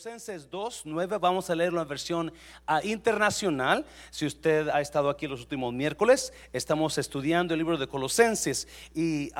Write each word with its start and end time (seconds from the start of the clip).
Colosenses 0.00 0.48
2, 0.48 0.82
9, 0.86 1.18
vamos 1.18 1.50
a 1.50 1.54
leer 1.54 1.74
la 1.74 1.84
versión 1.84 2.32
internacional. 2.84 3.84
Si 4.10 4.24
usted 4.24 4.70
ha 4.70 4.80
estado 4.80 5.10
aquí 5.10 5.26
los 5.26 5.40
últimos 5.40 5.74
miércoles, 5.74 6.32
estamos 6.54 6.96
estudiando 6.96 7.52
el 7.52 7.58
libro 7.58 7.76
de 7.76 7.86
Colosenses 7.86 8.66
y 8.94 9.30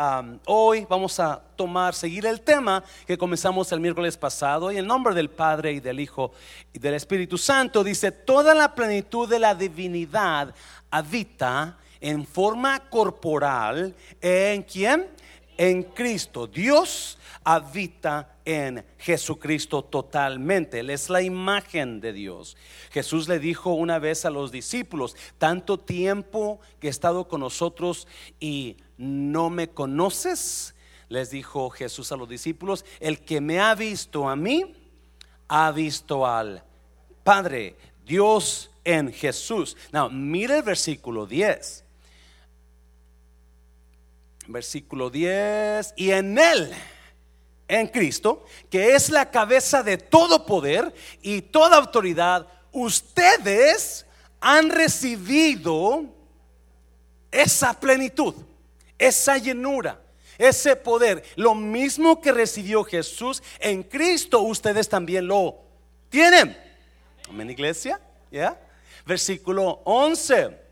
hoy 0.45 0.87
vamos 0.87 1.19
a 1.19 1.43
tomar, 1.57 1.95
seguir 1.95 2.27
el 2.27 2.43
tema 2.43 2.85
que 3.07 3.17
comenzamos 3.17 3.73
el 3.73 3.81
miércoles 3.81 4.19
pasado 4.19 4.71
y 4.71 4.77
en 4.77 4.87
nombre 4.87 5.15
del 5.15 5.31
Padre 5.31 5.73
y 5.73 5.81
del 5.81 5.99
Hijo 5.99 6.33
y 6.75 6.79
del 6.79 6.93
Espíritu 6.93 7.39
Santo 7.39 7.83
dice, 7.83 8.13
toda 8.13 8.55
la 8.55 8.75
plenitud 8.75 9.27
de 9.31 9.39
la 9.39 9.55
divinidad 9.55 10.55
habita 10.91 11.79
en 12.03 12.27
forma 12.27 12.81
corporal 12.91 13.95
en 14.21 14.63
quién? 14.65 15.07
En 15.61 15.83
Cristo. 15.83 16.47
Dios 16.47 17.19
habita 17.45 18.35
en 18.47 18.83
Jesucristo 18.97 19.85
totalmente. 19.85 20.81
Él 20.81 20.89
es 20.89 21.11
la 21.11 21.21
imagen 21.21 22.01
de 22.01 22.15
Dios. 22.15 22.57
Jesús 22.91 23.29
le 23.29 23.39
dijo 23.39 23.75
una 23.75 23.99
vez 23.99 24.25
a 24.25 24.31
los 24.31 24.53
discípulos, 24.53 25.17
tanto 25.37 25.79
tiempo 25.79 26.61
que 26.81 26.87
he 26.87 26.91
estado 26.91 27.29
con 27.29 27.41
nosotros 27.41 28.09
y 28.41 28.79
no 28.97 29.51
me 29.51 29.69
conoces, 29.69 30.75
les 31.11 31.31
dijo 31.31 31.69
Jesús 31.69 32.11
a 32.11 32.17
los 32.17 32.31
discípulos, 32.31 32.87
el 32.99 33.21
que 33.21 33.43
me 33.43 33.61
ha 33.61 33.75
visto 33.75 34.31
a 34.31 34.37
mí, 34.37 34.75
ha 35.49 35.73
visto 35.73 36.27
al 36.27 36.65
Padre, 37.23 37.77
Dios 38.07 38.71
en 38.83 39.13
Jesús. 39.13 39.77
Now, 39.93 40.09
mire 40.09 40.57
el 40.57 40.63
versículo 40.63 41.27
10. 41.27 41.85
Versículo 44.47 45.11
10, 45.11 45.95
y 45.97 46.11
en 46.11 46.39
él 46.39 46.73
en 47.69 47.87
Cristo, 47.87 48.45
que 48.69 48.95
es 48.95 49.11
la 49.11 49.31
cabeza 49.31 49.83
de 49.83 49.97
todo 49.97 50.45
poder 50.45 50.93
y 51.23 51.41
toda 51.41 51.77
autoridad, 51.77 52.47
ustedes 52.73 54.07
han 54.41 54.71
recibido 54.71 56.05
esa 57.31 57.79
plenitud, 57.79 58.35
esa 58.99 59.39
llenura, 59.39 60.01
ese 60.37 60.75
poder. 60.75 61.23
Lo 61.37 61.55
mismo 61.55 62.21
que 62.21 62.33
recibió 62.33 62.83
Jesús 62.83 63.43
en 63.61 63.83
Cristo, 63.83 64.41
ustedes 64.41 64.89
también 64.89 65.27
lo 65.27 65.59
tienen. 66.09 66.57
Amén, 67.29 67.51
iglesia. 67.51 68.01
¿Ya? 68.33 68.61
Versículo 69.07 69.81
11. 69.85 70.70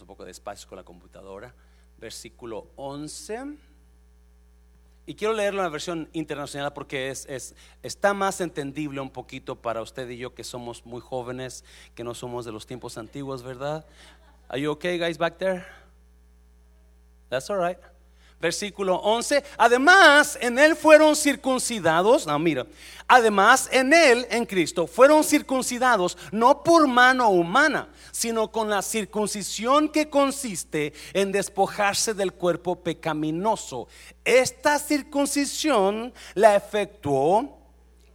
Un 0.00 0.06
poco 0.06 0.24
despacio 0.24 0.68
con 0.68 0.76
la 0.76 0.84
computadora 0.84 1.54
versículo 1.98 2.68
11. 2.76 3.56
Y 5.06 5.14
quiero 5.14 5.34
leerlo 5.34 5.60
en 5.60 5.64
la 5.64 5.70
versión 5.70 6.08
internacional 6.12 6.72
porque 6.72 7.10
es, 7.10 7.26
es, 7.26 7.54
está 7.82 8.14
más 8.14 8.40
entendible 8.40 9.00
un 9.00 9.10
poquito 9.10 9.56
para 9.56 9.82
usted 9.82 10.08
y 10.08 10.16
yo 10.16 10.34
que 10.34 10.44
somos 10.44 10.86
muy 10.86 11.00
jóvenes, 11.00 11.64
que 11.94 12.04
no 12.04 12.14
somos 12.14 12.44
de 12.44 12.52
los 12.52 12.66
tiempos 12.66 12.96
antiguos, 12.96 13.42
¿verdad? 13.42 13.84
Are 14.48 14.60
you 14.60 14.70
okay, 14.70 14.98
guys, 14.98 15.18
back 15.18 15.36
there? 15.38 15.64
That's 17.28 17.50
all 17.50 17.58
right 17.58 17.93
versículo 18.44 18.96
11. 18.96 19.42
Además, 19.56 20.36
en 20.38 20.58
él 20.58 20.76
fueron 20.76 21.16
circuncidados. 21.16 22.26
No, 22.26 22.38
mira. 22.38 22.66
Además, 23.08 23.70
en 23.72 23.94
él, 23.94 24.26
en 24.30 24.44
Cristo, 24.44 24.86
fueron 24.86 25.24
circuncidados 25.24 26.18
no 26.30 26.62
por 26.62 26.86
mano 26.86 27.30
humana, 27.30 27.88
sino 28.12 28.52
con 28.52 28.68
la 28.68 28.82
circuncisión 28.82 29.88
que 29.88 30.10
consiste 30.10 30.92
en 31.14 31.32
despojarse 31.32 32.12
del 32.12 32.34
cuerpo 32.34 32.76
pecaminoso. 32.76 33.88
Esta 34.22 34.78
circuncisión 34.78 36.12
la 36.34 36.54
efectuó 36.54 37.58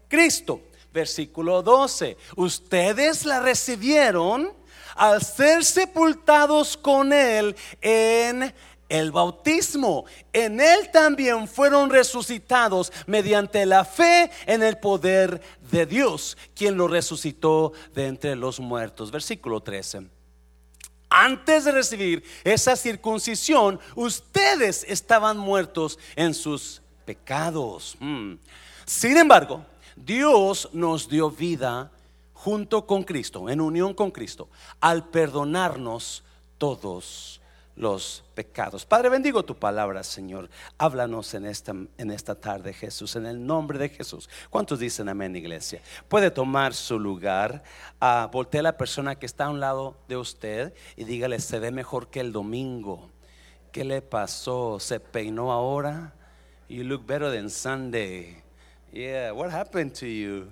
Cristo. 0.07 0.61
Versículo 0.93 1.63
12. 1.63 2.17
Ustedes 2.35 3.25
la 3.25 3.39
recibieron 3.39 4.53
al 4.95 5.23
ser 5.23 5.63
sepultados 5.63 6.75
con 6.75 7.13
él 7.13 7.55
en 7.81 8.53
el 8.89 9.11
bautismo. 9.11 10.05
En 10.33 10.59
él 10.59 10.89
también 10.91 11.47
fueron 11.47 11.89
resucitados 11.89 12.91
mediante 13.05 13.65
la 13.65 13.85
fe 13.85 14.29
en 14.45 14.63
el 14.63 14.77
poder 14.79 15.41
de 15.71 15.85
Dios, 15.85 16.37
quien 16.55 16.75
lo 16.75 16.87
resucitó 16.87 17.71
de 17.93 18.07
entre 18.07 18.35
los 18.35 18.59
muertos. 18.59 19.11
Versículo 19.11 19.61
13. 19.61 20.07
Antes 21.09 21.65
de 21.65 21.71
recibir 21.71 22.23
esa 22.43 22.75
circuncisión, 22.75 23.79
ustedes 23.95 24.85
estaban 24.87 25.37
muertos 25.37 25.97
en 26.15 26.33
sus 26.33 26.81
pecados. 27.05 27.95
Hmm. 27.99 28.35
Sin 28.85 29.17
embargo, 29.17 29.65
Dios 29.95 30.69
nos 30.71 31.09
dio 31.09 31.31
vida 31.31 31.91
junto 32.33 32.85
con 32.85 33.03
Cristo, 33.03 33.49
en 33.49 33.59
unión 33.59 33.93
con 33.93 34.11
Cristo, 34.11 34.49
al 34.79 35.09
perdonarnos 35.09 36.23
todos 36.57 37.38
los 37.79 38.25
pecados. 38.35 38.85
Padre, 38.85 39.07
bendigo 39.07 39.43
tu 39.43 39.55
palabra, 39.55 40.03
Señor. 40.03 40.49
Háblanos 40.77 41.33
en 41.33 41.45
esta, 41.45 41.71
en 41.71 42.11
esta 42.11 42.35
tarde, 42.35 42.73
Jesús, 42.73 43.15
en 43.15 43.25
el 43.25 43.43
nombre 43.43 43.79
de 43.79 43.87
Jesús. 43.87 44.29
¿Cuántos 44.49 44.79
dicen 44.79 45.07
amén, 45.07 45.33
iglesia? 45.37 45.81
Puede 46.09 46.29
tomar 46.29 46.73
su 46.73 46.99
lugar. 46.99 47.63
Uh, 48.01 48.27
voltea 48.31 48.59
a 48.59 48.63
la 48.63 48.77
persona 48.77 49.15
que 49.15 49.25
está 49.25 49.45
a 49.45 49.49
un 49.49 49.61
lado 49.61 49.97
de 50.09 50.17
usted 50.17 50.73
y 50.97 51.05
dígale, 51.05 51.39
se 51.39 51.57
ve 51.59 51.71
mejor 51.71 52.09
que 52.09 52.19
el 52.19 52.33
domingo. 52.33 53.09
¿Qué 53.71 53.85
le 53.85 54.01
pasó? 54.01 54.77
¿Se 54.81 54.99
peinó 54.99 55.53
ahora? 55.53 56.13
You 56.67 56.83
look 56.83 57.05
better 57.07 57.31
than 57.31 57.49
Sunday. 57.49 58.43
Yeah, 58.91 59.31
what 59.31 59.51
happened 59.51 59.93
to 59.99 60.05
you? 60.05 60.49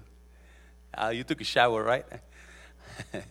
Uh, 0.97 1.09
you 1.09 1.25
took 1.25 1.41
a 1.41 1.43
shower, 1.43 1.83
right? 1.83 2.05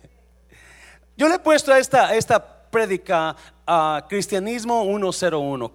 Yo 1.16 1.28
le 1.28 1.36
he 1.36 1.38
puesto 1.38 1.72
a 1.72 1.78
esta, 1.78 2.14
esta 2.14 2.55
predica 2.76 3.34
uh, 3.66 4.06
Cristianismo 4.06 4.84
101, 4.84 5.72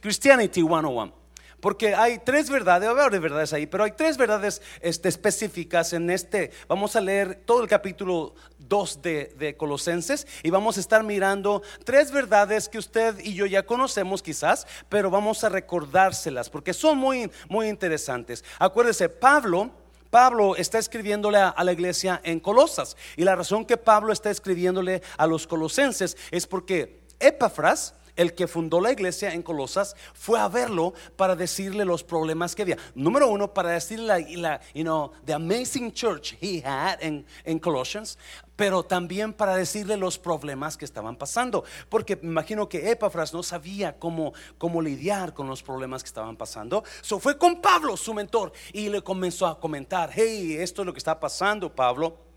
Christianity 0.00 0.62
101. 0.62 1.12
Porque 1.60 1.94
hay 1.94 2.20
tres 2.20 2.48
verdades, 2.48 2.88
de 2.88 3.18
verdades 3.18 3.52
ahí, 3.52 3.66
pero 3.66 3.84
hay 3.84 3.90
tres 3.90 4.16
verdades 4.16 4.62
este, 4.80 5.10
específicas 5.10 5.92
en 5.92 6.08
este. 6.08 6.52
Vamos 6.68 6.96
a 6.96 7.02
leer 7.02 7.42
todo 7.44 7.62
el 7.62 7.68
capítulo 7.68 8.34
2 8.60 9.02
de, 9.02 9.34
de, 9.38 9.58
Colosenses 9.58 10.26
y 10.42 10.48
vamos 10.48 10.78
a 10.78 10.80
estar 10.80 11.04
mirando 11.04 11.60
tres 11.84 12.12
verdades 12.12 12.70
que 12.70 12.78
usted 12.78 13.18
y 13.18 13.34
yo 13.34 13.44
ya 13.44 13.66
conocemos 13.66 14.22
quizás, 14.22 14.66
pero 14.88 15.10
vamos 15.10 15.44
a 15.44 15.50
recordárselas 15.50 16.48
porque 16.48 16.72
son 16.72 16.96
muy, 16.96 17.30
muy 17.50 17.68
interesantes. 17.68 18.42
Acuérdese, 18.58 19.10
Pablo 19.10 19.70
Pablo 20.10 20.56
está 20.56 20.78
escribiéndole 20.78 21.38
a, 21.38 21.64
la 21.64 21.72
iglesia 21.72 22.20
en 22.24 22.40
Colosas. 22.40 22.96
Y 23.16 23.24
la 23.24 23.36
razón 23.36 23.64
que 23.64 23.76
Pablo 23.76 24.12
está 24.12 24.30
escribiéndole 24.30 25.02
a 25.16 25.26
los 25.26 25.46
colosenses 25.46 26.16
es 26.30 26.46
porque 26.46 27.00
Epafras, 27.20 27.94
el 28.20 28.34
que 28.34 28.46
fundó 28.46 28.82
la 28.82 28.92
iglesia 28.92 29.32
en 29.32 29.42
Colosas, 29.42 29.96
fue 30.12 30.38
a 30.38 30.46
verlo 30.48 30.92
para 31.16 31.34
decirle 31.34 31.86
los 31.86 32.04
problemas 32.04 32.54
que 32.54 32.62
había. 32.62 32.76
Número 32.94 33.28
uno, 33.28 33.54
para 33.54 33.70
decirle 33.70 34.36
la, 34.36 34.60
you 34.74 34.82
know, 34.82 35.12
the 35.24 35.32
amazing 35.32 35.90
church 35.90 36.36
he 36.38 36.62
had 36.62 36.98
en, 37.00 37.24
en 37.44 37.58
Colossians, 37.58 38.18
pero 38.56 38.82
también 38.82 39.32
para 39.32 39.56
decirle 39.56 39.96
los 39.96 40.18
problemas 40.18 40.76
que 40.76 40.84
estaban 40.84 41.16
pasando. 41.16 41.64
Porque 41.88 42.16
me 42.16 42.28
imagino 42.28 42.68
que 42.68 42.90
Epafras 42.90 43.32
no 43.32 43.42
sabía 43.42 43.98
cómo, 43.98 44.34
cómo 44.58 44.82
lidiar 44.82 45.32
con 45.32 45.46
los 45.46 45.62
problemas 45.62 46.02
que 46.02 46.08
estaban 46.08 46.36
pasando. 46.36 46.84
So 47.00 47.18
fue 47.18 47.38
con 47.38 47.62
Pablo, 47.62 47.96
su 47.96 48.12
mentor, 48.12 48.52
y 48.74 48.90
le 48.90 49.00
comenzó 49.00 49.46
a 49.46 49.58
comentar, 49.58 50.10
hey, 50.12 50.56
esto 50.58 50.82
es 50.82 50.86
lo 50.86 50.92
que 50.92 50.98
está 50.98 51.18
pasando, 51.18 51.74
Pablo. 51.74 52.29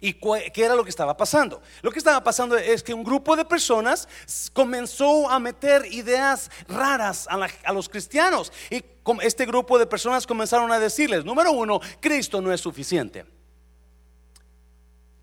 ¿Y 0.00 0.14
qué 0.14 0.64
era 0.64 0.74
lo 0.74 0.84
que 0.84 0.90
estaba 0.90 1.16
pasando? 1.16 1.62
Lo 1.82 1.90
que 1.90 1.98
estaba 1.98 2.22
pasando 2.22 2.56
es 2.56 2.82
que 2.82 2.94
un 2.94 3.04
grupo 3.04 3.36
de 3.36 3.44
personas 3.44 4.08
comenzó 4.52 5.28
a 5.28 5.38
meter 5.38 5.86
ideas 5.92 6.50
raras 6.68 7.26
a, 7.28 7.72
los 7.72 7.88
cristianos. 7.88 8.52
Y 8.70 8.84
este 9.22 9.46
grupo 9.46 9.78
de 9.78 9.86
personas 9.86 10.26
comenzaron 10.26 10.70
a 10.72 10.78
decirles, 10.78 11.24
número 11.24 11.52
uno, 11.52 11.80
Cristo 12.00 12.40
no 12.40 12.52
es 12.52 12.60
suficiente. 12.60 13.24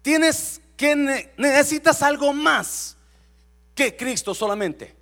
Tienes 0.02 0.62
que 0.76 0.96
necesitas 1.38 2.02
algo 2.02 2.34
más 2.34 2.98
que 3.76 3.96
Cristo 3.96 4.34
solamente. 4.34 4.96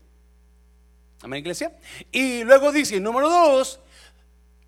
Amén, 1.21 1.39
iglesia. 1.39 1.77
Y 2.11 2.43
luego 2.43 2.71
dice, 2.71 2.99
número 2.99 3.29
dos, 3.29 3.79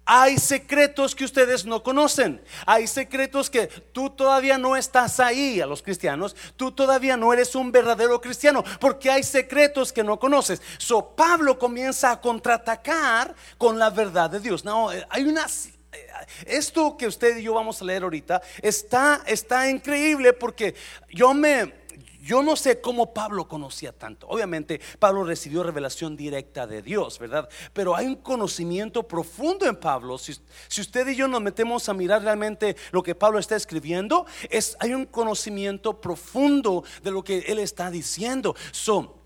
hay 0.06 0.38
secretos 0.38 1.16
que 1.16 1.24
ustedes 1.24 1.66
no 1.66 1.82
conocen. 1.82 2.42
Hay 2.66 2.88
secretos 2.88 3.50
que 3.50 3.68
tú 3.68 4.10
todavía 4.10 4.58
no 4.58 4.76
estás 4.76 5.20
ahí 5.20 5.62
a 5.62 5.66
los 5.66 5.82
cristianos. 5.82 6.36
Tú 6.58 6.72
todavía 6.72 7.16
no 7.16 7.32
eres 7.32 7.56
un 7.56 7.72
verdadero 7.72 8.20
cristiano 8.20 8.64
porque 8.80 9.10
hay 9.10 9.24
secretos 9.24 9.94
que 9.94 10.04
no 10.04 10.20
conoces. 10.20 10.62
So 10.78 11.16
Pablo 11.16 11.58
comienza 11.58 12.12
a 12.12 12.22
contraatacar 12.22 13.34
con 13.58 13.80
la 13.80 13.90
verdad 13.90 14.30
de 14.30 14.40
Dios. 14.40 14.66
No, 14.66 14.92
eh, 14.92 15.06
hay 15.10 15.24
una 15.24 15.46
eh, 15.46 16.08
esto 16.48 16.98
que 16.98 17.08
usted 17.08 17.38
y 17.38 17.44
yo 17.44 17.54
vamos 17.54 17.82
a 17.82 17.86
leer 17.86 18.04
ahorita 18.04 18.42
está 18.62 19.22
está 19.26 19.70
increíble 19.70 20.34
porque 20.34 20.76
yo 21.12 21.34
me 21.34 21.83
yo 22.24 22.42
no 22.42 22.56
sé 22.56 22.80
cómo 22.80 23.14
Pablo 23.14 23.50
conocía 23.50 23.92
tanto. 23.92 24.28
Obviamente 24.30 24.80
Pablo 24.98 25.26
recibió 25.26 25.62
revelación 25.62 26.16
directa 26.16 26.66
de 26.66 26.82
Dios, 26.82 27.20
¿verdad? 27.20 27.50
Pero 27.74 27.98
hay 27.98 28.06
un 28.06 28.16
conocimiento 28.16 29.06
profundo 29.06 29.66
en 29.66 29.76
Pablo. 29.76 30.18
Si, 30.18 30.32
usted 30.80 31.06
y 31.10 31.18
yo 31.18 31.28
nos 31.28 31.42
metemos 31.42 31.90
a 31.90 31.94
mirar 31.94 32.22
realmente 32.22 32.78
lo 32.94 33.04
que 33.04 33.14
Pablo 33.14 33.40
está 33.40 33.58
escribiendo, 33.58 34.26
es, 34.50 34.78
hay 34.80 34.94
un 34.94 35.06
conocimiento 35.06 36.00
profundo 36.00 36.86
de 37.04 37.12
lo 37.12 37.26
que 37.26 37.40
él 37.40 37.60
está 37.60 37.92
diciendo. 37.92 38.56
So, 38.72 39.20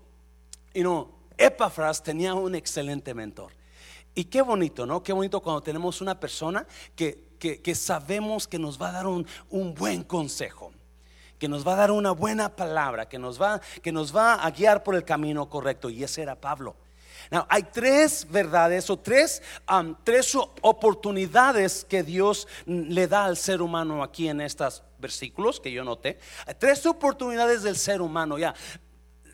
you 0.74 0.82
know, 0.82 1.08
Epafras 1.36 2.02
tenía 2.02 2.34
un 2.34 2.56
excelente 2.56 3.14
mentor. 3.14 3.52
Y 4.12 4.24
qué 4.24 4.42
bonito, 4.42 4.86
¿no? 4.86 5.04
Qué 5.04 5.12
bonito 5.12 5.40
cuando 5.40 5.62
tenemos 5.62 6.00
una 6.00 6.18
persona 6.18 6.66
que, 6.96 7.28
que, 7.38 7.74
sabemos 7.76 8.48
que 8.48 8.58
nos 8.58 8.82
va 8.82 8.88
a 8.88 8.92
dar 8.92 9.06
un, 9.06 9.24
un 9.50 9.72
buen 9.72 10.02
consejo 10.02 10.72
que 11.38 11.48
nos 11.48 11.66
va 11.66 11.74
a 11.74 11.76
dar 11.76 11.90
una 11.90 12.12
buena 12.12 12.54
palabra, 12.54 13.08
que 13.08 13.18
nos 13.18 13.40
va, 13.40 13.60
que 13.82 13.92
nos 13.92 14.14
va 14.14 14.34
a 14.34 14.50
guiar 14.50 14.82
por 14.82 14.94
el 14.94 15.04
camino 15.04 15.48
correcto. 15.48 15.90
Y 15.90 16.02
ese 16.02 16.22
era 16.22 16.34
Pablo. 16.34 16.76
Now, 17.30 17.46
hay 17.48 17.64
tres 17.64 18.26
verdades 18.30 18.88
o 18.90 18.98
tres, 18.98 19.42
um, 19.70 19.94
tres 20.02 20.34
oportunidades 20.62 21.84
que 21.84 22.02
Dios 22.02 22.48
le 22.66 23.06
da 23.06 23.24
al 23.24 23.36
ser 23.36 23.60
humano 23.60 24.02
aquí 24.02 24.28
en 24.28 24.40
estos 24.40 24.82
versículos 24.98 25.60
que 25.60 25.70
yo 25.70 25.84
noté. 25.84 26.18
Tres 26.58 26.86
oportunidades 26.86 27.62
del 27.62 27.76
ser 27.76 28.00
humano. 28.00 28.38
Ya, 28.38 28.54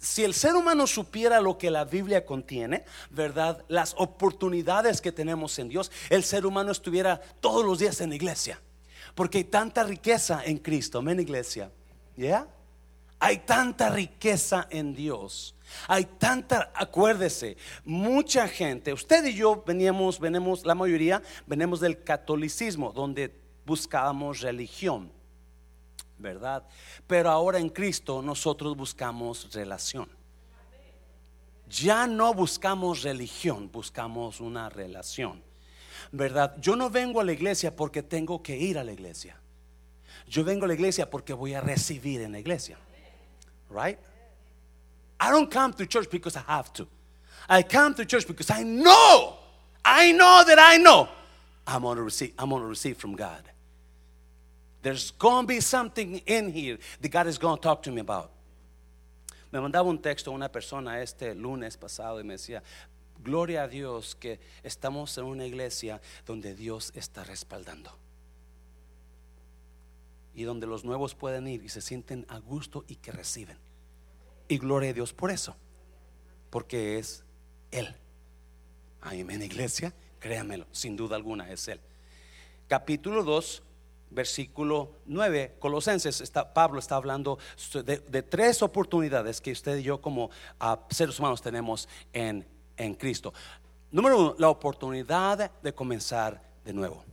si 0.01 0.25
el 0.25 0.35
ser 0.35 0.55
humano 0.55 0.87
supiera 0.87 1.41
lo 1.41 1.57
que 1.57 1.71
la 1.71 1.85
Biblia 1.85 2.27
contiene, 2.27 2.85
¿verdad? 3.11 3.65
Las 3.69 3.95
oportunidades 3.97 5.01
que 5.01 5.13
tenemos 5.13 5.59
en 5.59 5.69
Dios, 5.69 5.91
el 6.11 6.25
ser 6.25 6.47
humano 6.47 6.73
estuviera 6.73 7.21
todos 7.41 7.65
los 7.65 7.79
días 7.79 8.01
en 8.01 8.11
la 8.11 8.17
iglesia. 8.17 8.61
Porque 9.15 9.39
hay 9.39 9.45
tanta 9.45 9.85
riqueza 9.85 10.43
en 10.45 10.59
Cristo, 10.59 10.99
amén 10.99 11.21
iglesia. 11.21 11.71
¿Ya? 12.17 12.49
Hay 13.19 13.39
tanta 13.39 13.89
riqueza 13.89 14.67
en 14.71 14.95
Dios. 14.95 15.55
Hay 15.89 16.05
tanta, 16.05 16.73
acuérdese, 16.75 17.57
mucha 17.85 18.47
gente, 18.49 18.93
usted 18.93 19.25
y 19.25 19.35
yo 19.35 19.63
veníamos, 19.67 20.21
venimos, 20.21 20.65
la 20.65 20.75
mayoría 20.75 21.23
venimos 21.47 21.81
del 21.81 22.03
catolicismo, 22.03 22.93
donde 22.93 23.35
buscábamos 23.65 24.41
religión, 24.41 25.11
¿verdad? 26.19 26.65
Pero 27.07 27.31
ahora 27.31 27.59
en 27.59 27.71
Cristo 27.71 28.23
nosotros 28.23 28.77
buscamos 28.77 29.53
relación. 29.53 30.09
Ya 31.69 32.07
no 32.07 32.35
buscamos 32.35 33.03
religión, 33.03 33.71
buscamos 33.73 34.41
una 34.41 34.69
relación, 34.69 35.43
¿verdad? 36.13 36.55
Yo 36.61 36.77
no 36.77 36.91
vengo 36.91 37.21
a 37.21 37.25
la 37.25 37.33
iglesia 37.33 37.75
porque 37.75 38.03
tengo 38.03 38.43
que 38.43 38.57
ir 38.57 38.79
a 38.79 38.85
la 38.85 38.93
iglesia. 38.93 39.41
Yo 40.27 40.43
vengo 40.43 40.65
a 40.65 40.69
la 40.69 40.75
iglesia 40.75 41.09
porque 41.09 41.33
voy 41.33 41.55
a 41.55 41.61
recibir 41.61 42.21
en 42.23 42.33
la 42.33 42.39
iglesia. 42.39 42.77
Right? 43.71 43.99
I 45.21 45.31
don't 45.31 45.51
come 45.51 45.73
to 45.75 45.87
church 45.87 46.11
because 46.11 46.37
I 46.37 46.43
have 46.47 46.73
to. 46.75 46.87
I 47.49 47.63
come 47.63 47.95
to 47.95 48.05
church 48.05 48.27
because 48.27 48.51
I 48.51 48.63
know, 48.63 49.37
I 49.85 50.13
know 50.13 50.45
that 50.47 50.59
I 50.59 50.79
know 50.79 51.09
I'm 51.67 51.83
to 51.83 52.03
receive, 52.03 52.33
I'm 52.39 52.51
to 52.51 52.59
receive 52.59 52.97
from 52.97 53.15
God. 53.15 53.43
There's 54.83 55.13
to 55.13 55.43
be 55.47 55.61
something 55.61 56.19
in 56.27 56.53
here 56.53 56.79
that 57.01 57.09
God 57.11 57.27
is 57.27 57.39
to 57.39 57.57
talk 57.57 57.83
to 57.85 57.91
me 57.91 58.01
about. 58.01 58.31
Me 59.53 59.61
mandaba 59.61 59.89
un 59.89 59.99
texto 59.99 60.33
una 60.33 60.49
persona 60.49 61.01
este 61.01 61.35
lunes 61.35 61.77
pasado 61.77 62.19
y 62.19 62.23
me 62.23 62.35
decía, 62.35 62.61
gloria 63.23 63.63
a 63.63 63.69
Dios 63.69 64.15
que 64.15 64.39
estamos 64.65 65.17
en 65.17 65.25
una 65.25 65.47
iglesia 65.47 66.01
donde 66.27 66.55
Dios 66.55 66.93
está 66.95 67.25
respaldando 67.25 68.04
y 70.35 70.43
donde 70.43 70.67
los 70.67 70.85
nuevos 70.85 71.15
pueden 71.15 71.47
ir 71.47 71.63
y 71.63 71.69
se 71.69 71.81
sienten 71.81 72.27
a 72.29 72.39
gusto 72.39 72.85
y 72.89 72.97
que 72.97 73.13
reciben. 73.13 73.59
Y 74.49 74.59
gloria 74.59 74.91
a 74.91 74.93
Dios 74.93 75.13
por 75.13 75.31
eso, 75.31 75.57
porque 76.51 76.99
es 76.99 77.25
Él. 77.71 77.95
Amén, 79.01 79.43
iglesia, 79.43 79.95
créamelo, 80.19 80.67
sin 80.73 80.97
duda 80.97 81.17
alguna 81.17 81.51
es 81.51 81.69
Él. 81.69 81.81
Capítulo 82.67 83.23
2, 83.23 83.63
versículo 84.11 84.97
9, 85.07 85.57
Colosenses, 85.59 86.21
está, 86.21 86.53
Pablo 86.53 86.79
está 86.79 86.97
hablando 86.97 87.39
de, 87.85 88.23
tres 88.23 88.63
oportunidades 88.63 89.41
que 89.41 89.53
usted 89.53 89.79
y 89.79 89.83
yo 89.85 90.01
como 90.01 90.31
ah, 90.59 90.81
seres 90.91 91.19
humanos 91.19 91.43
tenemos 91.43 91.89
en, 92.13 92.47
en 92.77 92.95
Cristo. 92.95 93.33
Número 93.91 94.19
uno, 94.19 94.35
la 94.39 94.49
oportunidad 94.49 95.53
de 95.63 95.73
comenzar 95.75 96.43
de 96.65 96.73
nuevo 96.73 97.05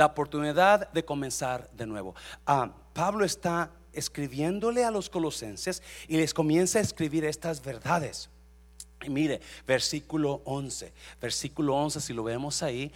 la 0.00 0.06
oportunidad 0.06 0.90
de 0.92 1.04
comenzar 1.04 1.70
de 1.72 1.84
nuevo. 1.84 2.14
Ah, 2.46 2.72
Pablo 2.94 3.22
está 3.22 3.70
escribiéndole 3.92 4.82
a 4.82 4.90
los 4.90 5.10
colosenses 5.10 5.82
y 6.08 6.16
les 6.16 6.32
comienza 6.32 6.78
a 6.78 6.82
escribir 6.82 7.26
estas 7.26 7.62
verdades. 7.62 8.30
Y 9.02 9.10
mire, 9.10 9.42
versículo 9.66 10.40
11, 10.46 10.90
versículo 11.20 11.76
11, 11.76 12.00
si 12.00 12.14
lo 12.14 12.24
vemos 12.24 12.62
ahí, 12.62 12.90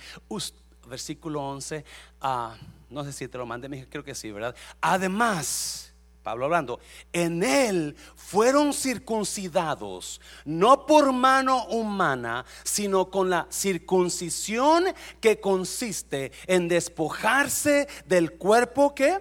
versículo 0.88 1.42
11, 1.42 1.84
ah, 2.22 2.56
no 2.88 3.04
sé 3.04 3.12
si 3.12 3.28
te 3.28 3.36
lo 3.36 3.44
mandé, 3.44 3.86
creo 3.90 4.02
que 4.02 4.14
sí, 4.14 4.30
¿verdad? 4.30 4.56
Además, 4.80 5.92
Pablo 6.24 6.46
hablando, 6.46 6.80
en 7.12 7.42
él 7.42 7.94
fueron 8.16 8.72
circuncidados, 8.72 10.22
no 10.46 10.86
por 10.86 11.12
mano 11.12 11.66
humana, 11.66 12.46
sino 12.64 13.10
con 13.10 13.28
la 13.28 13.46
circuncisión 13.50 14.86
que 15.20 15.38
consiste 15.38 16.32
en 16.46 16.66
despojarse 16.66 17.88
del 18.06 18.32
cuerpo 18.32 18.94
que 18.94 19.20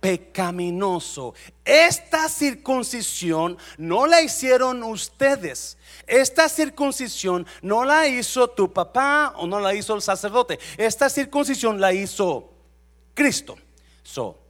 pecaminoso. 0.00 1.34
Esta 1.66 2.30
circuncisión 2.30 3.58
no 3.76 4.06
la 4.06 4.22
hicieron 4.22 4.82
ustedes. 4.82 5.76
Esta 6.06 6.48
circuncisión 6.48 7.46
no 7.60 7.84
la 7.84 8.08
hizo 8.08 8.48
tu 8.48 8.72
papá 8.72 9.34
o 9.36 9.46
no 9.46 9.60
la 9.60 9.74
hizo 9.74 9.94
el 9.94 10.00
sacerdote. 10.00 10.58
Esta 10.78 11.10
circuncisión 11.10 11.78
la 11.78 11.92
hizo 11.92 12.50
Cristo. 13.12 13.58
So, 14.02 14.47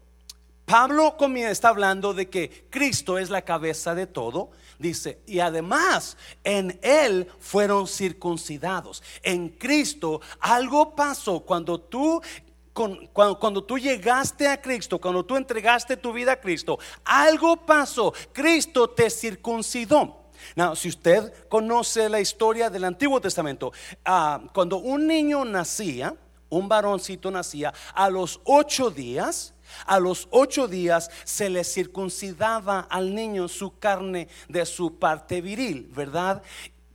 Pablo 0.68 1.16
está 1.34 1.70
hablando 1.70 2.12
de 2.12 2.28
que 2.28 2.66
Cristo 2.68 3.18
es 3.18 3.30
la 3.30 3.40
cabeza 3.40 3.94
de 3.94 4.06
todo. 4.06 4.50
Dice, 4.78 5.18
y 5.26 5.40
además 5.40 6.18
en 6.44 6.78
Él 6.82 7.26
fueron 7.40 7.88
circuncidados. 7.88 9.02
En 9.22 9.48
Cristo 9.48 10.20
algo 10.40 10.94
pasó 10.94 11.40
cuando 11.40 11.80
tú 11.80 12.20
cuando, 13.12 13.64
tú 13.64 13.76
llegaste 13.76 14.46
a 14.46 14.60
Cristo, 14.60 15.00
cuando 15.00 15.24
tú 15.24 15.36
entregaste 15.36 15.96
tu 15.96 16.12
vida 16.12 16.32
a 16.32 16.40
Cristo, 16.40 16.78
algo 17.04 17.66
pasó. 17.66 18.12
Cristo 18.32 18.90
te 18.90 19.10
circuncidó. 19.10 20.26
Now, 20.54 20.76
si 20.76 20.90
usted 20.90 21.48
conoce 21.48 22.08
la 22.08 22.20
historia 22.20 22.70
del 22.70 22.84
Antiguo 22.84 23.20
Testamento, 23.20 23.72
ah, 24.04 24.40
cuando 24.54 24.76
un 24.76 25.08
niño 25.08 25.44
nacía, 25.44 26.14
un 26.50 26.68
varoncito 26.68 27.32
nacía, 27.32 27.74
a 27.94 28.08
los 28.10 28.40
ocho 28.44 28.90
días, 28.90 29.54
a 29.86 29.98
los 29.98 30.28
ocho 30.30 30.68
días 30.68 31.10
se 31.24 31.48
le 31.48 31.64
circuncidaba 31.64 32.80
al 32.80 33.14
niño 33.14 33.48
su 33.48 33.78
carne 33.78 34.28
de 34.48 34.66
su 34.66 34.98
parte 34.98 35.40
viril, 35.40 35.90
¿verdad? 35.94 36.42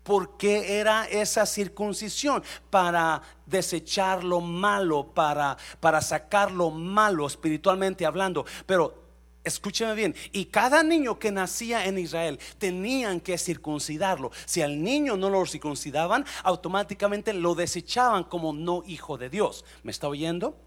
porque 0.03 0.79
era 0.79 1.05
esa 1.05 1.45
circuncisión? 1.45 2.43
Para 2.69 3.21
desechar 3.45 4.23
lo 4.23 4.41
malo, 4.41 5.07
para, 5.13 5.57
para 5.79 6.01
sacar 6.01 6.51
lo 6.51 6.71
malo 6.71 7.25
espiritualmente 7.25 8.05
hablando. 8.05 8.45
Pero 8.65 9.03
escúcheme 9.43 9.93
bien, 9.93 10.15
y 10.31 10.45
cada 10.45 10.83
niño 10.83 11.19
que 11.19 11.31
nacía 11.31 11.85
en 11.85 11.97
Israel 11.97 12.39
tenían 12.57 13.19
que 13.19 13.37
circuncidarlo. 13.37 14.31
Si 14.45 14.61
al 14.61 14.81
niño 14.81 15.17
no 15.17 15.29
lo 15.29 15.45
circuncidaban, 15.45 16.25
automáticamente 16.43 17.33
lo 17.33 17.55
desechaban 17.55 18.23
como 18.23 18.53
no 18.53 18.83
hijo 18.85 19.17
de 19.17 19.29
Dios. 19.29 19.65
¿Me 19.83 19.91
está 19.91 20.07
oyendo? 20.07 20.57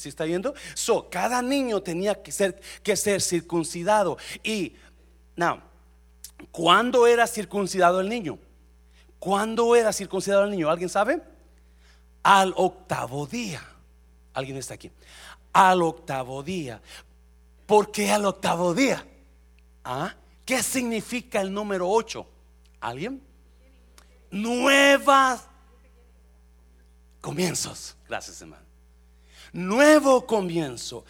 ¿Sí 0.00 0.08
está 0.08 0.24
viendo? 0.24 0.54
So, 0.72 1.10
cada 1.10 1.42
niño 1.42 1.82
tenía 1.82 2.22
que 2.22 2.32
ser, 2.32 2.58
que 2.82 2.96
ser 2.96 3.20
circuncidado. 3.20 4.16
Y, 4.42 4.74
now, 5.36 5.60
¿cuándo 6.50 7.06
era 7.06 7.26
circuncidado 7.26 8.00
el 8.00 8.08
niño? 8.08 8.38
¿Cuándo 9.18 9.76
era 9.76 9.92
circuncidado 9.92 10.44
el 10.44 10.52
niño? 10.52 10.70
¿Alguien 10.70 10.88
sabe? 10.88 11.22
Al 12.22 12.54
octavo 12.56 13.26
día. 13.26 13.62
¿Alguien 14.32 14.56
está 14.56 14.72
aquí? 14.72 14.90
Al 15.52 15.82
octavo 15.82 16.42
día. 16.42 16.80
¿Por 17.66 17.92
qué 17.92 18.10
al 18.10 18.24
octavo 18.24 18.72
día? 18.72 19.06
¿Ah? 19.84 20.14
¿Qué 20.46 20.62
significa 20.62 21.42
el 21.42 21.52
número 21.52 21.90
ocho? 21.90 22.26
¿Alguien? 22.80 23.22
Nuevas 24.30 25.46
comienzos. 27.20 27.98
Gracias, 28.08 28.40
hermano 28.40 28.69
nuevo 29.52 30.26
comienzo. 30.26 31.04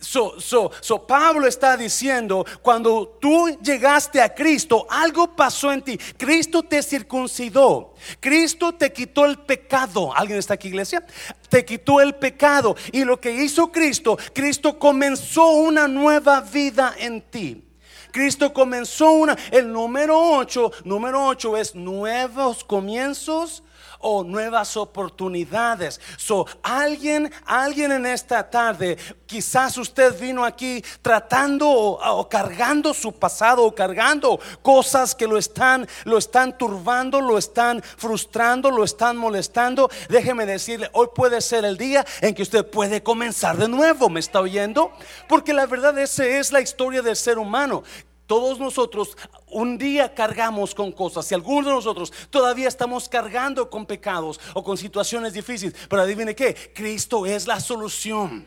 So, 0.00 0.40
so, 0.40 0.70
so, 0.80 1.06
Pablo 1.06 1.46
está 1.46 1.76
diciendo, 1.76 2.44
cuando 2.62 3.18
tú 3.20 3.48
llegaste 3.62 4.20
a 4.20 4.34
Cristo, 4.34 4.86
algo 4.88 5.34
pasó 5.34 5.72
en 5.72 5.82
ti. 5.82 5.98
Cristo 6.16 6.62
te 6.62 6.82
circuncidó. 6.82 7.94
Cristo 8.20 8.72
te 8.72 8.92
quitó 8.92 9.26
el 9.26 9.38
pecado. 9.38 10.14
¿Alguien 10.14 10.38
está 10.38 10.54
aquí, 10.54 10.68
iglesia? 10.68 11.04
Te 11.48 11.64
quitó 11.64 12.00
el 12.00 12.14
pecado. 12.14 12.76
Y 12.92 13.04
lo 13.04 13.20
que 13.20 13.32
hizo 13.32 13.70
Cristo, 13.70 14.18
Cristo 14.32 14.78
comenzó 14.78 15.48
una 15.48 15.88
nueva 15.88 16.40
vida 16.40 16.94
en 16.98 17.22
ti. 17.22 17.64
Cristo 18.12 18.52
comenzó 18.52 19.12
una. 19.12 19.36
El 19.50 19.72
número 19.72 20.18
8, 20.18 20.72
número 20.84 21.26
8 21.26 21.56
es 21.56 21.74
nuevos 21.74 22.64
comienzos 22.64 23.62
o 24.00 24.24
nuevas 24.24 24.76
oportunidades. 24.76 26.00
So, 26.16 26.46
alguien, 26.62 27.32
alguien 27.44 27.92
en 27.92 28.06
esta 28.06 28.48
tarde, 28.48 28.96
quizás 29.26 29.76
usted 29.76 30.18
vino 30.18 30.44
aquí 30.44 30.82
tratando 31.02 31.68
o, 31.70 32.28
cargando 32.28 32.94
su 32.94 33.12
pasado 33.12 33.64
o 33.64 33.74
cargando 33.74 34.40
cosas 34.62 35.14
que 35.14 35.26
lo 35.26 35.38
están, 35.38 35.86
lo 36.04 36.18
están 36.18 36.56
turbando, 36.56 37.20
lo 37.20 37.38
están 37.38 37.82
frustrando, 37.82 38.70
lo 38.70 38.84
están 38.84 39.16
molestando. 39.16 39.90
Déjeme 40.08 40.46
decirle, 40.46 40.90
hoy 40.92 41.08
puede 41.14 41.40
ser 41.40 41.64
el 41.64 41.76
día 41.76 42.04
en 42.20 42.34
que 42.34 42.42
usted 42.42 42.68
puede 42.68 43.02
comenzar 43.02 43.56
de 43.56 43.68
nuevo. 43.68 44.08
¿Me 44.08 44.20
está 44.20 44.40
oyendo? 44.40 44.92
Porque 45.28 45.52
la 45.52 45.66
verdad 45.66 45.98
esa 45.98 46.24
es 46.24 46.52
la 46.52 46.60
historia 46.60 47.02
del 47.02 47.16
ser 47.16 47.38
humano. 47.38 47.82
Todos 48.28 48.58
nosotros 48.58 49.16
un 49.46 49.78
día 49.78 50.14
cargamos 50.14 50.74
con 50.74 50.92
cosas 50.92 51.32
y 51.32 51.34
algunos 51.34 51.64
de 51.64 51.72
nosotros 51.72 52.12
todavía 52.28 52.68
estamos 52.68 53.08
cargando 53.08 53.70
con 53.70 53.86
pecados 53.86 54.38
o 54.52 54.62
con 54.62 54.76
situaciones 54.76 55.32
difíciles. 55.32 55.74
Pero 55.88 56.02
adivine 56.02 56.36
qué, 56.36 56.54
Cristo 56.74 57.24
es 57.24 57.46
la 57.46 57.58
solución. 57.58 58.46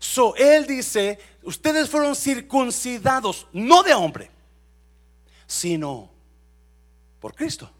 So, 0.00 0.34
él 0.34 0.66
dice, 0.66 1.16
ustedes 1.44 1.88
fueron 1.88 2.16
circuncidados, 2.16 3.46
no 3.52 3.84
de 3.84 3.94
hombre, 3.94 4.32
sino 5.46 6.10
por 7.20 7.36
Cristo. 7.36 7.70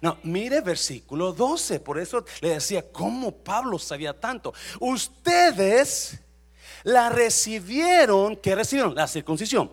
No, 0.00 0.16
mire 0.22 0.60
versículo 0.60 1.32
12, 1.32 1.80
por 1.80 1.98
eso 1.98 2.24
le 2.40 2.50
decía, 2.50 2.92
¿cómo 2.92 3.32
Pablo 3.32 3.80
sabía 3.80 4.12
tanto? 4.12 4.54
Ustedes 4.78 6.20
la 6.86 7.08
recibieron, 7.08 8.36
¿qué 8.36 8.54
recibieron? 8.54 8.94
La 8.94 9.08
circuncisión. 9.08 9.68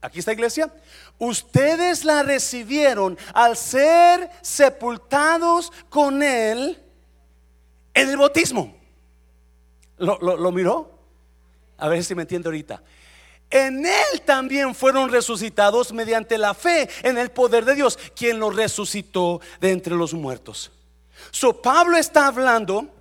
Aquí 0.00 0.20
está 0.20 0.32
iglesia. 0.32 0.72
Ustedes 1.18 2.04
la 2.04 2.22
recibieron 2.22 3.18
al 3.34 3.56
ser 3.56 4.30
sepultados 4.42 5.72
con 5.88 6.22
él 6.22 6.80
en 7.92 8.08
el 8.08 8.16
bautismo. 8.16 8.76
¿Lo, 9.98 10.52
miró? 10.52 10.96
A 11.78 11.88
ver 11.88 12.04
si 12.04 12.14
me 12.14 12.22
entiende 12.22 12.46
ahorita. 12.46 12.80
En 13.50 13.84
él 13.84 14.20
también 14.24 14.72
fueron 14.72 15.10
resucitados 15.10 15.92
mediante 15.92 16.38
la 16.38 16.54
fe 16.54 16.88
en 17.02 17.18
el 17.18 17.32
poder 17.32 17.64
de 17.64 17.74
Dios, 17.74 17.98
quien 18.14 18.38
los 18.38 18.54
resucitó 18.54 19.40
de 19.60 19.72
entre 19.72 19.96
los 19.96 20.14
muertos. 20.14 20.70
So 21.32 21.60
Pablo 21.60 21.96
está 21.96 22.28
hablando 22.28 22.95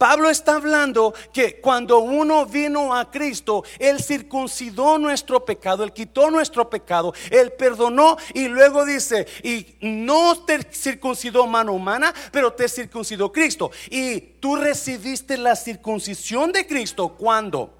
Pablo 0.00 0.30
está 0.30 0.54
hablando 0.56 1.12
que 1.30 1.60
cuando 1.60 1.98
uno 1.98 2.46
vino 2.46 2.94
a 2.94 3.10
Cristo, 3.10 3.64
Él 3.78 4.02
circuncidó 4.02 4.96
nuestro 4.96 5.44
pecado, 5.44 5.84
Él 5.84 5.92
quitó 5.92 6.30
nuestro 6.30 6.70
pecado, 6.70 7.12
Él 7.30 7.52
perdonó 7.52 8.16
y 8.32 8.48
luego 8.48 8.86
dice, 8.86 9.26
y 9.42 9.76
no 9.82 10.42
te 10.44 10.62
circuncidó 10.72 11.46
mano 11.46 11.74
humana, 11.74 12.14
pero 12.32 12.50
te 12.50 12.66
circuncidó 12.66 13.30
Cristo. 13.30 13.70
Y 13.90 14.20
tú 14.40 14.56
recibiste 14.56 15.36
la 15.36 15.54
circuncisión 15.54 16.50
de 16.50 16.66
Cristo 16.66 17.14
cuando, 17.14 17.76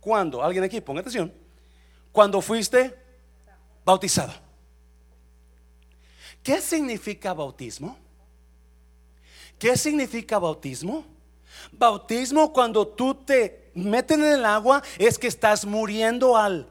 cuando, 0.00 0.42
alguien 0.42 0.64
aquí, 0.64 0.80
ponga 0.80 1.00
atención, 1.00 1.30
cuando 2.12 2.40
fuiste 2.40 2.96
bautizado. 3.84 4.32
¿Qué 6.42 6.62
significa 6.62 7.34
bautismo? 7.34 7.98
¿Qué 9.58 9.76
significa 9.76 10.38
bautismo? 10.38 11.17
Bautismo 11.72 12.52
cuando 12.52 12.86
tú 12.86 13.14
te 13.14 13.70
meten 13.74 14.22
en 14.24 14.32
el 14.34 14.44
agua 14.44 14.82
es 14.98 15.18
que 15.18 15.26
estás 15.26 15.64
muriendo 15.64 16.36
al 16.36 16.68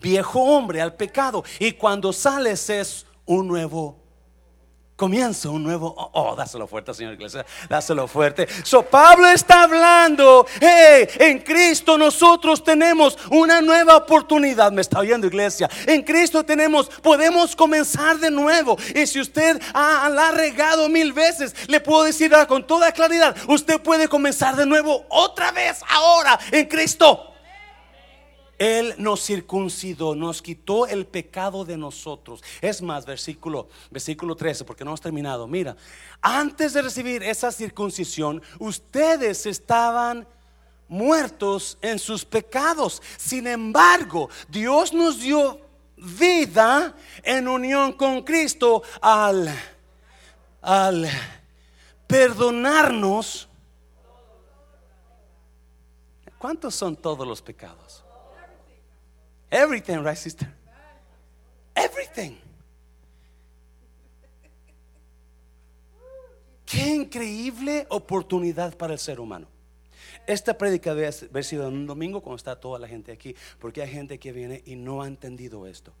viejo 0.00 0.40
hombre, 0.42 0.80
al 0.80 0.94
pecado. 0.94 1.44
Y 1.58 1.72
cuando 1.72 2.12
sales 2.12 2.68
es 2.70 3.06
un 3.24 3.48
nuevo 3.48 4.03
Comienzo 4.96 5.50
un 5.50 5.64
nuevo, 5.64 5.92
oh, 5.96 6.10
oh, 6.12 6.36
dáselo 6.36 6.68
fuerte, 6.68 6.94
Señor 6.94 7.14
Iglesia, 7.14 7.44
dáselo 7.68 8.06
fuerte. 8.06 8.46
So 8.62 8.82
Pablo 8.82 9.26
está 9.26 9.64
hablando, 9.64 10.46
hey, 10.60 11.08
en 11.18 11.40
Cristo 11.40 11.98
nosotros 11.98 12.62
tenemos 12.62 13.18
una 13.30 13.60
nueva 13.60 13.96
oportunidad. 13.96 14.70
Me 14.70 14.82
está 14.82 15.00
oyendo, 15.00 15.26
Iglesia. 15.26 15.68
En 15.86 16.02
Cristo 16.02 16.44
tenemos, 16.44 16.88
podemos 17.02 17.56
comenzar 17.56 18.18
de 18.18 18.30
nuevo. 18.30 18.78
Y 18.94 19.04
si 19.08 19.20
usted 19.20 19.60
ha, 19.72 20.08
la 20.08 20.28
ha 20.28 20.30
regado 20.30 20.88
mil 20.88 21.12
veces, 21.12 21.56
le 21.66 21.80
puedo 21.80 22.04
decir 22.04 22.32
con 22.46 22.64
toda 22.64 22.92
claridad, 22.92 23.36
usted 23.48 23.80
puede 23.80 24.06
comenzar 24.06 24.54
de 24.54 24.64
nuevo 24.64 25.06
otra 25.08 25.50
vez 25.50 25.80
ahora 25.88 26.38
en 26.52 26.66
Cristo. 26.66 27.33
Él 28.64 28.94
nos 28.96 29.22
circuncidó, 29.22 30.14
nos 30.14 30.40
quitó 30.40 30.86
el 30.86 31.04
pecado 31.04 31.66
de 31.66 31.76
nosotros. 31.76 32.42
Es 32.62 32.80
más, 32.80 33.04
versículo, 33.04 33.68
versículo 33.90 34.34
13, 34.34 34.64
porque 34.64 34.84
no 34.84 34.92
hemos 34.92 35.02
terminado. 35.02 35.46
Mira, 35.46 35.76
antes 36.22 36.72
de 36.72 36.80
recibir 36.80 37.22
esa 37.22 37.52
circuncisión, 37.52 38.40
ustedes 38.58 39.44
estaban 39.44 40.26
muertos 40.88 41.76
en 41.82 41.98
sus 41.98 42.24
pecados. 42.24 43.02
Sin 43.18 43.46
embargo, 43.46 44.30
Dios 44.48 44.94
nos 44.94 45.20
dio 45.20 45.60
vida 45.98 46.96
en 47.22 47.46
unión 47.48 47.92
con 47.92 48.22
Cristo 48.22 48.82
al, 49.02 49.54
al 50.62 51.06
perdonarnos. 52.06 53.46
¿Cuántos 56.38 56.74
son 56.74 56.96
todos 56.96 57.28
los 57.28 57.42
pecados? 57.42 57.83
Everything, 59.54 60.02
right, 60.02 60.16
sister? 60.16 60.48
Everything. 61.76 62.36
Qué 66.66 66.88
increíble 66.88 67.86
oportunidad 67.88 68.76
para 68.76 68.94
el 68.94 68.98
ser 68.98 69.20
humano. 69.20 69.46
Esta 70.26 70.58
prédica 70.58 70.92
debe 70.92 71.08
haber 71.30 71.44
sido 71.44 71.68
en 71.68 71.74
un 71.74 71.86
domingo 71.86 72.20
cuando 72.20 72.38
está 72.38 72.58
toda 72.58 72.80
la 72.80 72.88
gente 72.88 73.12
aquí, 73.12 73.36
porque 73.60 73.80
hay 73.80 73.90
gente 73.90 74.18
que 74.18 74.32
viene 74.32 74.60
y 74.66 74.74
no 74.74 75.02
ha 75.02 75.06
entendido 75.06 75.68
esto. 75.68 75.92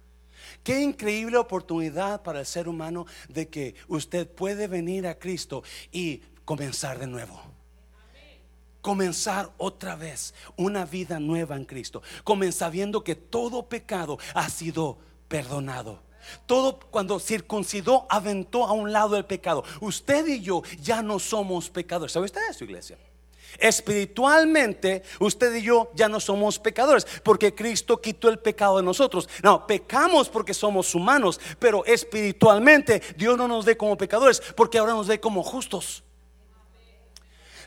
Qué 0.64 0.80
increíble 0.80 1.36
oportunidad 1.36 2.24
para 2.24 2.40
el 2.40 2.46
ser 2.46 2.66
humano 2.66 3.06
de 3.28 3.46
que 3.46 3.76
usted 3.86 4.28
puede 4.28 4.66
venir 4.66 5.06
a 5.06 5.16
Cristo 5.16 5.62
y 5.92 6.22
comenzar 6.44 6.98
de 6.98 7.06
nuevo 7.06 7.53
comenzar 8.84 9.50
otra 9.56 9.96
vez 9.96 10.34
una 10.58 10.84
vida 10.84 11.18
nueva 11.18 11.56
en 11.56 11.64
Cristo. 11.64 12.02
Comenzar 12.22 12.70
viendo 12.70 13.02
que 13.02 13.14
todo 13.14 13.66
pecado 13.66 14.18
ha 14.34 14.50
sido 14.50 14.98
perdonado. 15.26 16.02
Todo 16.44 16.78
cuando 16.90 17.18
circuncidó, 17.18 18.06
aventó 18.10 18.66
a 18.66 18.72
un 18.72 18.92
lado 18.92 19.16
el 19.16 19.24
pecado. 19.24 19.64
Usted 19.80 20.26
y 20.26 20.42
yo 20.42 20.62
ya 20.82 21.00
no 21.00 21.18
somos 21.18 21.70
pecadores. 21.70 22.12
¿Sabe 22.12 22.26
usted 22.26 22.42
eso, 22.50 22.64
iglesia? 22.64 22.98
Espiritualmente, 23.58 25.02
usted 25.18 25.54
y 25.54 25.62
yo 25.62 25.90
ya 25.94 26.10
no 26.10 26.20
somos 26.20 26.58
pecadores 26.58 27.06
porque 27.22 27.54
Cristo 27.54 28.02
quitó 28.02 28.28
el 28.28 28.38
pecado 28.38 28.76
de 28.76 28.82
nosotros. 28.82 29.30
No, 29.42 29.66
pecamos 29.66 30.28
porque 30.28 30.52
somos 30.52 30.94
humanos, 30.94 31.40
pero 31.58 31.86
espiritualmente 31.86 33.00
Dios 33.16 33.38
no 33.38 33.48
nos 33.48 33.64
ve 33.64 33.78
como 33.78 33.96
pecadores 33.96 34.42
porque 34.54 34.76
ahora 34.76 34.92
nos 34.92 35.06
ve 35.06 35.20
como 35.20 35.42
justos. 35.42 36.03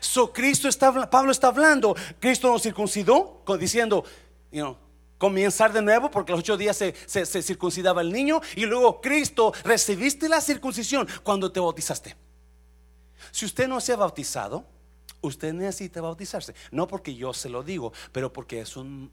So 0.00 0.32
Cristo 0.32 0.68
está, 0.68 1.10
Pablo 1.10 1.32
está 1.32 1.48
hablando, 1.48 1.94
Cristo 2.20 2.50
nos 2.50 2.62
circuncidó 2.62 3.42
diciendo, 3.58 4.04
you 4.50 4.76
comenzar 5.18 5.72
de 5.72 5.82
nuevo 5.82 6.10
porque 6.10 6.32
los 6.32 6.40
ocho 6.40 6.56
días 6.56 6.76
se, 6.76 6.94
se, 7.06 7.42
circuncidaba 7.42 8.00
el 8.00 8.12
niño 8.12 8.40
y 8.56 8.64
luego 8.64 9.00
Cristo 9.00 9.52
recibiste 9.64 10.28
la 10.28 10.40
circuncisión 10.40 11.06
cuando 11.22 11.52
te 11.52 11.60
bautizaste. 11.60 12.16
Si 13.32 13.44
usted 13.44 13.68
no 13.68 13.80
se 13.80 13.92
ha 13.92 13.96
bautizado, 13.96 14.64
usted 15.20 15.52
necesita 15.52 16.00
bautizarse. 16.00 16.54
No 16.70 16.86
porque 16.86 17.14
yo 17.14 17.34
se 17.34 17.48
lo 17.48 17.64
digo, 17.64 17.92
pero 18.12 18.32
porque 18.32 18.60
es 18.60 18.76
un 18.76 19.10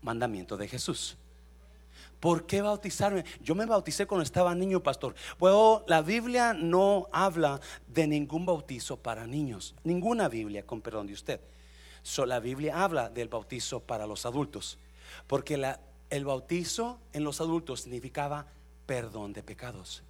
mandamiento 0.00 0.56
de 0.56 0.68
Jesús. 0.68 1.16
¿Por 2.22 2.46
qué 2.46 2.62
bautizarme? 2.62 3.24
Yo 3.40 3.56
me 3.56 3.66
bauticé 3.66 4.06
cuando 4.06 4.22
estaba 4.22 4.54
niño, 4.54 4.80
pastor. 4.80 5.16
Bueno, 5.40 5.82
la 5.88 6.02
Biblia 6.02 6.54
no 6.54 7.08
habla 7.10 7.60
de 7.88 8.06
ningún 8.06 8.46
bautizo 8.46 8.96
para 8.96 9.26
niños. 9.26 9.74
Ninguna 9.82 10.28
Biblia, 10.28 10.64
con 10.64 10.80
perdón 10.80 11.08
de 11.08 11.14
usted. 11.14 11.40
La 12.24 12.38
Biblia 12.38 12.84
habla 12.84 13.10
del 13.10 13.26
bautizo 13.26 13.80
para 13.80 14.06
los 14.06 14.24
adultos. 14.24 14.78
Porque 15.26 15.60
el 16.10 16.24
bautizo 16.24 17.00
en 17.12 17.24
los 17.24 17.40
adultos 17.40 17.80
significaba 17.80 18.46
perdón 18.86 19.32
de 19.32 19.42
pecados, 19.42 20.04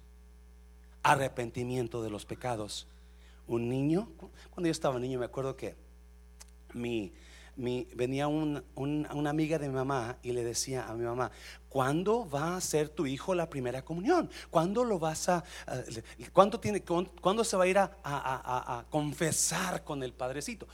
arrepentimiento 1.01 2.03
de 2.03 2.11
los 2.11 2.27
pecados. 2.27 2.85
Un 3.47 3.69
niño, 3.69 4.07
cuando 4.51 4.67
yo 4.67 4.71
estaba 4.71 4.99
niño, 4.99 5.17
me 5.17 5.25
acuerdo 5.25 5.55
que 5.55 5.75
mi, 6.75 7.11
venía 7.55 8.27
una 8.27 9.29
amiga 9.29 9.57
de 9.59 9.67
mi 9.67 9.75
mamá 9.75 10.17
y 10.23 10.31
le 10.31 10.43
decía 10.43 10.87
a 10.87 10.93
mi 10.93 11.05
mamá, 11.05 11.31
¿cuándo 11.73 12.29
va 12.29 12.55
a 12.55 12.61
ser 12.61 12.87
tu 12.87 13.07
hijo 13.07 13.33
la 13.33 13.49
primera 13.49 13.83
comunión? 13.83 14.29
¿Cuándo 14.51 14.83
lo 14.83 14.99
vas 14.99 15.27
a, 15.27 15.43
¿cuándo, 16.31 16.59
tiene, 16.59 16.83
¿cuándo 16.83 17.43
se 17.43 17.57
va 17.57 17.63
a 17.63 17.67
ir 17.67 17.79
a, 17.79 18.85
confesar 18.91 19.83
con 19.83 20.03
el 20.03 20.13
padrecito? 20.13 20.67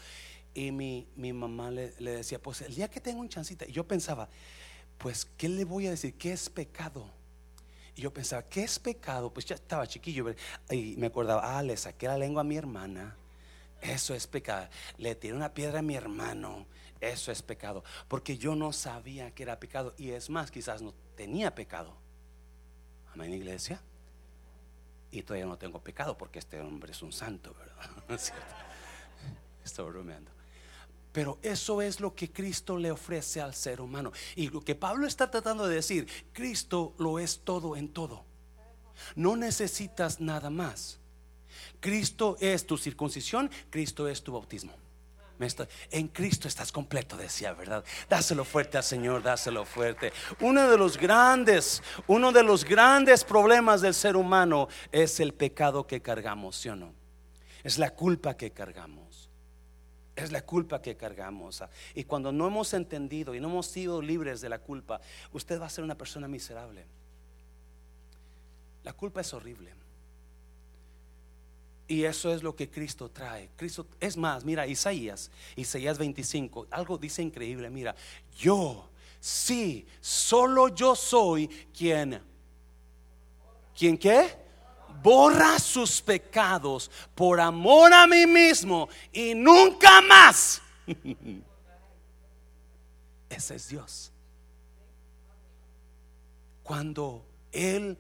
Y 0.53 0.71
mi, 0.73 1.07
mamá 1.15 1.71
le, 1.71 1.91
decía, 1.97 2.41
pues 2.41 2.59
el 2.63 2.75
día 2.75 2.89
que 2.89 2.99
tengo 2.99 3.21
un 3.21 3.29
chancita, 3.29 3.65
y 3.65 3.71
yo 3.71 3.87
pensaba, 3.87 4.27
pues, 4.97 5.23
¿qué 5.37 5.47
le 5.47 5.63
voy 5.63 5.87
a 5.87 5.91
decir? 5.91 6.15
¿Qué 6.15 6.33
es 6.33 6.49
pecado? 6.49 7.09
Y 7.95 8.01
yo 8.01 8.11
pensaba, 8.11 8.43
¿qué 8.43 8.63
es 8.63 8.77
pecado? 8.77 9.31
Pues 9.31 9.45
ya 9.45 9.55
estaba 9.55 9.87
chiquillo 9.87 10.25
y 10.69 10.97
me 10.97 11.07
acordaba, 11.07 11.57
ah, 11.57 11.63
le 11.63 11.77
saqué 11.77 12.07
la 12.07 12.17
lengua 12.17 12.41
a 12.41 12.43
mi 12.43 12.57
hermana. 12.57 13.15
Eso 13.81 14.13
es 14.13 14.27
pecado. 14.27 14.67
Le 14.97 15.15
tiré 15.15 15.33
una 15.33 15.53
piedra 15.53 15.79
a 15.79 15.81
mi 15.81 15.95
hermano. 15.95 16.65
Eso 16.99 17.31
es 17.31 17.41
pecado. 17.41 17.83
Porque 18.07 18.37
yo 18.37 18.55
no 18.55 18.73
sabía 18.73 19.31
que 19.31 19.43
era 19.43 19.59
pecado. 19.59 19.93
Y 19.97 20.11
es 20.11 20.29
más, 20.29 20.51
quizás 20.51 20.81
no 20.81 20.93
tenía 21.15 21.55
pecado. 21.55 21.95
Amén, 23.13 23.33
iglesia. 23.33 23.81
Y 25.11 25.23
todavía 25.23 25.45
no 25.45 25.57
tengo 25.57 25.81
pecado 25.81 26.17
porque 26.17 26.39
este 26.39 26.59
hombre 26.59 26.91
es 26.91 27.01
un 27.01 27.11
santo, 27.11 27.55
¿verdad? 27.57 28.19
Estoy 29.65 29.91
bromeando. 29.91 30.31
Pero 31.11 31.39
eso 31.41 31.81
es 31.81 31.99
lo 31.99 32.13
que 32.13 32.31
Cristo 32.31 32.77
le 32.77 32.91
ofrece 32.91 33.41
al 33.41 33.55
ser 33.55 33.81
humano. 33.81 34.11
Y 34.35 34.49
lo 34.49 34.61
que 34.61 34.75
Pablo 34.75 35.07
está 35.07 35.31
tratando 35.31 35.67
de 35.67 35.75
decir, 35.75 36.07
Cristo 36.33 36.93
lo 36.99 37.17
es 37.17 37.41
todo 37.43 37.75
en 37.75 37.91
todo. 37.91 38.25
No 39.15 39.35
necesitas 39.35 40.19
nada 40.19 40.49
más. 40.49 40.98
Cristo 41.79 42.37
es 42.39 42.65
tu 42.65 42.77
circuncisión, 42.77 43.49
Cristo 43.69 44.07
es 44.07 44.23
tu 44.23 44.33
bautismo. 44.33 44.73
En 45.91 46.09
Cristo 46.09 46.49
estás 46.49 46.71
completo, 46.71 47.15
decía, 47.15 47.53
¿verdad? 47.53 47.85
Dáselo 48.09 48.43
fuerte 48.43 48.77
al 48.77 48.83
Señor, 48.83 49.23
dáselo 49.23 49.63
fuerte. 49.63 50.11
Uno 50.41 50.69
de 50.69 50.77
los 50.77 50.97
grandes, 50.97 51.81
uno 52.07 52.33
de 52.33 52.43
los 52.43 52.65
grandes 52.65 53.23
problemas 53.23 53.79
del 53.79 53.93
ser 53.93 54.17
humano 54.17 54.67
es 54.91 55.21
el 55.21 55.33
pecado 55.33 55.87
que 55.87 56.01
cargamos, 56.01 56.57
¿sí 56.57 56.67
o 56.67 56.75
no? 56.75 56.93
Es 57.63 57.77
la 57.77 57.91
culpa 57.91 58.35
que 58.35 58.51
cargamos. 58.51 59.29
Es 60.13 60.33
la 60.33 60.41
culpa 60.41 60.81
que 60.81 60.97
cargamos. 60.97 61.63
Y 61.95 62.03
cuando 62.03 62.33
no 62.33 62.45
hemos 62.45 62.73
entendido 62.73 63.33
y 63.33 63.39
no 63.39 63.47
hemos 63.47 63.67
sido 63.67 64.01
libres 64.01 64.41
de 64.41 64.49
la 64.49 64.59
culpa, 64.59 64.99
usted 65.31 65.61
va 65.61 65.67
a 65.67 65.69
ser 65.69 65.85
una 65.85 65.95
persona 65.95 66.27
miserable. 66.27 66.85
La 68.83 68.91
culpa 68.91 69.21
es 69.21 69.33
horrible. 69.33 69.73
Y 71.89 72.03
eso 72.03 72.31
es 72.31 72.43
lo 72.43 72.55
que 72.55 72.69
Cristo 72.69 73.09
trae. 73.09 73.49
Cristo, 73.55 73.87
es 73.99 74.15
más, 74.15 74.45
mira, 74.45 74.67
Isaías, 74.67 75.31
Isaías 75.55 75.97
25, 75.97 76.67
algo 76.69 76.99
dice 76.99 77.23
increíble, 77.23 77.67
mira, 77.71 77.95
yo, 78.37 78.87
sí, 79.19 79.87
solo 79.99 80.67
yo 80.67 80.95
soy 80.95 81.47
quien, 81.75 82.21
quien 83.75 83.97
qué? 83.97 84.37
Borra 85.01 85.57
sus 85.57 85.99
pecados 85.99 86.91
por 87.15 87.39
amor 87.39 87.91
a 87.91 88.05
mí 88.05 88.27
mismo 88.27 88.87
y 89.11 89.33
nunca 89.33 89.99
más. 90.01 90.61
Ese 93.31 93.55
es 93.55 93.67
Dios. 93.67 94.11
Cuando 96.61 97.25
Él 97.51 97.97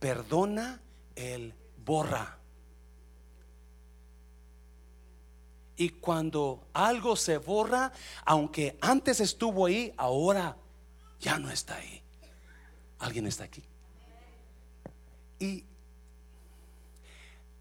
perdona, 0.00 0.80
Él 1.14 1.54
borra. 1.84 2.37
Y 5.80 5.90
cuando 5.90 6.66
algo 6.72 7.14
se 7.14 7.38
borra, 7.38 7.92
aunque 8.24 8.76
antes 8.80 9.20
estuvo 9.20 9.66
ahí, 9.66 9.94
ahora 9.96 10.56
ya 11.20 11.38
no 11.38 11.52
está 11.52 11.76
ahí. 11.76 12.02
¿Alguien 12.98 13.28
está 13.28 13.44
aquí? 13.44 13.62
Y, 15.38 15.64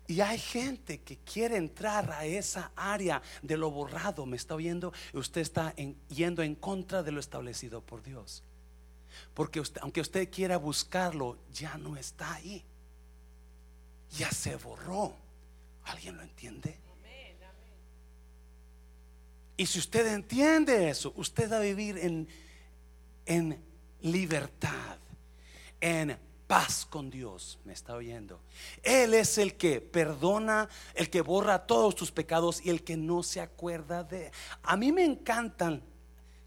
y 0.07 0.21
hay 0.21 0.39
gente 0.39 0.99
que 1.01 1.17
quiere 1.17 1.57
entrar 1.57 2.11
a 2.11 2.25
esa 2.25 2.71
área 2.75 3.21
de 3.43 3.55
lo 3.55 3.69
borrado. 3.69 4.25
¿Me 4.25 4.35
está 4.35 4.55
oyendo? 4.55 4.91
Usted 5.13 5.41
está 5.41 5.75
yendo 6.09 6.41
en 6.41 6.55
contra 6.55 7.03
de 7.03 7.11
lo 7.11 7.19
establecido 7.19 7.81
por 7.81 8.01
Dios. 8.01 8.43
Porque 9.35 9.61
aunque 9.81 10.01
usted 10.01 10.31
quiera 10.31 10.57
buscarlo, 10.57 11.37
ya 11.53 11.77
no 11.77 11.95
está 11.97 12.33
ahí. 12.33 12.65
Ya 14.17 14.31
se 14.31 14.55
borró. 14.55 15.13
¿Alguien 15.83 16.17
lo 16.17 16.23
entiende? 16.23 16.86
Y 19.57 19.65
si 19.65 19.79
usted 19.79 20.13
entiende 20.13 20.87
eso, 20.89 21.11
usted 21.15 21.51
va 21.51 21.57
a 21.57 21.61
vivir 21.61 21.97
en, 21.97 22.27
en 23.25 23.59
libertad, 24.01 24.99
en 25.81 26.17
paz 26.45 26.85
con 26.85 27.09
Dios. 27.09 27.59
¿Me 27.65 27.73
está 27.73 27.95
oyendo? 27.95 28.39
Él 28.83 29.15
es 29.15 29.39
el 29.39 29.55
que 29.55 29.81
perdona, 29.81 30.69
el 30.93 31.09
que 31.09 31.21
borra 31.21 31.65
todos 31.65 31.95
tus 31.95 32.11
pecados 32.11 32.63
y 32.63 32.69
el 32.69 32.83
que 32.83 32.95
no 32.95 33.23
se 33.23 33.41
acuerda 33.41 34.03
de. 34.03 34.31
A 34.61 34.77
mí 34.77 34.91
me 34.91 35.03
encantan. 35.03 35.81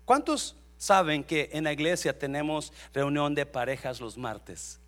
¿Cuántos 0.05 0.57
saben 0.79 1.23
que 1.25 1.51
en 1.53 1.65
la 1.65 1.73
iglesia 1.73 2.19
tenemos 2.19 2.73
reunión 2.95 3.35
de 3.35 3.45
parejas 3.45 4.01
los 4.01 4.17
martes? 4.17 4.81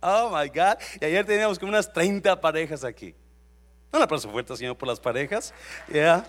Oh 0.00 0.30
my 0.30 0.48
God. 0.48 0.78
Y 1.00 1.04
ayer 1.04 1.24
teníamos 1.24 1.58
como 1.58 1.70
unas 1.70 1.90
30 1.90 2.40
parejas 2.40 2.84
aquí. 2.84 3.14
Un 3.92 4.02
aplauso 4.02 4.30
fuerte, 4.30 4.56
Señor, 4.56 4.76
por 4.76 4.88
las 4.88 5.00
parejas. 5.00 5.54
Yeah. 5.90 6.26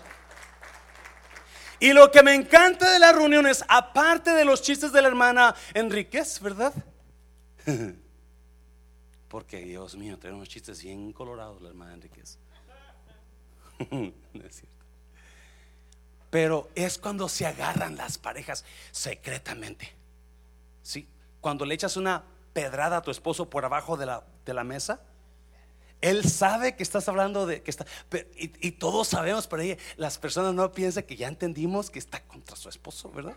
Y 1.80 1.92
lo 1.92 2.10
que 2.10 2.22
me 2.22 2.34
encanta 2.34 2.92
de 2.92 2.98
las 2.98 3.14
reuniones, 3.14 3.64
aparte 3.68 4.32
de 4.32 4.44
los 4.44 4.62
chistes 4.62 4.92
de 4.92 5.00
la 5.00 5.08
hermana 5.08 5.54
Enríquez, 5.74 6.40
¿verdad? 6.40 6.72
Porque 9.28 9.58
Dios 9.58 9.94
mío, 9.96 10.18
trae 10.18 10.32
unos 10.32 10.48
chistes 10.48 10.82
bien 10.82 11.12
colorados 11.12 11.62
la 11.62 11.68
hermana 11.68 11.94
Enríquez. 11.94 12.38
no 13.90 14.12
es 14.44 14.56
cierto. 14.56 14.84
Pero 16.30 16.68
es 16.74 16.98
cuando 16.98 17.28
se 17.28 17.46
agarran 17.46 17.96
las 17.96 18.18
parejas 18.18 18.64
secretamente. 18.90 19.94
¿Sí? 20.82 21.08
Cuando 21.40 21.64
le 21.64 21.74
echas 21.74 21.96
una 21.96 22.24
pedrada 22.52 22.98
a 22.98 23.02
tu 23.02 23.10
esposo 23.10 23.48
por 23.48 23.64
abajo 23.64 23.96
de 23.96 24.06
la, 24.06 24.24
de 24.44 24.54
la 24.54 24.64
mesa 24.64 25.00
él 26.00 26.28
sabe 26.28 26.76
que 26.76 26.82
estás 26.82 27.08
hablando 27.08 27.46
de 27.46 27.62
que 27.62 27.70
está, 27.70 27.86
y, 28.36 28.72
todos 28.72 29.08
sabemos, 29.08 29.46
pero 29.46 29.62
las 29.96 30.18
personas 30.18 30.54
no 30.54 30.72
piensan 30.72 31.04
que 31.04 31.16
ya 31.16 31.28
entendimos 31.28 31.90
que 31.90 31.98
está 31.98 32.22
contra 32.22 32.56
su 32.56 32.68
esposo, 32.68 33.10
¿verdad? 33.10 33.36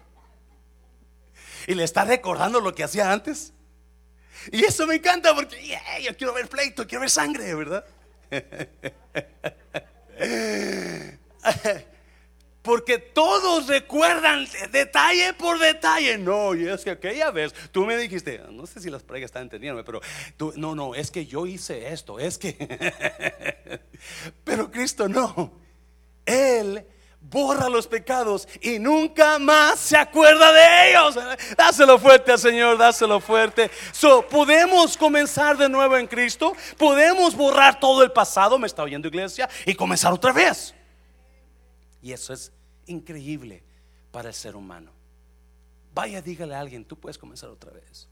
Y 1.67 1.75
le 1.75 1.83
está 1.83 2.05
recordando 2.05 2.59
lo 2.59 2.73
que 2.73 2.83
hacía 2.83 3.11
antes. 3.11 3.53
Y 4.51 4.63
eso 4.63 4.87
me 4.87 4.95
encanta 4.95 5.35
porque 5.35 5.77
yo 6.03 6.17
quiero 6.17 6.33
ver 6.33 6.49
pleito, 6.49 6.87
quiero 6.87 7.01
ver 7.01 7.09
sangre, 7.09 7.53
¿verdad? 7.53 7.85
Porque 12.61 12.99
todos 12.99 13.67
recuerdan 13.67 14.47
detalle 14.71 15.33
por 15.33 15.57
detalle. 15.57 16.17
No, 16.17 16.53
y 16.53 16.67
es 16.67 16.83
que 16.83 16.91
aquella 16.91 17.31
vez 17.31 17.53
tú 17.71 17.85
me 17.85 17.97
dijiste, 17.97 18.41
no 18.51 18.67
sé 18.67 18.79
si 18.79 18.89
las 18.89 19.01
parejas 19.01 19.29
están 19.29 19.43
entendiendo, 19.43 19.83
pero 19.83 19.99
tú, 20.37 20.53
no, 20.55 20.75
no, 20.75 20.93
es 20.93 21.09
que 21.09 21.25
yo 21.25 21.47
hice 21.47 21.91
esto, 21.91 22.19
es 22.19 22.37
que. 22.37 22.55
pero 24.43 24.69
Cristo 24.69 25.07
no. 25.09 25.53
Él 26.25 26.85
borra 27.21 27.69
los 27.69 27.87
pecados 27.87 28.47
y 28.61 28.79
nunca 28.79 29.39
más 29.39 29.79
se 29.79 29.97
acuerda 29.97 30.51
de 30.51 30.89
ellos. 30.89 31.17
Dáselo 31.57 31.97
fuerte 31.97 32.31
al 32.31 32.39
Señor, 32.39 32.77
dáselo 32.77 33.19
fuerte. 33.19 33.71
So, 33.91 34.27
podemos 34.27 34.97
comenzar 34.97 35.57
de 35.57 35.69
nuevo 35.69 35.97
en 35.97 36.07
Cristo, 36.07 36.53
podemos 36.77 37.35
borrar 37.35 37.79
todo 37.79 38.03
el 38.03 38.11
pasado, 38.11 38.59
me 38.59 38.67
está 38.67 38.83
oyendo 38.83 39.07
iglesia, 39.07 39.49
y 39.65 39.75
comenzar 39.75 40.13
otra 40.13 40.31
vez. 40.31 40.75
Y 42.01 42.11
eso 42.11 42.33
es 42.33 42.51
increíble 42.87 43.63
para 44.11 44.29
el 44.29 44.33
ser 44.33 44.55
humano. 44.55 44.91
Vaya, 45.93 46.21
dígale 46.21 46.55
a 46.55 46.59
alguien, 46.59 46.85
tú 46.85 46.97
puedes 46.97 47.17
comenzar 47.17 47.49
otra 47.49 47.71
vez. 47.71 48.07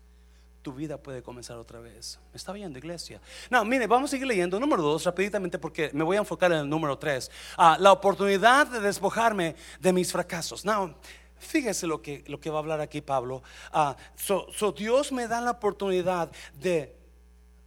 Tu 0.61 0.73
vida 0.73 0.97
puede 0.97 1.23
comenzar 1.23 1.57
otra 1.57 1.79
vez. 1.79 2.19
¿Me 2.33 2.37
está 2.37 2.51
viendo, 2.51 2.77
iglesia? 2.77 3.21
No, 3.49 3.63
mire, 3.63 3.87
vamos 3.87 4.09
a 4.09 4.11
seguir 4.11 4.27
leyendo. 4.27 4.59
Número 4.59 4.81
dos, 4.81 5.05
rapiditamente, 5.05 5.57
porque 5.57 5.89
me 5.93 6.03
voy 6.03 6.17
a 6.17 6.19
enfocar 6.19 6.51
en 6.51 6.59
el 6.59 6.69
número 6.69 6.97
tres. 6.97 7.31
Ah, 7.57 7.77
la 7.79 7.93
oportunidad 7.93 8.67
de 8.67 8.81
despojarme 8.81 9.55
de 9.79 9.93
mis 9.93 10.11
fracasos. 10.11 10.65
No, 10.65 10.95
fíjese 11.37 11.87
lo 11.87 12.01
que, 12.01 12.25
lo 12.27 12.41
que 12.41 12.49
va 12.49 12.57
a 12.57 12.59
hablar 12.59 12.81
aquí 12.81 12.99
Pablo. 12.99 13.41
Ah, 13.71 13.95
so 14.17 14.73
Dios 14.73 15.13
me 15.13 15.29
da 15.29 15.39
la 15.39 15.51
oportunidad 15.51 16.29
de 16.59 16.98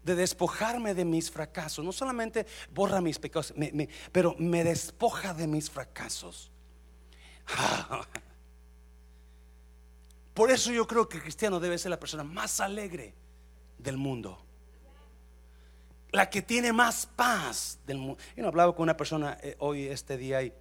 de 0.03 0.15
despojarme 0.15 0.95
de 0.95 1.05
mis 1.05 1.31
fracasos. 1.31 1.85
No 1.85 1.93
solamente 1.93 2.47
borra 2.73 3.01
mis 3.01 3.19
pecados, 3.19 3.55
pero 4.11 4.35
me 4.38 4.65
despoja 4.65 5.35
de 5.35 5.47
mis 5.47 5.71
fracasos. 5.71 6.51
Por 10.35 10.51
eso 10.51 10.73
yo 10.73 10.87
creo 10.87 11.09
que 11.09 11.19
el 11.19 11.23
cristiano 11.23 11.61
debe 11.61 11.79
ser 11.79 11.91
la 11.91 12.01
persona 12.01 12.25
más 12.25 12.61
alegre 12.61 13.15
del 13.79 13.97
mundo. 13.97 14.45
La 16.11 16.29
que 16.31 16.43
tiene 16.43 16.73
más 16.73 17.07
paz 17.07 17.79
del 17.87 17.99
mundo. 17.99 18.23
Yo 18.37 18.43
no 18.43 18.49
hablaba 18.49 18.75
con 18.75 18.85
una 18.85 18.97
persona 18.97 19.38
eh, 19.43 19.57
hoy, 19.59 19.87
este 19.87 20.17
día, 20.17 20.43
y 20.43 20.53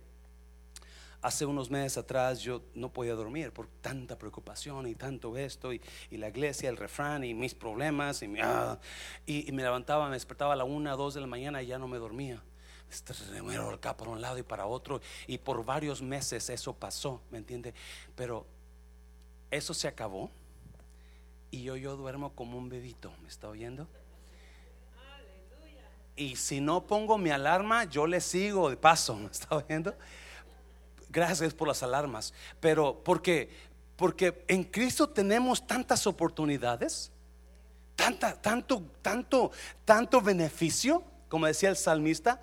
Hace 1.22 1.46
unos 1.46 1.70
meses 1.70 1.98
atrás 2.00 2.40
yo 2.40 2.64
no 2.74 2.92
podía 2.92 3.14
dormir 3.14 3.52
por 3.52 3.68
tanta 3.82 4.18
preocupación 4.18 4.88
y 4.88 4.96
tanto 4.96 5.38
esto 5.38 5.72
y, 5.72 5.82
la 6.12 6.30
iglesia, 6.30 6.70
el 6.70 6.78
refrán 6.78 7.24
y 7.24 7.34
mis 7.34 7.54
problemas 7.54 8.24
y, 8.24 8.34
ah, 8.42 8.80
y, 9.26 9.52
me 9.52 9.62
levantaba, 9.62 10.08
me 10.08 10.16
despertaba 10.16 10.54
a 10.54 10.56
la 10.56 10.64
una, 10.64 10.96
dos 10.96 11.14
de 11.14 11.22
la 11.22 11.28
mañana 11.28 11.62
y 11.62 11.68
ya 11.68 11.78
no 11.78 11.88
me 11.88 11.98
dormía. 11.98 12.42
Este, 12.90 13.14
me 13.42 13.56
acá 13.56 13.96
por 13.96 14.10
un 14.10 14.20
lado 14.20 14.38
y 14.38 14.44
para 14.44 14.66
otro 14.66 15.00
y 15.28 15.38
por 15.38 15.64
varios 15.64 16.02
meses 16.02 16.50
eso 16.50 16.74
pasó, 16.74 17.22
¿me 17.30 17.38
entiende? 17.38 17.74
Pero 18.16 18.46
eso 19.52 19.74
se 19.74 19.88
acabó 19.88 20.32
y 21.52 21.64
yo, 21.64 21.76
yo 21.76 21.98
duermo 21.98 22.34
como 22.34 22.58
un 22.58 22.70
bebito. 22.70 23.14
¿Me 23.22 23.28
está 23.28 23.50
oyendo? 23.50 23.88
Y 26.16 26.36
si 26.36 26.62
no 26.62 26.86
pongo 26.88 27.18
mi 27.18 27.30
alarma, 27.30 27.84
yo 27.84 28.08
le 28.08 28.22
sigo 28.22 28.70
de 28.70 28.78
paso. 28.78 29.16
¿Me 29.16 29.28
está 29.28 29.56
oyendo? 29.56 29.94
Gracias 31.12 31.54
por 31.54 31.68
las 31.68 31.84
alarmas. 31.84 32.34
Pero 32.60 33.04
porque, 33.04 33.50
porque 33.98 34.46
en 34.48 34.64
Cristo 34.64 35.10
tenemos 35.10 35.68
tantas 35.68 36.08
oportunidades, 36.08 37.12
tanta, 37.96 38.42
tanto, 38.42 38.82
tanto, 39.02 39.52
tanto 39.84 40.22
beneficio, 40.22 41.04
como 41.28 41.48
decía 41.48 41.70
el 41.70 41.76
salmista. 41.76 42.42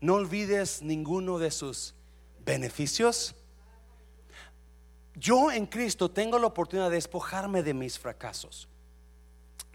No 0.00 0.14
olvides 0.14 0.82
ninguno 0.82 1.38
de 1.38 1.50
sus 1.50 1.94
beneficios. 2.44 3.34
Yo 5.14 5.50
en 5.50 5.66
Cristo 5.66 6.10
tengo 6.10 6.38
la 6.38 6.46
oportunidad 6.46 6.88
de 6.88 6.96
despojarme 6.96 7.62
de 7.62 7.74
mis 7.74 7.98
fracasos. 7.98 8.68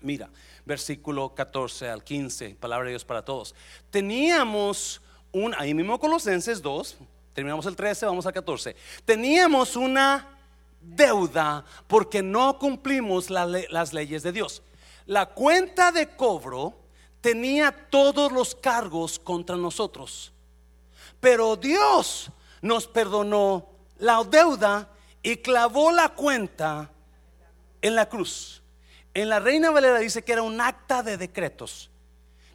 Mira, 0.02 0.32
versículo 0.66 1.36
14 1.36 1.90
al 1.90 2.04
15, 2.04 2.56
palabra 2.56 2.86
de 2.86 2.92
Dios 2.92 3.06
para 3.06 3.24
todos. 3.24 3.54
Teníamos 3.92 5.02
un, 5.32 5.54
ahí 5.58 5.74
mismo 5.74 6.00
Colosenses 6.00 6.62
2, 6.62 6.98
terminamos 7.34 7.66
el 7.66 7.76
13, 7.76 8.06
vamos 8.06 8.26
al 8.26 8.34
14. 8.34 8.76
Teníamos 9.06 9.76
una 9.76 10.38
deuda 10.82 11.64
porque 11.88 12.22
no 12.22 12.58
cumplimos 12.58 13.30
las 13.30 13.94
leyes 13.94 14.24
de 14.24 14.32
Dios. 14.32 14.62
La 15.06 15.28
cuenta 15.28 15.92
de 15.92 16.16
cobro 16.16 16.76
tenía 17.22 17.72
todos 17.90 18.32
los 18.32 18.56
cargos 18.56 19.20
contra 19.20 19.56
nosotros. 19.56 20.32
Pero 21.20 21.56
Dios 21.56 22.32
nos 22.62 22.88
perdonó 22.88 23.68
la 24.00 24.24
deuda 24.24 24.90
y 25.24 25.38
clavó 25.38 25.92
la 25.92 26.10
cuenta 26.10 26.92
en 27.82 27.96
la 27.96 28.10
cruz. 28.10 28.62
En 29.14 29.30
la 29.30 29.40
Reina 29.40 29.72
Valera 29.72 30.00
dice 30.00 30.24
que 30.24 30.34
era 30.34 30.42
un 30.42 30.60
acta 30.60 31.04
de 31.04 31.18
decretos 31.18 31.90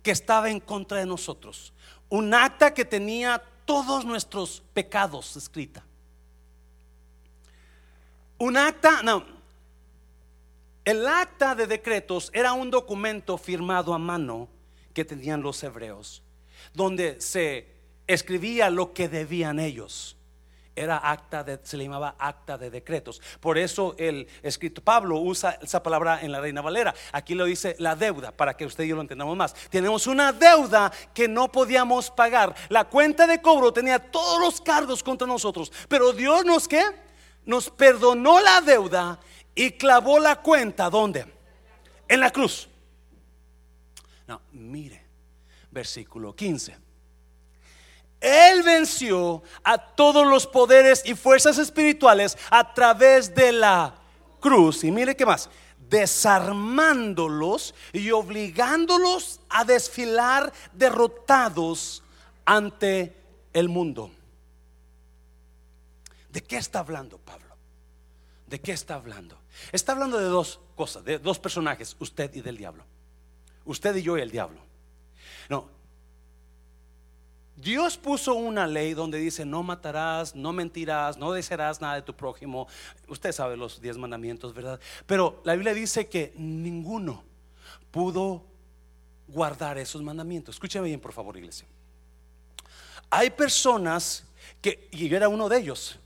que 0.03 0.11
estaba 0.11 0.51
en 0.51 0.61
contra 0.61 0.99
de 0.99 1.07
nosotros. 1.07 1.73
Un 2.09 2.33
acta 2.35 2.73
que 2.73 2.85
tenía 2.85 3.43
todos 3.65 4.05
nuestros 4.05 4.63
pecados 4.73 5.37
escrita. 5.37 5.85
Un 8.39 8.57
acta, 8.57 9.03
no, 9.03 9.25
el 10.85 11.07
acta 11.07 11.55
de 11.55 11.67
decretos 11.67 12.31
era 12.33 12.53
un 12.53 12.71
documento 12.71 13.37
firmado 13.37 13.93
a 13.93 13.99
mano 13.99 14.49
que 14.95 15.05
tenían 15.05 15.43
los 15.43 15.63
hebreos, 15.65 16.23
donde 16.73 17.21
se 17.21 17.67
escribía 18.07 18.71
lo 18.71 18.93
que 18.93 19.09
debían 19.09 19.59
ellos. 19.59 20.16
Era 20.77 20.99
acta 20.99 21.43
de, 21.43 21.59
se 21.63 21.79
le 21.79 21.85
llamaba 21.85 22.17
acta 22.19 22.59
de 22.59 22.69
decretos. 22.69 23.23
Por 23.41 23.57
eso 23.57 23.95
el 23.97 24.29
escrito 24.43 24.83
Pablo 24.83 25.19
usa 25.19 25.59
esa 25.63 25.83
palabra 25.83 26.21
en 26.21 26.31
la 26.31 26.39
Reina 26.39 26.61
Valera. 26.61 26.95
Aquí 27.13 27.35
lo 27.35 27.47
dice 27.47 27.77
la 27.79 27.97
deuda, 27.97 28.31
para 28.31 28.55
que 28.55 28.67
usted 28.67 28.85
y 28.85 28.89
yo 28.89 28.95
lo 28.97 29.01
entendamos 29.01 29.35
más. 29.39 29.55
Tenemos 29.71 30.07
una 30.07 30.33
deuda 30.33 30.93
que 31.15 31.29
no 31.29 31.51
podíamos 31.51 32.11
pagar. 32.11 32.55
La 32.69 32.85
cuenta 32.85 33.27
de 33.27 33.41
cobro 33.41 33.73
tenía 33.73 33.99
todos 33.99 34.39
los 34.39 34.61
cargos 34.61 35.03
contra 35.03 35.27
nosotros. 35.27 35.73
Pero 35.89 36.13
Dios 36.13 36.45
nos 36.45 36.69
qué? 36.69 36.85
Nos 37.47 37.71
perdonó 37.71 38.41
la 38.43 38.61
deuda 38.61 39.19
y 39.55 39.71
clavó 39.73 40.19
la 40.19 40.43
cuenta. 40.43 40.91
¿Dónde? 40.91 41.25
En 42.07 42.21
la 42.21 42.31
cruz. 42.31 42.69
No, 44.27 44.43
mire, 44.53 45.03
versículo 45.71 46.37
15. 46.37 46.86
Él 48.27 48.65
venció 48.65 49.45
a 49.63 49.79
todos 49.79 50.27
los 50.27 50.49
poderes 50.49 51.01
y 51.07 51.15
fuerzas 51.15 51.59
espirituales 51.59 52.37
a 52.51 52.75
través 52.75 53.33
de 53.33 53.53
la 53.53 53.95
cruz. 54.41 54.83
Y 54.83 54.91
mire 54.91 55.15
qué 55.15 55.25
más, 55.25 55.49
desarmándolos 55.89 57.73
y 57.93 58.11
obligándolos 58.11 59.39
a 59.49 59.65
desfilar 59.65 60.53
derrotados 60.73 62.03
ante 62.45 63.15
el 63.53 63.69
mundo. 63.69 64.11
¿De 66.29 66.43
qué 66.43 66.57
está 66.57 66.81
hablando 66.81 67.19
Pablo? 67.19 67.55
¿De 68.49 68.61
qué 68.61 68.73
está 68.73 68.97
hablando? 68.97 69.39
Está 69.71 69.93
hablando 69.93 70.19
de 70.19 70.25
dos 70.25 70.59
cosas, 70.75 71.05
de 71.05 71.21
dos 71.21 71.39
personajes, 71.39 71.95
usted 72.01 72.35
y 72.35 72.41
del 72.41 72.57
diablo. 72.57 72.83
Usted 73.65 73.95
y 73.95 74.03
yo 74.03 74.19
y 74.19 74.21
el 74.21 74.33
diablo. 74.33 74.59
No. 75.49 75.76
Dios 77.57 77.97
puso 77.97 78.35
una 78.35 78.67
ley 78.67 78.93
donde 78.93 79.19
dice 79.19 79.45
no 79.47 79.63
matarás, 79.63 80.35
no 80.35 80.53
mentirás, 80.53 81.17
no 81.17 81.33
desearás 81.33 81.81
nada 81.81 81.95
de 81.95 82.03
tu 82.03 82.15
prójimo. 82.15 82.69
Usted 83.09 83.33
sabe 83.33 83.57
los 83.57 83.81
diez 83.81 83.97
mandamientos, 83.97 84.53
¿verdad? 84.53 84.79
Pero 85.07 85.41
la 85.45 85.55
Biblia 85.55 85.73
dice 85.73 86.07
que 86.07 86.35
ninguno 86.37 87.25
pudo 87.91 88.45
guardar 89.27 89.79
esos 89.79 90.03
mandamientos. 90.03 90.57
Escúchame 90.57 90.89
bien, 90.89 91.01
por 91.01 91.13
favor, 91.13 91.37
iglesia. 91.37 91.67
Hay 93.09 93.31
personas 93.31 94.25
que, 94.61 94.89
y 94.93 95.09
yo 95.09 95.17
era 95.17 95.29
uno 95.29 95.49
de 95.49 95.59
ellos, 95.59 95.99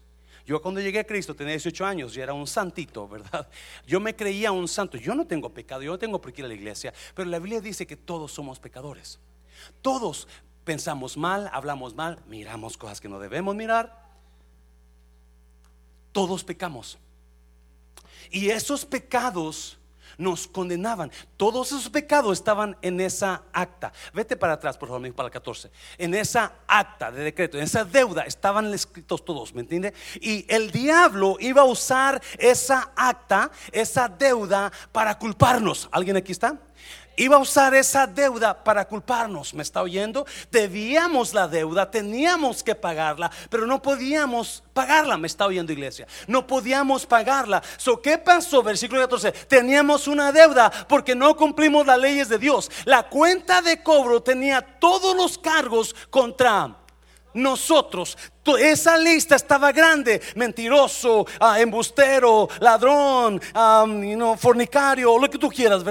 yo 0.47 0.61
cuando 0.61 0.81
llegué 0.81 0.99
a 0.99 1.05
Cristo 1.05 1.35
tenía 1.35 1.53
18 1.53 1.85
años, 1.85 2.13
yo 2.13 2.23
era 2.23 2.33
un 2.33 2.47
santito, 2.47 3.07
¿verdad? 3.09 3.49
Yo 3.87 4.01
me 4.01 4.15
creía 4.17 4.53
un 4.53 4.67
santo. 4.69 4.97
Yo 4.97 5.15
no 5.15 5.27
tengo 5.27 5.49
pecado, 5.51 5.83
yo 5.83 5.93
no 5.93 5.99
tengo 5.99 6.21
por 6.21 6.33
qué 6.33 6.43
ir 6.43 6.45
a 6.47 6.49
la 6.49 6.55
iglesia, 6.55 6.93
pero 7.15 7.29
la 7.29 7.39
Biblia 7.39 7.61
dice 7.61 7.87
que 7.87 7.97
todos 7.97 8.33
somos 8.33 8.59
pecadores. 8.59 9.19
Todos 9.83 10.27
pensamos 10.65 11.17
mal, 11.17 11.51
hablamos 11.53 11.95
mal, 11.95 12.23
miramos 12.27 12.77
cosas 12.77 13.01
que 13.01 13.09
no 13.09 13.19
debemos 13.19 13.55
mirar. 13.55 14.09
Todos 16.13 16.45
pecamos. 16.45 16.99
Y 18.31 18.51
esos 18.51 18.85
pecados 18.85 19.81
nos 20.21 20.47
condenaban. 20.47 21.11
Todos 21.37 21.69
esos 21.69 21.89
pecados 21.89 22.39
estaban 22.39 22.77
en 22.83 23.01
esa 23.01 23.43
acta. 23.53 23.93
Vete 24.13 24.37
para 24.37 24.55
atrás, 24.55 24.77
por 24.77 24.89
favor, 24.89 25.13
para 25.15 25.29
el 25.29 25.33
14. 25.33 25.71
En 25.99 26.15
esa 26.15 26.53
acta 26.67 27.11
de 27.11 27.25
decreto, 27.25 27.57
en 27.57 27.65
esa 27.65 27.85
deuda 27.85 28.23
estaban 28.23 28.73
escritos 28.73 29.25
todos, 29.25 29.55
¿me 29.55 29.63
entiende? 29.63 29.95
Y 30.21 30.45
el 30.53 30.71
diablo 30.71 31.37
iba 31.41 31.63
a 31.63 31.65
usar 31.65 32.21
esa 32.39 32.93
acta, 32.95 33.51
esa 33.73 34.09
deuda 34.09 34.71
para 34.93 35.19
culparnos. 35.19 35.89
¿Alguien 35.91 36.17
aquí 36.17 36.33
está? 36.33 36.59
Iba 37.17 37.37
a 37.37 37.41
usar 37.41 37.75
esa 37.75 38.07
deuda 38.07 38.65
para 38.65 38.87
culparnos. 38.87 39.55
¿Me 39.55 39.63
está 39.63 39.83
oyendo? 39.83 40.27
Debíamos 40.51 41.35
la 41.35 41.49
deuda, 41.49 41.91
teníamos 41.91 42.63
que 42.63 42.75
pagarla, 42.75 43.31
pero 43.49 43.67
no 43.67 43.83
podíamos 43.83 44.63
pagarla. 44.73 45.17
¿Me 45.17 45.27
está 45.27 45.47
oyendo, 45.47 45.73
iglesia? 45.73 46.07
No 46.27 46.47
podíamos 46.47 47.07
pagarla. 47.07 47.63
So, 47.77 48.01
¿Qué 48.01 48.19
pasó? 48.19 48.63
Versículo 48.63 49.03
14. 49.03 49.33
Teníamos 49.47 50.09
una 50.09 50.33
deuda 50.33 50.71
porque 50.89 51.15
no 51.15 51.37
cumplimos 51.37 51.87
las 51.87 51.99
leyes 51.99 52.29
de 52.29 52.39
Dios. 52.39 52.71
La 52.85 53.09
cuenta 53.09 53.63
de 53.63 53.83
cobro 53.83 54.23
tenía 54.23 54.63
todos 54.63 55.15
los 55.17 55.39
cargos 55.39 55.95
contra 56.11 56.77
nosotros 57.35 58.19
esa 58.57 58.97
lista 58.99 59.37
estaba 59.37 59.73
grande, 59.73 60.21
mentiroso, 60.35 61.27
ah, 61.39 61.61
embustero, 61.61 62.49
ladrón, 62.61 63.41
fornicario, 64.39 65.19
lo 65.19 65.31
que 65.31 65.39
tú 65.39 65.49
quieras, 65.49 65.83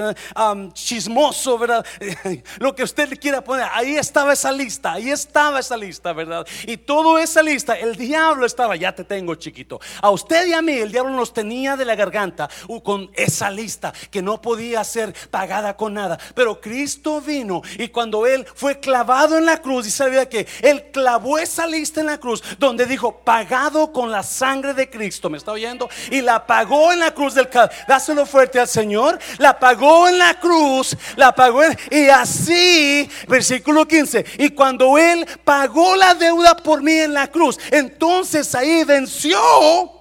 chismoso, 0.72 1.58
¿verdad? 1.58 1.84
lo 2.58 2.74
que 2.74 2.82
usted 2.82 3.08
le 3.08 3.16
quiera 3.16 3.42
poner, 3.42 3.66
ahí 3.72 3.96
estaba 3.96 4.32
esa 4.32 4.52
lista, 4.52 4.92
ahí 4.92 5.10
estaba 5.10 5.60
esa 5.60 5.76
lista, 5.76 6.12
¿verdad? 6.12 6.46
Y 6.66 6.76
toda 6.76 7.22
esa 7.22 7.42
lista, 7.42 7.74
el 7.74 7.96
diablo 7.96 8.46
estaba, 8.46 8.76
ya 8.76 8.94
te 8.94 9.04
tengo 9.04 9.34
chiquito. 9.34 9.80
A 10.00 10.10
usted 10.10 10.46
y 10.46 10.52
a 10.52 10.62
mí, 10.62 10.72
el 10.72 10.92
diablo 10.92 11.12
nos 11.12 11.32
tenía 11.32 11.76
de 11.76 11.84
la 11.84 11.94
garganta 11.94 12.48
con 12.82 13.10
esa 13.14 13.50
lista 13.50 13.92
que 14.10 14.22
no 14.22 14.40
podía 14.40 14.82
ser 14.84 15.14
pagada 15.30 15.76
con 15.76 15.94
nada. 15.94 16.18
Pero 16.34 16.60
Cristo 16.60 17.20
vino 17.20 17.62
y 17.78 17.88
cuando 17.88 18.26
Él 18.26 18.46
fue 18.54 18.80
clavado 18.80 19.36
en 19.36 19.46
la 19.46 19.60
cruz, 19.60 19.86
y 19.86 19.90
sabía 19.90 20.28
que 20.28 20.46
Él 20.62 20.90
clavó 20.92 21.38
esa 21.38 21.66
lista 21.66 22.00
en 22.00 22.06
la 22.06 22.18
cruz, 22.18 22.42
donde 22.58 22.86
dijo, 22.86 23.20
pagado 23.20 23.92
con 23.92 24.10
la 24.10 24.22
sangre 24.22 24.74
de 24.74 24.90
Cristo, 24.90 25.30
¿me 25.30 25.38
está 25.38 25.52
oyendo? 25.52 25.88
Y 26.10 26.20
la 26.20 26.46
pagó 26.46 26.92
en 26.92 27.00
la 27.00 27.12
cruz 27.12 27.34
del 27.34 27.48
Dáselo 27.86 28.26
fuerte 28.26 28.60
al 28.60 28.68
Señor, 28.68 29.18
la 29.38 29.58
pagó 29.58 30.08
en 30.08 30.18
la 30.18 30.34
cruz, 30.34 30.96
la 31.16 31.34
pagó 31.34 31.62
y 31.90 32.08
así, 32.08 33.08
versículo 33.28 33.86
15, 33.86 34.24
y 34.38 34.50
cuando 34.50 34.96
Él 34.98 35.26
pagó 35.44 35.96
la 35.96 36.14
deuda 36.14 36.56
por 36.56 36.82
mí 36.82 36.92
en 36.92 37.14
la 37.14 37.26
cruz, 37.28 37.58
entonces 37.70 38.54
ahí 38.54 38.84
venció 38.84 39.99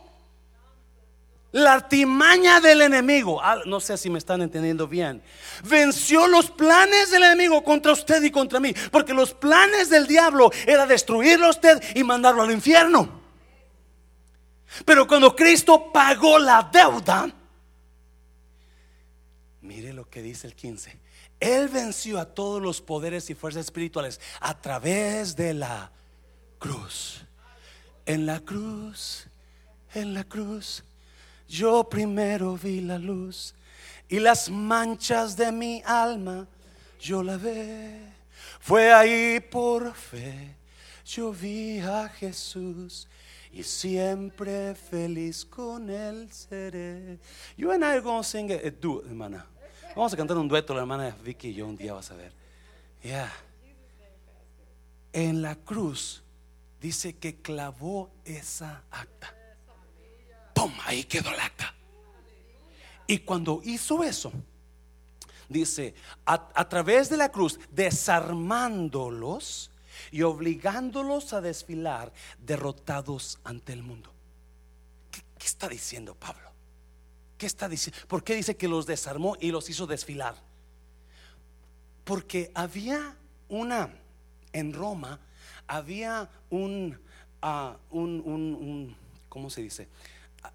la 1.52 1.74
artimaña 1.74 2.60
del 2.60 2.82
enemigo, 2.82 3.42
ah, 3.42 3.62
no 3.66 3.80
sé 3.80 3.98
si 3.98 4.10
me 4.10 4.20
están 4.20 4.42
entendiendo 4.42 4.88
bien, 4.88 5.22
venció 5.64 6.28
los 6.28 6.52
planes 6.52 7.10
del 7.12 7.24
enemigo 7.24 7.64
contra 7.64 7.92
usted 7.92 8.22
y 8.24 8.32
contra 8.32 8.60
mí, 8.60 8.74
porque 8.92 9.14
los 9.14 9.34
planes 9.34 9.90
del 9.90 10.06
diablo 10.06 10.52
era 10.68 10.86
destruirlo 10.86 11.48
a 11.48 11.52
usted 11.52 11.82
y 11.96 12.04
mandarlo 12.04 12.44
al 12.44 12.52
infierno. 12.52 13.20
Pero 14.86 15.08
cuando 15.08 15.36
Cristo 15.36 15.92
pagó 15.92 16.38
la 16.38 16.70
deuda, 16.72 17.34
mire 19.62 19.94
lo 19.94 20.08
que 20.08 20.22
dice 20.22 20.46
el 20.46 20.56
15, 20.56 21.00
Él 21.40 21.70
venció 21.70 22.20
a 22.20 22.26
todos 22.26 22.62
los 22.62 22.80
poderes 22.80 23.30
y 23.32 23.34
fuerzas 23.34 23.66
espirituales 23.66 24.22
a 24.40 24.62
través 24.62 25.36
de 25.36 25.56
la 25.56 25.92
cruz. 26.60 27.26
En 28.06 28.28
la 28.28 28.40
cruz, 28.40 29.28
en 29.94 30.14
la 30.14 30.24
cruz 30.24 30.84
yo 31.50 31.84
primero 31.84 32.56
vi 32.56 32.80
la 32.80 33.00
luz 33.00 33.56
y 34.08 34.20
las 34.20 34.50
manchas 34.50 35.36
de 35.36 35.52
mi 35.52 35.82
alma 35.84 36.48
yo 37.02 37.24
la 37.24 37.38
ve. 37.38 38.00
Fue 38.60 38.94
ahí 38.94 39.40
por 39.40 39.94
fe, 39.94 40.56
yo 41.06 41.32
vi 41.32 41.80
a 41.80 42.08
Jesús 42.08 43.08
y 43.52 43.64
siempre 43.64 44.76
feliz 44.76 45.44
con 45.44 45.90
él 45.90 46.32
seré. 46.32 47.18
You 47.58 47.72
and 47.72 47.84
I 47.84 47.88
are 47.88 48.02
going 48.02 48.24
sing 48.24 48.48
duet, 48.80 49.06
hermana. 49.08 49.46
Vamos 49.96 50.14
a 50.14 50.18
cantar 50.18 50.38
un 50.38 50.48
dueto, 50.48 50.74
la 50.74 50.82
hermana 50.82 51.16
Vicky 51.24 51.50
y 51.50 51.54
yo 51.56 51.68
un 51.68 51.76
día 51.76 51.94
vas 51.94 52.12
a 52.12 52.16
ver. 52.16 52.32
Yeah. 53.02 53.32
En 55.12 55.42
la 55.42 55.56
cruz 55.56 56.22
dice 56.80 57.18
que 57.18 57.42
clavó 57.42 58.12
esa 58.24 58.84
acta. 58.92 59.39
Ahí 60.86 61.04
quedó 61.04 61.30
el 61.30 61.40
acta. 61.40 61.74
Y 63.08 63.20
cuando 63.20 63.62
hizo 63.64 64.04
eso, 64.04 64.32
dice, 65.48 65.96
a, 66.26 66.70
través 66.70 67.10
de 67.10 67.18
la 67.18 67.32
cruz, 67.32 67.60
desarmándolos 67.72 69.72
y 70.12 70.22
obligándolos 70.22 71.34
a 71.34 71.42
desfilar 71.42 72.14
derrotados 72.40 73.40
ante 73.44 73.74
el 73.74 73.84
mundo. 73.84 74.12
¿Qué, 75.12 75.46
está 75.46 75.68
diciendo 75.68 76.16
Pablo? 76.16 76.52
¿Qué 77.38 77.46
está 77.46 77.68
diciendo? 77.68 78.00
¿Por 78.08 78.24
qué 78.24 78.36
dice 78.36 78.58
que 78.58 78.68
los 78.68 78.86
desarmó 78.86 79.38
y 79.40 79.52
los 79.52 79.70
hizo 79.70 79.88
desfilar? 79.88 80.36
Porque 82.04 82.52
había 82.54 83.16
una, 83.48 83.94
en 84.54 84.74
Roma, 84.74 85.20
había 85.68 86.30
un, 86.50 87.00
un, 87.42 88.22
un, 88.24 88.24
un 88.24 88.96
¿cómo 89.30 89.50
se 89.50 89.62
dice? 89.62 89.88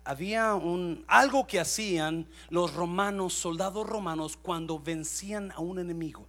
Había 0.04 0.54
un 0.54 1.04
algo 1.08 1.46
que 1.46 1.60
hacían 1.60 2.26
los 2.50 2.74
romanos, 2.74 3.34
soldados 3.34 3.86
romanos, 3.86 4.36
cuando 4.36 4.78
vencían 4.78 5.52
a 5.52 5.60
un 5.60 5.78
enemigo. 5.78 6.26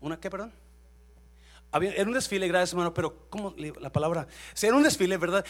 ¿Una 0.00 0.18
qué, 0.20 0.30
perdón? 0.30 0.52
Había, 1.72 1.92
era 1.92 2.04
un 2.04 2.14
desfile, 2.14 2.46
gracias 2.46 2.72
hermano, 2.72 2.94
pero 2.94 3.28
¿cómo 3.30 3.54
la 3.56 3.90
palabra? 3.90 4.28
era 4.60 4.76
un 4.76 4.82
desfile, 4.82 5.16
¿verdad? 5.16 5.44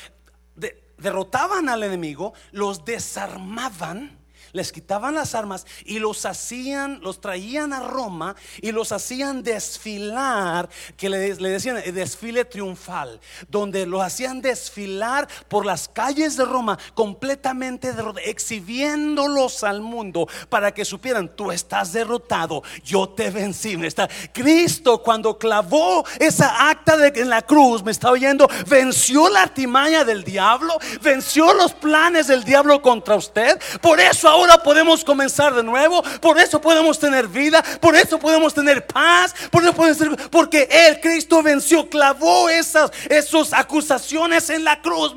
derrotaban 0.97 1.69
al 1.69 1.83
enemigo, 1.83 2.33
los 2.53 2.85
desarmaban 2.85 4.17
les 4.55 4.73
quitaban 4.73 5.17
las 5.17 5.35
armas 5.35 5.67
y 5.85 5.99
los 5.99 6.25
hacían, 6.25 7.01
los 7.03 7.21
traían 7.21 7.73
a 7.73 7.81
Roma 7.81 8.37
y 8.63 8.71
los 8.73 8.93
hacían 8.93 9.43
desfilar, 9.43 10.71
que 10.97 11.11
le, 11.11 11.35
decían 11.35 11.83
el 11.85 11.95
desfile 11.95 12.45
triunfal, 12.45 13.21
donde 13.49 13.85
los 13.85 14.01
hacían 14.01 14.41
desfilar 14.41 15.29
por 15.49 15.67
las 15.67 15.89
calles 15.89 16.37
de 16.37 16.45
Roma 16.45 16.79
completamente 16.95 17.93
exhibiéndolos 18.25 19.65
al 19.65 19.81
mundo 19.81 20.29
para 20.49 20.73
que 20.73 20.85
supieran, 20.85 21.35
tú 21.35 21.51
estás 21.51 21.93
derrotado, 21.93 22.63
yo 22.85 23.09
te 23.09 23.31
vencí. 23.31 23.75
Está, 23.85 24.09
Cristo 24.33 25.03
cuando 25.03 25.37
clavó 25.37 26.05
esa 26.21 26.71
acta 26.71 26.97
de, 26.97 27.21
en 27.21 27.29
la 27.29 27.43
cruz, 27.43 27.83
me 27.83 27.91
está 27.91 28.13
oyendo, 28.13 28.49
venció 28.69 29.29
la 29.29 29.43
artimaña 29.43 30.05
del 30.05 30.23
diablo, 30.23 30.79
venció 31.03 31.53
los 31.55 31.73
planes 31.73 32.29
del 32.29 32.45
diablo 32.45 32.81
contra 32.81 33.17
usted. 33.17 33.61
Por 33.81 33.99
eso 33.99 34.29
ahora 34.29 34.44
podemos 34.63 35.05
comenzar 35.05 35.55
de 35.55 35.63
nuevo, 35.63 36.03
por 36.21 36.39
eso 36.39 36.61
podemos 36.61 36.99
tener 36.99 37.29
vida, 37.29 37.63
por 37.81 37.97
eso 37.97 38.19
podemos 38.19 38.55
tener 38.55 38.87
paz, 38.87 39.35
por 39.51 39.63
eso 39.63 39.73
podemos 39.73 39.99
tener, 39.99 40.31
porque 40.31 40.69
el 40.71 41.01
Cristo 41.01 41.43
venció, 41.43 41.89
clavó 41.89 42.49
esas, 42.49 42.91
esas 43.09 43.53
acusaciones 43.53 44.51
en 44.51 44.65
la 44.65 44.81
cruz, 44.81 45.15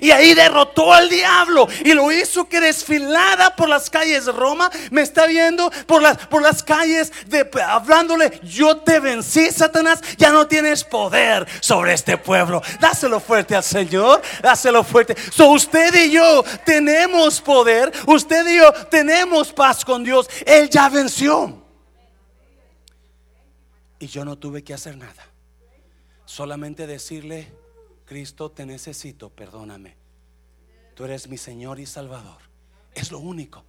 y 0.00 0.10
ahí 0.10 0.34
derrotó 0.34 0.92
al 0.92 1.08
diablo 1.08 1.68
y 1.84 1.92
lo 1.92 2.10
hizo 2.12 2.48
que 2.48 2.60
desfilara 2.60 3.54
por 3.56 3.68
las 3.68 3.90
calles 3.90 4.26
de 4.26 4.32
Roma, 4.32 4.70
me 4.90 5.02
está 5.02 5.26
viendo 5.26 5.70
por 5.86 6.02
las, 6.02 6.16
por 6.26 6.42
las 6.42 6.62
calles 6.62 7.12
de, 7.26 7.48
hablándole, 7.66 8.40
yo 8.42 8.78
te 8.78 9.00
vencí, 9.00 9.50
Satanás, 9.50 10.00
ya 10.16 10.30
no 10.30 10.46
tienes 10.46 10.84
poder 10.84 11.46
sobre 11.60 11.94
este 11.94 12.16
pueblo. 12.16 12.62
Dáselo 12.80 13.20
fuerte 13.20 13.56
al 13.56 13.64
Señor, 13.64 14.22
dáselo 14.42 14.84
fuerte. 14.84 15.16
So 15.30 15.48
usted 15.48 15.94
y 15.94 16.10
yo 16.10 16.44
tenemos 16.64 17.40
poder, 17.40 17.92
usted 18.06 18.46
y 18.48 18.57
tenemos 18.90 19.52
paz 19.52 19.84
con 19.84 20.04
Dios. 20.04 20.28
Él 20.46 20.68
ya 20.68 20.88
venció. 20.88 21.62
Y 23.98 24.06
yo 24.06 24.24
no 24.24 24.36
tuve 24.38 24.62
que 24.62 24.74
hacer 24.74 24.96
nada. 24.96 25.26
Solamente 26.24 26.86
decirle, 26.86 27.52
Cristo, 28.04 28.50
te 28.50 28.64
necesito, 28.66 29.30
perdóname. 29.30 29.96
Tú 30.94 31.04
eres 31.04 31.28
mi 31.28 31.38
Señor 31.38 31.80
y 31.80 31.86
Salvador. 31.86 32.42
Es 32.94 33.10
lo 33.10 33.18
único. 33.18 33.64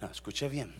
No, 0.00 0.10
escuche 0.10 0.48
bien. 0.48 0.74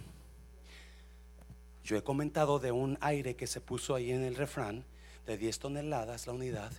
Yo 1.85 1.97
he 1.97 2.03
comentado 2.03 2.59
de 2.59 2.73
un 2.73 2.99
aire 3.01 3.37
que 3.37 3.47
se 3.47 3.61
puso 3.61 3.95
ahí 3.95 4.13
en 4.13 4.25
el 4.25 4.37
refrán 4.37 4.85
de 5.27 5.37
10 5.37 5.59
toneladas 5.59 6.27
la 6.27 6.33
unidad. 6.33 6.73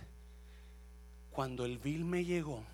Cuando 1.30 1.64
el 1.64 1.78
bill 1.78 2.04
me 2.04 2.24
llegó, 2.24 2.64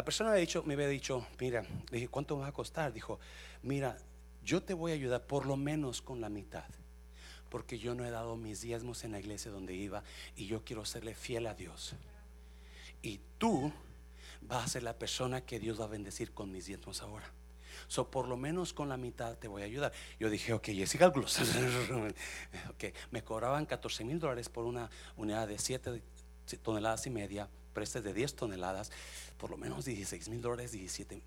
la 0.00 0.04
persona 0.04 0.30
había 0.30 0.40
dicho, 0.40 0.62
me 0.62 0.72
había 0.72 0.88
dicho, 0.88 1.26
mira, 1.38 1.60
le 1.90 1.98
dije, 1.98 2.08
¿cuánto 2.08 2.34
me 2.34 2.44
va 2.44 2.48
a 2.48 2.52
costar? 2.52 2.90
Dijo, 2.90 3.20
mira, 3.62 3.98
yo 4.42 4.62
te 4.62 4.72
voy 4.72 4.92
a 4.92 4.94
ayudar 4.94 5.26
por 5.26 5.44
lo 5.44 5.58
menos 5.58 6.00
con 6.00 6.22
la 6.22 6.30
mitad, 6.30 6.64
porque 7.50 7.78
yo 7.78 7.94
no 7.94 8.06
he 8.06 8.10
dado 8.10 8.34
mis 8.34 8.62
diezmos 8.62 9.04
en 9.04 9.12
la 9.12 9.20
iglesia 9.20 9.50
donde 9.50 9.74
iba 9.74 10.02
y 10.36 10.46
yo 10.46 10.64
quiero 10.64 10.86
serle 10.86 11.14
fiel 11.14 11.46
a 11.46 11.52
Dios. 11.52 11.96
Y 13.02 13.20
tú 13.36 13.70
vas 14.40 14.64
a 14.64 14.68
ser 14.68 14.84
la 14.84 14.98
persona 14.98 15.42
que 15.42 15.60
Dios 15.60 15.78
va 15.78 15.84
a 15.84 15.88
bendecir 15.88 16.32
con 16.32 16.50
mis 16.50 16.64
diezmos 16.64 17.02
ahora. 17.02 17.30
So, 17.86 18.10
por 18.10 18.26
lo 18.26 18.38
menos 18.38 18.72
con 18.72 18.88
la 18.88 18.96
mitad 18.96 19.36
te 19.36 19.48
voy 19.48 19.60
a 19.60 19.66
ayudar. 19.66 19.92
Yo 20.18 20.30
dije, 20.30 20.54
ok, 20.54 20.64
Jessica 20.64 21.08
ok, 22.70 22.84
me 23.10 23.22
cobraban 23.22 23.66
14 23.66 24.04
mil 24.04 24.18
dólares 24.18 24.48
por 24.48 24.64
una 24.64 24.88
unidad 25.18 25.46
de 25.46 25.58
7 25.58 26.02
toneladas 26.62 27.06
y 27.06 27.10
media, 27.10 27.50
prestes 27.74 28.02
de 28.02 28.14
10 28.14 28.34
toneladas 28.34 28.90
por 29.40 29.50
lo 29.50 29.56
menos 29.56 29.86
16 29.86 30.28
mil 30.28 30.42
dólares, 30.42 30.72
17, 30.72 31.22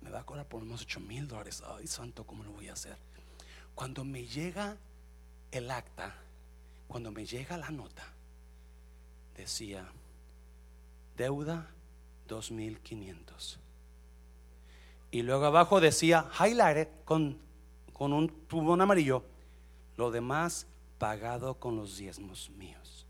me 0.00 0.10
va 0.10 0.20
a 0.20 0.24
cobrar 0.24 0.46
por 0.46 0.60
lo 0.60 0.66
menos 0.66 0.82
8 0.82 1.00
mil 1.00 1.28
dólares. 1.28 1.62
Ay, 1.66 1.86
santo, 1.86 2.24
¿cómo 2.24 2.42
lo 2.42 2.50
voy 2.50 2.68
a 2.68 2.72
hacer? 2.72 2.96
Cuando 3.74 4.04
me 4.04 4.26
llega 4.26 4.78
el 5.50 5.70
acta, 5.70 6.14
cuando 6.88 7.12
me 7.12 7.26
llega 7.26 7.58
la 7.58 7.70
nota, 7.70 8.04
decía, 9.36 9.86
deuda 11.18 11.68
2.500. 12.26 13.58
Y 15.10 15.20
luego 15.20 15.44
abajo 15.44 15.78
decía, 15.80 16.30
highlighted 16.40 16.88
con, 17.04 17.38
con 17.92 18.14
un 18.14 18.30
tubón 18.46 18.80
amarillo, 18.80 19.24
lo 19.98 20.10
demás 20.10 20.66
pagado 20.98 21.54
con 21.60 21.76
los 21.76 21.98
diezmos 21.98 22.48
míos. 22.48 23.01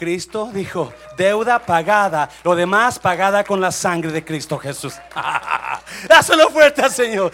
Cristo 0.00 0.50
dijo, 0.50 0.94
deuda 1.14 1.58
pagada, 1.58 2.30
lo 2.42 2.54
demás 2.54 2.98
pagada 2.98 3.44
con 3.44 3.60
la 3.60 3.70
sangre 3.70 4.10
de 4.10 4.24
Cristo 4.24 4.56
Jesús. 4.56 4.94
Dáselo 6.08 6.48
fuerte 6.48 6.80
al 6.80 6.90
Señor. 6.90 7.30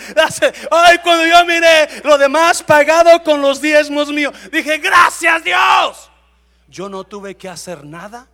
Ay, 0.73 0.99
cuando 0.99 1.25
yo 1.25 1.45
miré 1.45 2.03
lo 2.03 2.19
demás 2.19 2.65
pagado 2.65 3.23
con 3.23 3.41
los 3.41 3.61
diezmos 3.61 4.11
míos, 4.11 4.35
dije, 4.51 4.79
gracias 4.79 5.45
Dios. 5.45 6.11
Yo 6.69 6.89
no 6.89 7.05
tuve 7.05 7.37
que 7.37 7.49
hacer 7.49 7.85
nada. 7.85 8.27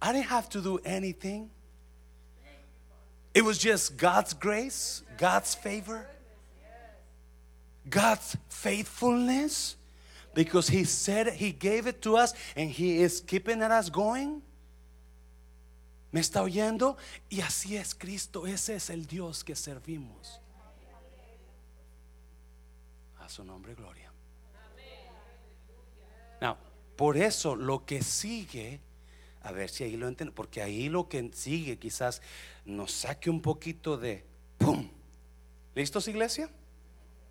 I 0.00 0.14
didn't 0.14 0.30
have 0.30 0.48
to 0.48 0.62
do 0.62 0.80
anything. 0.82 1.50
It 3.34 3.44
was 3.44 3.58
just 3.58 3.98
God's 3.98 4.32
grace, 4.32 5.02
God's 5.18 5.54
favor, 5.54 6.06
God's 7.90 8.34
faithfulness. 8.48 9.76
Because 10.34 10.68
He 10.68 10.84
said 10.84 11.28
He 11.34 11.52
gave 11.52 11.86
it 11.86 12.00
to 12.02 12.16
us 12.16 12.34
and 12.56 12.70
He 12.70 13.02
is 13.02 13.20
keeping 13.20 13.62
us 13.62 13.90
going. 13.90 14.42
¿Me 16.12 16.20
está 16.20 16.42
oyendo? 16.42 16.98
Y 17.30 17.40
así 17.40 17.76
es 17.76 17.94
Cristo, 17.94 18.46
ese 18.46 18.74
es 18.74 18.90
el 18.90 19.06
Dios 19.06 19.42
que 19.42 19.56
servimos. 19.56 20.40
A 23.18 23.28
su 23.28 23.42
nombre, 23.44 23.74
gloria. 23.74 24.12
Now, 26.40 26.56
por 26.96 27.16
eso 27.16 27.56
lo 27.56 27.86
que 27.86 28.02
sigue, 28.02 28.80
a 29.42 29.52
ver 29.52 29.70
si 29.70 29.84
ahí 29.84 29.96
lo 29.96 30.06
entiendo, 30.06 30.34
porque 30.34 30.60
ahí 30.60 30.90
lo 30.90 31.08
que 31.08 31.30
sigue 31.32 31.78
quizás 31.78 32.20
nos 32.66 32.92
saque 32.92 33.30
un 33.30 33.40
poquito 33.40 33.96
de 33.96 34.24
¡pum! 34.58 34.90
¿Listos, 35.74 36.08
iglesia? 36.08 36.50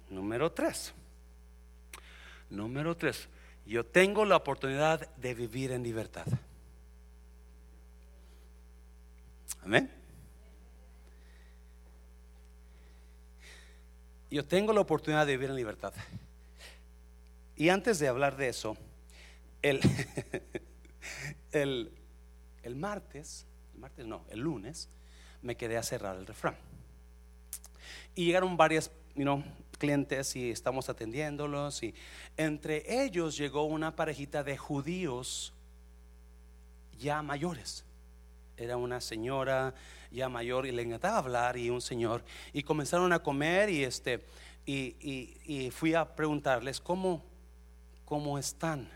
Número 0.10 0.52
tres. 0.52 0.94
Número 2.52 2.96
tres, 2.96 3.28
yo 3.66 3.84
tengo 3.84 4.24
la 4.26 4.36
oportunidad 4.36 5.10
de 5.16 5.34
vivir 5.34 5.72
en 5.72 5.82
libertad. 5.82 6.28
Amén. 9.64 9.90
Yo 14.30 14.46
tengo 14.46 14.72
la 14.72 14.82
oportunidad 14.82 15.26
de 15.26 15.32
vivir 15.34 15.50
en 15.50 15.56
libertad. 15.56 15.94
Y 17.56 17.70
antes 17.70 17.98
de 17.98 18.08
hablar 18.08 18.38
de 18.38 18.50
eso, 18.50 18.78
el, 19.64 19.82
el 21.52 21.92
el 22.64 22.76
martes, 22.76 23.46
el 23.74 23.80
martes 23.80 24.06
no, 24.06 24.24
el 24.30 24.40
lunes, 24.40 24.90
me 25.42 25.56
quedé 25.56 25.78
a 25.78 25.84
cerrar 25.84 26.18
el 26.18 26.26
refrán. 26.26 26.56
Y 28.16 28.26
llegaron 28.26 28.58
varias, 28.58 28.92
you 29.16 29.24
know, 29.24 29.44
clientes 29.82 30.36
y 30.36 30.52
estamos 30.52 30.88
atendiéndolos 30.90 31.82
y 31.82 31.96
entre 32.38 33.04
ellos 33.04 33.36
llegó 33.36 33.66
una 33.66 33.96
parejita 33.96 34.44
de 34.44 34.56
judíos 34.56 35.54
ya 37.00 37.24
mayores. 37.24 37.84
Era 38.58 38.78
una 38.78 39.02
señora 39.02 39.74
ya 40.12 40.30
mayor 40.30 40.68
y 40.68 40.72
le 40.72 40.84
encantaba 40.84 41.18
hablar 41.18 41.58
y 41.58 41.72
un 41.72 41.82
señor 41.82 42.24
y 42.54 42.62
comenzaron 42.62 43.12
a 43.12 43.24
comer 43.24 43.70
y 43.70 43.84
este 43.84 44.24
y, 44.64 44.96
y 45.44 45.72
fui 45.72 45.96
a 45.96 46.16
preguntarles 46.16 46.80
cómo 46.80 47.24
cómo 48.06 48.38
están, 48.38 48.90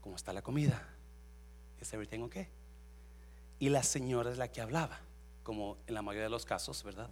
cómo 0.00 0.14
está 0.14 0.32
la 0.32 0.42
comida, 0.42 0.80
¿es 1.80 1.92
everything 1.92 2.20
okay? 2.20 2.46
Y 3.58 3.68
la 3.68 3.82
señora 3.82 4.30
es 4.30 4.38
la 4.38 4.46
que 4.46 4.60
hablaba, 4.60 5.00
como 5.42 5.76
en 5.88 5.94
la 5.94 6.00
mayoría 6.00 6.22
de 6.22 6.30
los 6.30 6.46
casos, 6.46 6.82
¿verdad? 6.84 7.10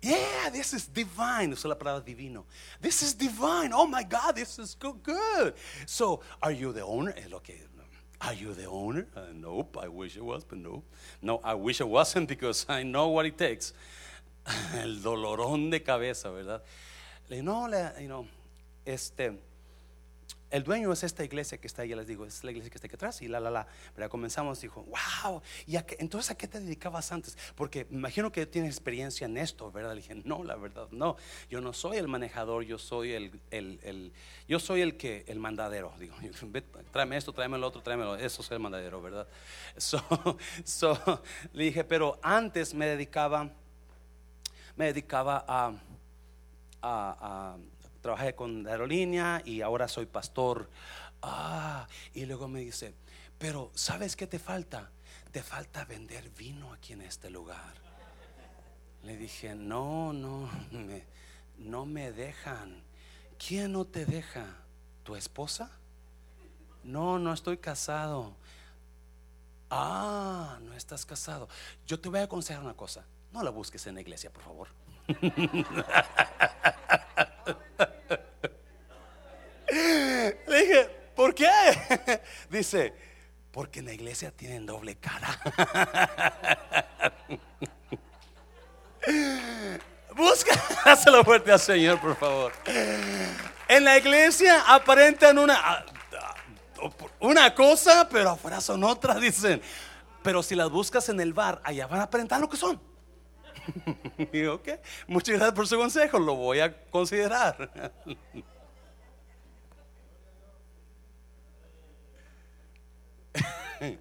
Yeah, 0.00 0.50
this 0.52 0.72
is 0.74 0.86
divine. 0.86 1.50
Usa 1.50 1.68
la 1.68 1.74
palabra 1.74 2.04
divino. 2.04 2.44
This 2.80 3.02
is 3.02 3.14
divine. 3.14 3.72
Oh 3.72 3.86
my 3.86 4.04
God, 4.04 4.36
this 4.36 4.58
is 4.58 4.76
good. 4.78 5.02
good. 5.02 5.54
So, 5.86 6.20
are 6.42 6.52
you 6.52 6.72
the 6.72 6.84
owner? 6.84 7.12
Que. 7.42 7.54
Are 8.20 8.34
you 8.34 8.52
the 8.52 8.66
owner? 8.66 9.06
Uh, 9.16 9.20
nope. 9.34 9.76
I 9.80 9.88
wish 9.88 10.16
it 10.16 10.24
was, 10.24 10.44
but 10.44 10.58
no. 10.58 10.82
No, 11.22 11.40
I 11.42 11.54
wish 11.54 11.80
it 11.80 11.88
wasn't 11.88 12.28
because 12.28 12.66
I 12.68 12.82
know 12.82 13.08
what 13.08 13.26
it 13.26 13.38
takes. 13.38 13.72
El 14.74 15.00
dolorón 15.02 15.70
de 15.70 15.80
cabeza, 15.80 16.30
¿verdad? 16.30 16.62
Le 17.28 17.42
no, 17.42 17.68
you 18.00 18.08
know, 18.08 18.26
este 18.86 19.32
el 20.50 20.64
dueño 20.64 20.90
es 20.92 21.02
esta 21.02 21.24
iglesia 21.24 21.58
que 21.58 21.66
está 21.66 21.82
ahí, 21.82 21.90
ya 21.90 21.96
les 21.96 22.06
digo, 22.06 22.24
es 22.24 22.42
la 22.42 22.50
iglesia 22.50 22.70
que 22.70 22.78
está 22.78 22.86
aquí 22.86 22.94
atrás 22.94 23.20
y 23.20 23.28
la, 23.28 23.38
la, 23.38 23.50
la. 23.50 23.66
Pero 23.94 24.08
comenzamos, 24.08 24.60
dijo, 24.60 24.84
wow, 24.84 25.42
¿y 25.66 25.76
entonces 25.98 26.30
a 26.30 26.36
qué 26.36 26.48
te 26.48 26.58
dedicabas 26.60 27.12
antes? 27.12 27.36
Porque 27.54 27.86
imagino 27.90 28.32
que 28.32 28.46
tienes 28.46 28.70
experiencia 28.74 29.26
en 29.26 29.36
esto, 29.36 29.70
¿verdad? 29.70 29.90
Le 29.90 30.00
dije, 30.00 30.14
no, 30.24 30.42
la 30.44 30.56
verdad, 30.56 30.88
no, 30.90 31.16
yo 31.50 31.60
no 31.60 31.72
soy 31.72 31.98
el 31.98 32.08
manejador, 32.08 32.64
yo 32.64 32.78
soy 32.78 33.12
el, 33.12 33.40
el, 33.50 33.78
el 33.82 34.12
yo 34.48 34.58
soy 34.58 34.80
el 34.80 34.96
que, 34.96 35.24
el 35.28 35.38
mandadero, 35.38 35.92
digo, 35.98 36.16
tráeme 36.92 37.18
esto, 37.18 37.32
tráeme 37.32 37.58
lo 37.58 37.66
otro, 37.66 37.82
tráeme 37.82 38.04
lo, 38.04 38.16
eso 38.16 38.40
es 38.40 38.50
el 38.50 38.60
mandadero, 38.60 39.02
¿verdad? 39.02 39.28
So, 39.76 40.02
so, 40.64 41.22
le 41.52 41.64
dije, 41.64 41.84
pero 41.84 42.18
antes 42.22 42.74
me 42.74 42.86
dedicaba, 42.86 43.50
me 44.76 44.86
dedicaba 44.86 45.44
a, 45.46 45.72
a, 46.82 47.56
a 47.56 47.56
trabajé 48.00 48.34
con 48.34 48.64
la 48.64 48.72
aerolínea 48.72 49.42
y 49.44 49.62
ahora 49.62 49.88
soy 49.88 50.06
pastor. 50.06 50.68
Ah, 51.22 51.86
y 52.14 52.26
luego 52.26 52.48
me 52.48 52.60
dice, 52.60 52.94
pero 53.38 53.70
¿sabes 53.74 54.16
qué 54.16 54.26
te 54.26 54.38
falta? 54.38 54.90
Te 55.32 55.42
falta 55.42 55.84
vender 55.84 56.30
vino 56.30 56.72
aquí 56.72 56.92
en 56.92 57.02
este 57.02 57.30
lugar. 57.30 57.74
Le 59.02 59.16
dije, 59.16 59.54
no, 59.54 60.12
no, 60.12 60.48
no 61.58 61.86
me 61.86 62.12
dejan. 62.12 62.82
¿Quién 63.38 63.72
no 63.72 63.84
te 63.84 64.06
deja? 64.06 64.46
¿Tu 65.04 65.16
esposa? 65.16 65.70
No, 66.82 67.18
no 67.18 67.32
estoy 67.32 67.58
casado. 67.58 68.34
Ah, 69.70 70.58
no 70.62 70.74
estás 70.74 71.04
casado. 71.04 71.48
Yo 71.86 72.00
te 72.00 72.08
voy 72.08 72.20
a 72.20 72.24
aconsejar 72.24 72.62
una 72.62 72.74
cosa. 72.74 73.04
No 73.32 73.42
la 73.42 73.50
busques 73.50 73.86
en 73.86 73.94
la 73.94 74.00
iglesia, 74.00 74.32
por 74.32 74.42
favor. 74.42 74.68
Le 80.46 80.60
dije, 80.60 80.90
¿por 81.14 81.34
qué? 81.34 81.50
Dice, 82.50 82.92
porque 83.50 83.80
en 83.80 83.86
la 83.86 83.92
iglesia 83.92 84.30
tienen 84.30 84.66
doble 84.66 84.96
cara. 84.96 85.38
Busca, 90.16 90.52
hazlo 90.84 91.22
fuerte 91.24 91.52
al 91.52 91.60
Señor, 91.60 92.00
por 92.00 92.16
favor. 92.16 92.52
En 93.68 93.84
la 93.84 93.96
iglesia 93.98 94.64
aparentan 94.66 95.38
una, 95.38 95.84
una 97.20 97.54
cosa, 97.54 98.08
pero 98.08 98.30
afuera 98.30 98.60
son 98.60 98.82
otras, 98.84 99.20
dicen. 99.20 99.62
Pero 100.22 100.42
si 100.42 100.56
las 100.56 100.70
buscas 100.70 101.08
en 101.08 101.20
el 101.20 101.32
bar, 101.32 101.60
allá 101.62 101.86
van 101.86 102.00
a 102.00 102.04
aparentar 102.04 102.40
lo 102.40 102.48
que 102.48 102.56
son. 102.56 102.80
Y 104.32 104.44
ok, 104.44 104.68
muchas 105.06 105.36
gracias 105.36 105.54
por 105.54 105.66
su 105.66 105.76
consejo, 105.76 106.18
lo 106.18 106.34
voy 106.34 106.60
a 106.60 106.80
considerar. 106.90 107.92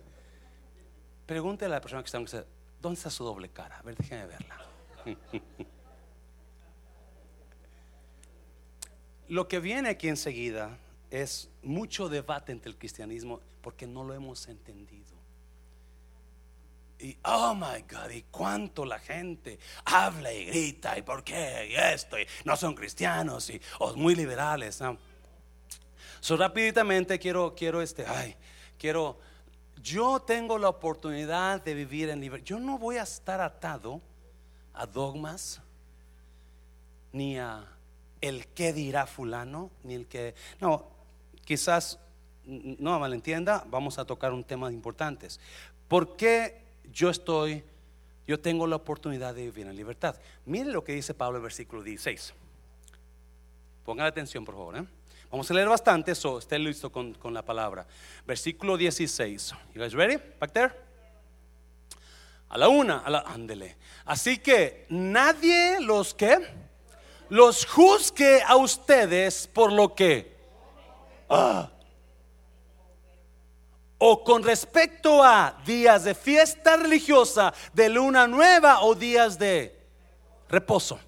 Pregúntele 1.26 1.74
a 1.74 1.78
la 1.78 1.82
persona 1.82 2.02
que 2.02 2.08
está 2.08 2.18
en 2.18 2.26
¿dónde 2.82 2.98
está 2.98 3.10
su 3.10 3.24
doble 3.24 3.50
cara? 3.50 3.78
A 3.80 3.82
ver, 3.82 3.96
déjeme 3.98 4.28
verla. 4.28 4.58
Lo 9.28 9.50
que 9.50 9.60
viene 9.60 9.90
aquí 9.90 10.08
enseguida 10.08 10.78
es 11.12 11.50
mucho 11.62 12.08
debate 12.08 12.54
entre 12.54 12.72
el 12.72 12.78
cristianismo 12.78 13.42
porque 13.62 13.86
no 13.86 14.06
lo 14.06 14.14
hemos 14.14 14.48
entendido. 14.48 15.17
Y 17.00 17.16
oh 17.26 17.54
my 17.54 17.84
God, 17.90 18.10
y 18.12 18.24
cuánto 18.24 18.84
la 18.86 19.00
gente 19.00 19.60
habla 19.86 20.34
y 20.34 20.46
grita, 20.46 20.98
y 20.98 21.04
por 21.04 21.24
qué, 21.24 21.70
y 21.72 21.76
esto, 21.76 22.20
y 22.20 22.26
no 22.44 22.58
son 22.58 22.74
cristianos, 22.74 23.50
y 23.50 23.62
o 23.80 23.94
muy 23.96 24.16
liberales. 24.16 24.82
¿no? 24.82 24.98
So, 26.20 26.38
rápidamente 26.38 27.20
quiero, 27.20 27.54
quiero 27.56 27.82
este, 27.82 28.06
ay, 28.06 28.36
quiero 28.80 29.20
yo 29.82 30.20
tengo 30.20 30.58
la 30.58 30.70
oportunidad 30.70 31.64
de 31.64 31.74
vivir 31.74 32.10
en 32.10 32.20
libertad. 32.20 32.46
Yo 32.46 32.60
no 32.60 32.78
voy 32.78 32.98
a 32.98 33.04
estar 33.04 33.40
atado 33.42 34.02
a 34.74 34.86
dogmas, 34.86 35.62
ni 37.12 37.38
a 37.38 37.66
el 38.20 38.48
que 38.48 38.74
dirá 38.74 39.06
fulano, 39.06 39.72
ni 39.84 39.94
el 39.94 40.08
que... 40.08 40.36
No, 40.60 40.88
quizás 41.46 42.00
no 42.44 43.00
malentienda, 43.00 43.64
vamos 43.68 43.98
a 43.98 44.06
tocar 44.06 44.34
un 44.34 44.44
tema 44.44 44.72
importante. 44.72 45.28
¿Por 45.88 46.18
qué 46.18 46.67
yo 46.92 47.10
estoy, 47.10 47.64
yo 48.28 48.40
tengo 48.40 48.68
la 48.68 48.76
oportunidad 48.76 49.34
de 49.34 49.44
vivir 49.44 49.68
en 49.68 49.76
libertad? 49.76 50.16
Mire 50.46 50.72
lo 50.72 50.84
que 50.84 50.94
dice 50.94 51.14
Pablo 51.14 51.42
versículo 51.42 51.84
16. 51.84 52.34
Pongan 53.86 54.06
atención, 54.06 54.44
por 54.44 54.56
favor. 54.56 54.78
¿eh? 54.78 54.86
Vamos 55.32 55.50
a 55.50 55.54
leer 55.54 55.70
bastante, 55.70 56.12
eso 56.12 56.40
esté 56.40 56.60
listo 56.60 56.92
con, 56.92 57.14
con, 57.14 57.34
la 57.34 57.42
palabra. 57.42 57.86
Versículo 58.26 58.78
16. 58.78 59.54
You 59.74 59.82
guys 59.82 59.94
ready? 59.94 60.18
Back 60.40 60.52
there. 60.52 60.74
A 62.50 62.58
la 62.58 62.70
una, 62.70 63.00
a 63.00 63.10
la 63.10 63.20
ándele. 63.20 63.76
Así 64.06 64.38
que 64.38 64.86
nadie 64.90 65.80
los 65.82 66.14
que 66.14 66.38
los 67.30 67.66
juzgue 67.66 68.42
a 68.42 68.56
ustedes 68.56 69.48
por 69.48 69.72
lo 69.72 69.94
que 69.94 70.34
ah, 71.30 71.70
o 73.98 74.24
con 74.24 74.44
respecto 74.44 75.24
a 75.24 75.60
días 75.66 76.04
de 76.04 76.14
fiesta 76.14 76.78
religiosa, 76.78 77.54
de 77.74 77.90
luna 77.90 78.28
nueva 78.28 78.82
o 78.82 78.94
días 78.94 79.40
de 79.40 79.76
reposo. 80.50 81.00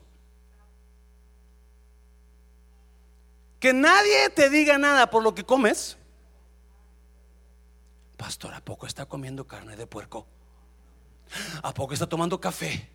Que 3.59 3.73
nadie 3.73 4.29
te 4.29 4.49
diga 4.49 4.77
nada 4.77 5.09
por 5.09 5.21
lo 5.21 5.35
que 5.35 5.43
comes. 5.43 5.97
Pastor, 8.17 8.53
¿a 8.53 8.61
poco 8.61 8.87
está 8.87 9.05
comiendo 9.05 9.45
carne 9.45 9.75
de 9.75 9.85
puerco? 9.85 10.25
¿A 11.61 11.73
poco 11.73 11.93
está 11.93 12.07
tomando 12.07 12.39
café? 12.39 12.89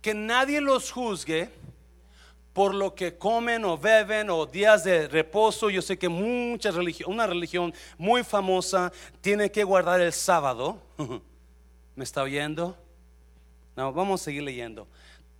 Que 0.00 0.14
nadie 0.14 0.60
los 0.60 0.92
juzgue 0.92 1.50
por 2.56 2.74
lo 2.74 2.94
que 2.94 3.18
comen 3.18 3.66
o 3.66 3.76
beben 3.76 4.30
o 4.30 4.46
días 4.46 4.82
de 4.82 5.08
reposo. 5.08 5.68
Yo 5.68 5.82
sé 5.82 5.98
que 5.98 6.08
muchas 6.08 6.74
religiones, 6.74 7.12
una 7.14 7.26
religión 7.26 7.74
muy 7.98 8.24
famosa 8.24 8.90
tiene 9.20 9.52
que 9.52 9.62
guardar 9.62 10.00
el 10.00 10.10
sábado. 10.10 10.80
¿Me 11.94 12.02
está 12.02 12.22
oyendo? 12.22 12.74
No, 13.76 13.92
vamos 13.92 14.22
a 14.22 14.24
seguir 14.24 14.42
leyendo. 14.42 14.88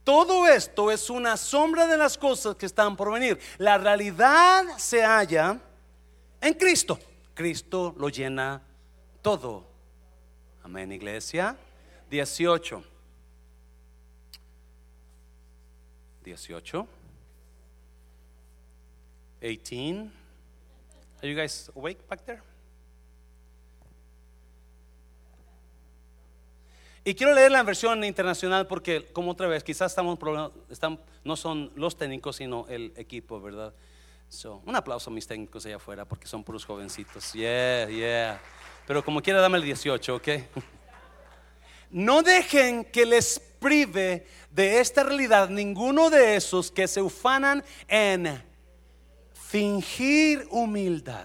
Todo 0.05 0.47
esto 0.47 0.91
es 0.91 1.09
una 1.09 1.39
sombra 1.39 1.87
de 1.87 1.97
las 1.97 2.19
cosas 2.19 2.55
que 2.57 2.67
están 2.67 2.95
por 2.95 3.11
venir. 3.11 3.39
La 3.57 3.79
realidad 3.79 4.77
se 4.77 5.03
halla 5.03 5.59
en 6.39 6.53
Cristo. 6.53 6.99
Cristo 7.33 7.95
lo 7.97 8.11
llena 8.11 8.61
todo. 9.23 9.65
Amén, 10.63 10.93
iglesia. 10.93 11.57
18. 12.11 12.85
18. 16.23 16.87
18. 19.47 20.13
Are 21.23 21.29
you 21.29 21.37
guys 21.37 21.71
awake 21.75 21.99
back 22.09 22.25
there? 22.25 22.43
Y 27.05 27.15
quiero 27.15 27.33
leer 27.35 27.53
la 27.53 27.63
versión 27.63 28.03
internacional 28.03 28.67
porque, 28.67 29.07
como 29.13 29.31
otra 29.31 29.47
vez, 29.47 29.63
quizás 29.63 29.93
estamos 29.93 30.19
están, 30.71 30.99
no 31.23 31.37
son 31.37 31.71
los 31.77 31.97
técnicos, 31.97 32.37
sino 32.37 32.67
el 32.69 32.93
equipo, 32.97 33.41
¿verdad? 33.41 33.73
So, 34.29 34.61
un 34.67 34.75
aplauso 34.75 35.11
a 35.11 35.13
mis 35.13 35.25
técnicos 35.25 35.65
allá 35.67 35.77
afuera 35.77 36.05
porque 36.05 36.27
son 36.27 36.43
puros 36.43 36.65
jovencitos. 36.65 37.33
Yeah, 37.33 37.89
yeah. 37.89 38.41
Pero 38.89 39.05
como 39.05 39.23
quiera, 39.23 39.41
dame 39.41 39.59
el 39.59 39.65
18, 39.65 40.17
¿ok? 40.17 40.29
No 41.89 42.23
dejen 42.23 42.85
que 42.85 43.07
les 43.07 43.39
prive 43.39 44.27
de 44.51 44.81
esta 44.81 45.05
realidad 45.05 45.49
ninguno 45.49 46.11
de 46.11 46.35
esos 46.35 46.73
que 46.73 46.89
se 46.89 47.01
ufanan 47.01 47.65
en 47.87 48.43
fingir 49.49 50.47
humildad. 50.51 51.25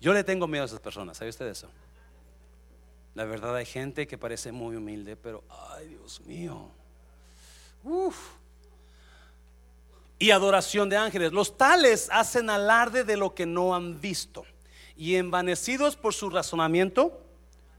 Yo 0.00 0.12
le 0.12 0.24
tengo 0.24 0.46
miedo 0.46 0.64
a 0.64 0.66
esas 0.66 0.80
personas, 0.80 1.16
¿sabe 1.16 1.30
usted 1.30 1.46
eso? 1.46 1.68
La 3.14 3.24
verdad 3.24 3.56
hay 3.56 3.66
gente 3.66 4.06
que 4.06 4.18
parece 4.18 4.52
muy 4.52 4.76
humilde, 4.76 5.16
pero 5.16 5.42
ay 5.48 5.88
Dios 5.88 6.20
mío. 6.22 6.68
Y 10.18 10.30
adoración 10.30 10.88
de 10.88 10.96
ángeles. 10.96 11.32
Los 11.32 11.56
tales 11.56 12.08
hacen 12.10 12.50
alarde 12.50 13.04
de 13.04 13.16
lo 13.16 13.34
que 13.34 13.46
no 13.46 13.74
han 13.74 14.00
visto 14.00 14.44
y 14.96 15.16
envanecidos 15.16 15.96
por 15.96 16.14
su 16.14 16.30
razonamiento 16.30 17.22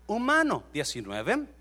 humano. 0.07 0.63
19. 0.73 1.56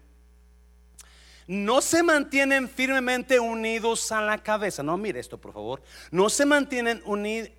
No 1.46 1.80
se 1.80 2.02
mantienen 2.02 2.68
firmemente 2.68 3.38
unidos 3.38 4.10
a 4.10 4.20
la 4.20 4.38
cabeza. 4.38 4.82
No, 4.82 4.96
mire 4.96 5.20
esto, 5.20 5.38
por 5.38 5.52
favor. 5.52 5.82
No 6.10 6.28
se 6.28 6.44
mantienen 6.44 7.02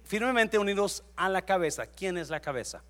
firmemente 0.04 0.58
unidos 0.58 1.04
a 1.16 1.30
la 1.30 1.44
cabeza. 1.44 1.88
¿Quién 1.88 2.18
es 2.18 2.30
la 2.30 2.42
cabeza? 2.42 2.84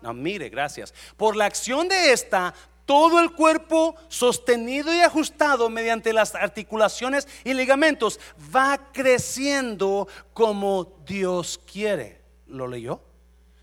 No, 0.00 0.14
mire, 0.14 0.48
gracias. 0.48 0.94
Por 1.16 1.34
la 1.34 1.46
acción 1.46 1.88
de 1.88 2.12
esta, 2.12 2.54
todo 2.86 3.20
el 3.20 3.32
cuerpo 3.32 3.96
sostenido 4.08 4.94
y 4.94 5.00
ajustado 5.00 5.68
mediante 5.68 6.12
las 6.12 6.34
articulaciones 6.36 7.26
y 7.42 7.52
ligamentos 7.52 8.20
va 8.54 8.92
creciendo 8.92 10.06
como 10.32 10.96
Dios 11.04 11.60
quiere. 11.70 12.22
¿Lo 12.46 12.68
leyó? 12.68 13.02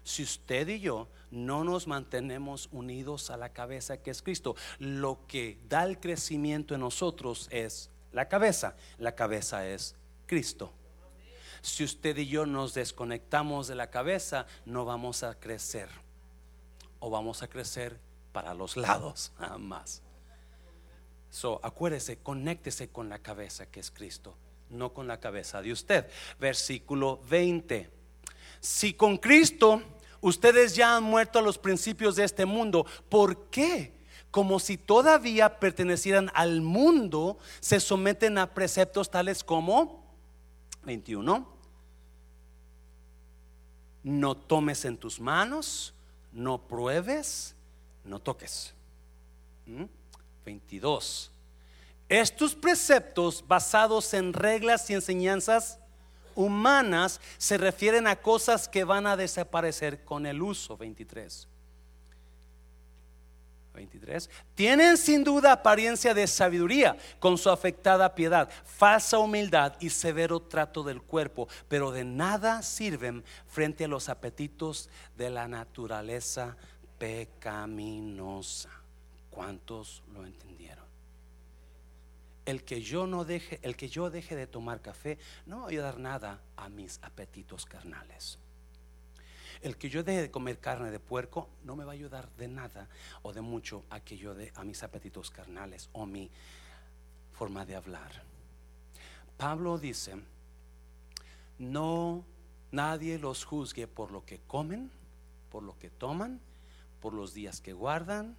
Si 0.04 0.24
usted 0.24 0.68
y 0.68 0.82
yo 0.82 1.08
no 1.36 1.64
nos 1.64 1.86
mantenemos 1.88 2.70
unidos 2.72 3.30
a 3.30 3.38
la 3.38 3.50
cabeza 3.50 3.98
que 3.98 4.12
es 4.12 4.22
Cristo, 4.22 4.56
lo 4.80 5.28
que 5.28 5.60
da 5.70 5.84
el 5.84 6.00
crecimiento 6.00 6.74
en 6.74 6.82
nosotros 6.82 7.48
es 7.52 7.92
la 8.12 8.28
cabeza. 8.28 8.76
La 8.98 9.14
cabeza 9.14 9.68
es 9.68 9.96
Cristo. 10.26 10.74
Si 11.62 11.84
usted 11.84 12.16
y 12.18 12.28
yo 12.28 12.46
nos 12.46 12.74
desconectamos 12.74 13.68
de 13.68 13.76
la 13.76 13.90
cabeza, 13.90 14.46
no 14.66 14.86
vamos 14.86 15.24
a 15.24 15.38
crecer. 15.40 15.90
O 17.00 17.10
vamos 17.10 17.44
a 17.44 17.48
crecer 17.48 18.00
para 18.32 18.54
los 18.54 18.78
lados, 18.78 19.34
más. 19.60 20.02
So, 21.30 21.60
acuérdese, 21.64 22.18
conéctese 22.18 22.90
con 22.90 23.10
la 23.10 23.20
cabeza 23.20 23.66
que 23.66 23.82
es 23.82 23.92
Cristo, 23.92 24.38
no 24.70 24.94
con 24.94 25.08
la 25.08 25.20
cabeza 25.20 25.62
de 25.62 25.74
usted. 25.74 26.10
Versículo 26.40 27.20
20. 27.30 27.90
Si 28.62 28.94
con 28.94 29.18
Cristo 29.18 29.82
ustedes 30.28 30.76
ya 30.76 30.98
han 30.98 31.04
muerto 31.04 31.38
a 31.38 31.42
los 31.44 31.60
principios 31.60 32.16
de 32.16 32.24
este 32.24 32.46
mundo, 32.46 32.86
¿por 33.10 33.50
qué? 33.50 33.94
Como 34.32 34.60
si 34.60 34.76
todavía 34.76 35.60
pertenecieran 35.60 36.32
al 36.34 36.62
mundo, 36.62 37.38
se 37.60 37.80
someten 37.80 38.40
a 38.40 38.54
preceptos 38.54 39.12
tales 39.12 39.44
como 39.44 40.04
21. 40.84 41.48
No 44.04 44.36
tomes 44.36 44.84
en 44.86 44.98
tus 44.98 45.20
manos, 45.20 45.94
no 46.32 46.68
pruebes, 46.68 47.56
no 48.04 48.20
toques. 48.20 48.74
22. 50.44 51.32
¿Mm? 51.32 52.14
Estos 52.14 52.56
preceptos 52.56 53.48
basados 53.48 54.14
en 54.16 54.34
reglas 54.34 54.90
y 54.90 54.96
enseñanzas 54.96 55.80
humanas 56.36 57.20
se 57.38 57.58
refieren 57.58 58.08
a 58.08 58.16
cosas 58.16 58.68
que 58.68 58.84
van 58.84 59.08
a 59.08 59.18
desaparecer 59.18 60.04
con 60.04 60.26
el 60.26 60.42
uso. 60.42 60.78
23. 60.78 61.48
23. 63.76 64.30
Tienen 64.56 64.98
sin 64.98 65.24
duda 65.24 65.52
apariencia 65.52 66.14
de 66.14 66.28
sabiduría 66.28 66.98
con 67.20 67.38
su 67.38 67.50
afectada 67.50 68.16
piedad, 68.16 68.50
falsa 68.64 69.20
humildad 69.20 69.74
y 69.80 69.90
severo 69.90 70.40
trato 70.40 70.84
del 70.84 71.02
cuerpo, 71.02 71.48
pero 71.68 71.92
de 71.92 72.04
nada 72.04 72.62
sirven 72.62 73.24
frente 73.48 73.86
a 73.86 73.90
los 73.90 74.10
apetitos 74.10 74.90
de 75.18 75.30
la 75.30 75.48
naturaleza 75.48 76.56
pecaminosa. 76.98 78.70
¿Cuántos 79.30 80.02
lo 80.14 80.26
entendieron? 80.26 80.55
El 82.46 82.64
que 82.64 82.82
yo 82.82 83.08
no 83.08 83.26
deje, 83.26 83.60
el 83.64 83.76
que 83.76 83.90
yo 83.90 84.10
deje 84.10 84.36
de 84.36 84.48
tomar 84.48 84.82
café, 84.82 85.18
no 85.46 85.62
voy 85.62 85.78
a 85.78 85.82
dar 85.82 86.00
nada 86.00 86.42
a 86.56 86.70
mis 86.70 87.00
apetitos 87.02 87.66
carnales. 87.66 88.38
El 89.62 89.78
que 89.78 89.90
yo 89.90 90.04
deje 90.04 90.22
de 90.22 90.32
comer 90.32 90.60
carne 90.60 90.92
de 90.92 91.00
puerco 91.00 91.50
no 91.64 91.76
me 91.76 91.86
va 91.86 91.92
a 91.92 91.96
ayudar 91.96 92.30
de 92.36 92.48
nada 92.48 92.88
o 93.24 93.34
de 93.34 93.42
mucho 93.42 93.84
a 93.90 94.00
que 94.00 94.18
yo 94.18 94.36
dé 94.36 94.52
a 94.56 94.64
mis 94.64 94.84
apetitos 94.84 95.32
carnales 95.32 95.90
o 95.94 96.06
mi 96.06 96.30
forma 97.34 97.66
de 97.66 97.76
hablar. 97.76 98.12
Pablo 99.38 99.78
dice, 99.80 100.16
no 101.58 102.24
nadie 102.72 103.18
los 103.18 103.44
juzgue 103.44 103.88
por 103.88 104.12
lo 104.12 104.24
que 104.24 104.40
comen, 104.40 104.92
por 105.50 105.64
lo 105.64 105.78
que 105.80 105.90
toman 105.90 106.42
por 107.06 107.14
los 107.14 107.36
días 107.36 107.62
que 107.62 107.72
guardan, 107.72 108.36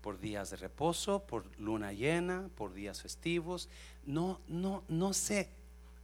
por 0.00 0.18
días 0.18 0.50
de 0.50 0.56
reposo, 0.56 1.26
por 1.26 1.44
luna 1.58 1.92
llena, 1.92 2.48
por 2.56 2.72
días 2.72 3.02
festivos. 3.02 3.68
No, 4.04 4.40
no, 4.48 4.82
no 4.88 5.12
se, 5.12 5.50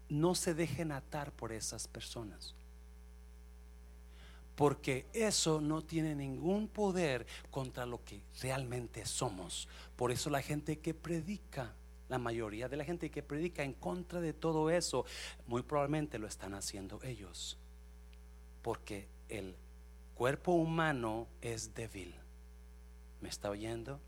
no 0.09 0.35
se 0.35 0.55
dejen 0.55 0.93
atar 0.93 1.33
por 1.33 1.53
esas 1.53 1.89
personas. 1.89 2.55
Porque 4.55 5.07
eso 5.13 5.61
no 5.61 5.83
tiene 5.83 6.15
ningún 6.15 6.69
poder 6.69 7.27
contra 7.51 7.85
lo 7.85 8.03
que 8.05 8.23
realmente 8.41 9.05
somos. 9.05 9.69
Por 9.97 10.13
eso 10.13 10.31
la 10.31 10.41
gente 10.41 10.79
que 10.79 10.95
predica, 10.95 11.75
la 12.09 12.19
mayoría 12.19 12.69
de 12.69 12.77
la 12.77 12.85
gente 12.85 13.11
que 13.11 13.23
predica 13.23 13.63
en 13.65 13.75
contra 13.75 14.21
de 14.21 14.33
todo 14.33 14.71
eso, 14.71 15.05
muy 15.47 15.63
probablemente 15.63 16.19
lo 16.19 16.27
están 16.27 16.55
haciendo 16.55 17.03
ellos. 17.03 17.59
Porque 18.63 19.09
el 19.29 19.57
cuerpo 20.15 20.53
humano 20.53 21.29
es 21.43 21.75
débil. 21.75 22.15
¿Me 23.21 23.29
está 23.29 23.51
oyendo? 23.51 24.01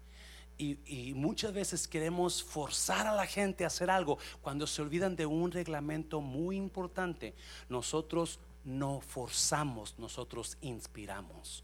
Y, 0.59 1.13
muchas 1.15 1.53
veces 1.53 1.87
queremos 1.87 2.43
forzar 2.43 3.07
a 3.07 3.15
la 3.15 3.27
gente 3.27 3.63
a 3.63 3.69
hacer 3.69 3.91
algo 3.91 4.19
cuando 4.43 4.67
se 4.67 4.83
olvidan 4.83 5.15
de 5.15 5.25
un 5.25 5.53
reglamento 5.53 6.21
muy 6.21 6.57
importante. 6.57 7.33
Nosotros 7.69 8.41
no 8.65 9.01
forzamos, 9.01 9.97
nosotros 10.01 10.59
inspiramos. 10.61 11.63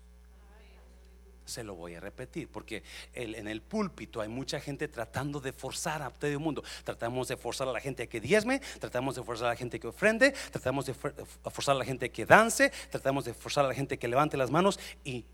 Se 1.44 1.64
lo 1.64 1.74
voy 1.74 1.96
a 1.96 2.00
repetir, 2.00 2.48
porque 2.48 2.84
en 3.14 3.48
el 3.48 3.60
púlpito 3.62 4.20
hay 4.20 4.28
mucha 4.28 4.60
gente 4.60 4.86
tratando 4.86 5.40
de 5.40 5.52
forzar 5.52 6.00
a 6.00 6.10
todo 6.10 6.30
el 6.30 6.38
mundo. 6.38 6.62
Tratamos 6.84 7.26
de 7.26 7.36
forzar 7.36 7.66
a 7.66 7.72
la 7.72 7.80
gente 7.80 8.04
a 8.04 8.06
que 8.06 8.20
diezme, 8.20 8.60
tratamos 8.78 9.16
de 9.16 9.24
forzar 9.24 9.48
a 9.48 9.50
la 9.50 9.56
gente 9.56 9.80
que 9.80 9.88
ofrende, 9.88 10.32
tratamos 10.52 10.86
de 10.86 10.94
forzar 10.94 11.74
a 11.74 11.78
la 11.78 11.84
gente 11.84 12.10
que 12.12 12.24
dance, 12.24 12.70
tratamos 12.90 13.24
de 13.24 13.34
forzar 13.34 13.64
a 13.64 13.68
la 13.68 13.74
gente 13.74 13.98
que 13.98 14.06
levante 14.06 14.36
las 14.36 14.52
manos 14.52 14.78
y 15.02 15.24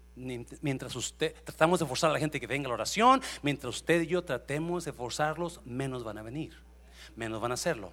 mientras 0.61 0.95
usted 0.97 1.35
tratamos 1.45 1.81
de 1.81 1.87
forzar 1.87 2.11
a 2.11 2.13
la 2.13 2.19
gente 2.19 2.41
que 2.41 2.47
venga 2.47 2.67
a 2.67 2.71
la 2.71 2.75
oración, 2.75 3.21
mientras 3.43 3.77
usted 3.77 4.03
y 4.03 4.07
yo 4.07 4.23
tratemos 4.23 4.85
de 4.85 4.93
forzarlos, 4.93 5.61
menos 5.65 6.05
van 6.05 6.19
a 6.19 6.23
venir, 6.23 6.57
menos 7.17 7.41
van 7.41 7.51
a 7.51 7.55
hacerlo, 7.55 7.93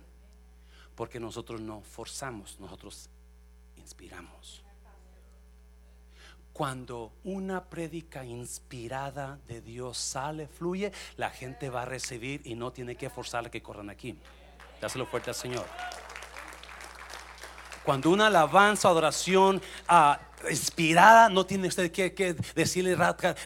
porque 0.96 1.20
nosotros 1.20 1.62
no 1.62 1.82
forzamos, 1.82 2.60
nosotros 2.60 3.10
inspiramos. 3.76 4.64
Cuando 6.54 7.14
una 7.24 7.66
prédica 7.66 8.26
inspirada 8.26 9.40
de 9.48 9.62
Dios 9.62 9.98
sale, 9.98 10.48
fluye, 10.48 10.92
la 11.16 11.30
gente 11.30 11.70
va 11.70 11.84
a 11.84 11.86
recibir 11.86 12.42
y 12.46 12.56
no 12.56 12.74
tiene 12.74 12.96
que 12.96 13.12
forzarle 13.12 13.52
que 13.52 13.62
corran 13.62 13.92
aquí. 13.92 14.18
Dáselo 14.82 15.06
fuerte 15.06 15.30
al 15.30 15.36
Señor. 15.36 15.66
Cuando 17.88 18.10
una 18.10 18.28
alabanza, 18.28 18.90
adoración 18.90 19.62
ah, 19.88 20.20
inspirada, 20.50 21.30
no 21.30 21.46
tiene 21.46 21.70
usted 21.70 21.90
que, 21.90 22.36
decirle, 22.54 22.98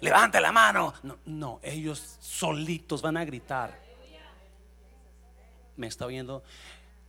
levante 0.02 0.42
la 0.42 0.52
mano. 0.52 0.96
No, 1.04 1.20
no, 1.28 1.60
ellos 1.62 2.18
solitos 2.20 3.04
van 3.04 3.18
a 3.18 3.24
gritar. 3.24 3.80
¿Me 5.78 5.86
está 5.86 6.08
oyendo? 6.08 6.42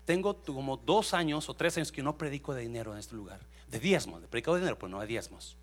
Tengo 0.05 0.43
como 0.43 0.76
dos 0.76 1.14
años 1.14 1.49
o 1.49 1.55
tres 1.55 1.74
años 1.78 1.91
que 1.91 2.03
no 2.03 2.18
predico 2.18 2.53
de 2.53 2.61
dinero 2.61 2.93
en 2.93 2.99
este 2.99 3.14
lugar. 3.14 3.41
De 3.66 3.80
diezmos, 3.80 4.20
de 4.20 4.28
predico 4.28 4.53
de 4.53 4.61
dinero, 4.61 4.78
pero 4.78 4.91
no 4.91 5.01
de 5.01 5.07
diezmos. 5.07 5.57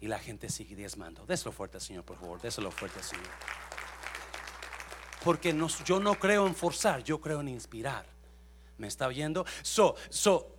Y 0.00 0.08
la 0.08 0.18
gente 0.18 0.48
sigue 0.48 0.74
diezmando. 0.74 1.24
Déselo 1.26 1.52
fuerte, 1.52 1.78
Señor, 1.78 2.02
por 2.02 2.18
favor. 2.18 2.40
Déselo 2.40 2.72
fuerte, 2.72 3.00
Señor. 3.04 3.24
Porque 5.22 5.56
yo 5.84 6.00
no 6.00 6.16
creo 6.16 6.48
en 6.48 6.56
forzar, 6.56 7.04
yo 7.04 7.20
creo 7.20 7.40
en 7.40 7.50
inspirar. 7.50 8.13
¿Me 8.78 8.88
está 8.88 9.06
oyendo? 9.06 9.44
So, 9.62 9.94
so, 10.10 10.54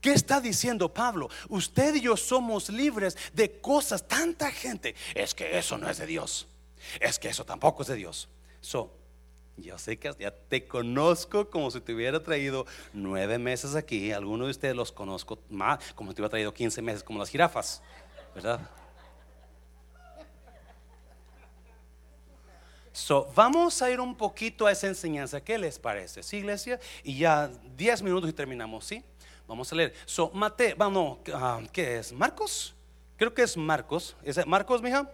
¿Qué 0.00 0.12
está 0.12 0.40
diciendo 0.40 0.92
Pablo? 0.92 1.28
Usted 1.48 1.94
y 1.96 2.00
yo 2.00 2.16
somos 2.16 2.70
libres 2.70 3.18
de 3.34 3.60
cosas. 3.60 4.06
Tanta 4.08 4.50
gente. 4.50 4.94
Es 5.14 5.34
que 5.34 5.58
eso 5.58 5.76
no 5.76 5.90
es 5.90 5.98
de 5.98 6.06
Dios. 6.06 6.48
Es 7.00 7.18
que 7.18 7.28
eso 7.28 7.44
tampoco 7.44 7.82
es 7.82 7.88
de 7.88 7.96
Dios. 7.96 8.28
So, 8.62 8.96
yo 9.58 9.76
sé 9.78 9.98
que 9.98 10.10
ya 10.18 10.30
te 10.30 10.66
conozco 10.66 11.50
como 11.50 11.70
si 11.70 11.80
te 11.82 11.94
hubiera 11.94 12.22
traído 12.22 12.66
nueve 12.94 13.38
meses 13.38 13.74
aquí. 13.74 14.10
Algunos 14.10 14.46
de 14.46 14.52
ustedes 14.52 14.74
los 14.74 14.90
conozco 14.90 15.38
más, 15.50 15.92
como 15.94 16.10
si 16.10 16.14
te 16.14 16.22
hubiera 16.22 16.30
traído 16.30 16.54
15 16.54 16.80
meses, 16.80 17.02
como 17.02 17.18
las 17.18 17.28
jirafas, 17.28 17.82
¿verdad? 18.34 18.60
So, 22.92 23.30
vamos 23.34 23.80
a 23.82 23.90
ir 23.90 24.00
un 24.00 24.14
poquito 24.16 24.66
a 24.66 24.72
esa 24.72 24.88
enseñanza. 24.88 25.40
¿Qué 25.40 25.56
les 25.58 25.78
parece? 25.78 26.22
¿Sí, 26.22 26.38
iglesia? 26.38 26.80
Y 27.04 27.18
ya 27.18 27.50
10 27.76 28.02
minutos 28.02 28.28
y 28.28 28.32
terminamos, 28.32 28.84
¿sí? 28.84 29.04
Vamos 29.46 29.72
a 29.72 29.76
leer. 29.76 29.94
So, 30.06 30.30
Mate, 30.34 30.74
vamos, 30.74 31.18
uh, 31.28 31.66
¿qué 31.72 31.98
es? 31.98 32.12
¿Marcos? 32.12 32.74
Creo 33.16 33.32
que 33.32 33.42
es 33.42 33.56
Marcos. 33.56 34.16
¿Es 34.22 34.44
Marcos, 34.46 34.82
mija? 34.82 35.08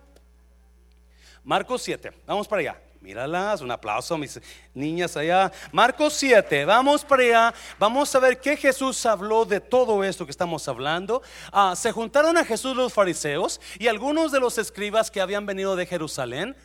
Marcos 1.45 1.83
7. 1.83 2.12
Vamos 2.27 2.49
para 2.49 2.61
allá. 2.61 2.81
Míralas, 3.01 3.61
un 3.61 3.70
aplauso 3.70 4.14
a 4.14 4.18
mis 4.18 4.41
niñas 4.74 5.16
allá. 5.16 5.53
Marcos 5.70 6.14
7, 6.14 6.64
vamos 6.64 7.05
para 7.05 7.22
allá. 7.22 7.55
Vamos 7.79 8.12
a 8.14 8.18
ver 8.18 8.41
qué 8.41 8.57
Jesús 8.57 9.07
habló 9.07 9.45
de 9.45 9.61
todo 9.61 10.03
esto 10.03 10.24
que 10.24 10.33
estamos 10.33 10.66
hablando. 10.66 11.22
Ah, 11.53 11.74
se 11.77 11.93
juntaron 11.93 12.37
a 12.37 12.45
Jesús 12.45 12.74
los 12.74 12.93
fariseos 12.93 13.61
y 13.79 13.87
algunos 13.87 14.33
de 14.33 14.41
los 14.41 14.59
escribas 14.59 15.11
que 15.11 15.20
habían 15.20 15.47
venido 15.47 15.77
de 15.77 15.87
Jerusalén. 15.87 16.57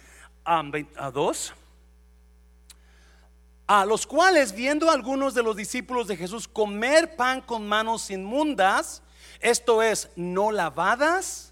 A 0.44 1.12
dos. 1.12 1.54
A 3.68 3.86
los 3.86 4.06
cuales, 4.06 4.54
viendo 4.54 4.92
algunos 4.92 5.34
de 5.34 5.44
los 5.44 5.56
discípulos 5.56 6.08
de 6.08 6.18
Jesús 6.18 6.48
comer 6.48 7.16
pan 7.16 7.42
con 7.42 7.68
manos 7.68 8.10
inmundas, 8.10 9.02
esto 9.40 9.82
es, 9.82 10.10
no 10.16 10.52
lavadas 10.52 11.52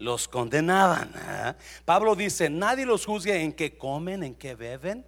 los 0.00 0.26
condenaban. 0.26 1.12
¿eh? 1.14 1.54
Pablo 1.84 2.16
dice, 2.16 2.50
nadie 2.50 2.84
los 2.84 3.06
juzgue 3.06 3.40
en 3.40 3.52
qué 3.52 3.76
comen, 3.76 4.24
en 4.24 4.34
qué 4.34 4.56
beben. 4.56 5.06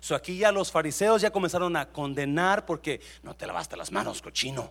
So 0.00 0.14
aquí 0.14 0.36
ya 0.36 0.52
los 0.52 0.70
fariseos 0.70 1.22
ya 1.22 1.30
comenzaron 1.30 1.74
a 1.76 1.90
condenar 1.90 2.66
porque 2.66 3.00
no 3.22 3.34
te 3.34 3.46
lavaste 3.46 3.76
las 3.76 3.90
manos, 3.90 4.22
cochino. 4.22 4.70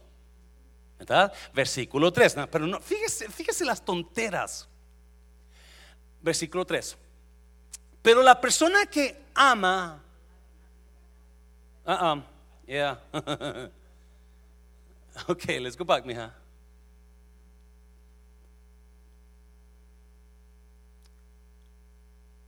¿Verdad? 1.00 1.34
Versículo 1.54 2.14
3. 2.14 2.36
pero 2.50 2.68
no, 2.68 2.80
fíjese, 2.80 3.30
fíjese 3.30 3.66
las 3.66 3.84
tonteras. 3.84 4.70
Versículo 6.22 6.66
3. 6.66 6.98
Pero 8.04 8.22
la 8.22 8.40
persona 8.40 8.86
que 8.86 9.16
ama, 9.34 10.04
uh 11.86 11.92
-uh, 11.92 12.24
yeah. 12.68 13.00
okay, 15.28 15.58
let's 15.62 15.78
go 15.78 15.86
back, 15.86 16.06
mija. 16.06 16.34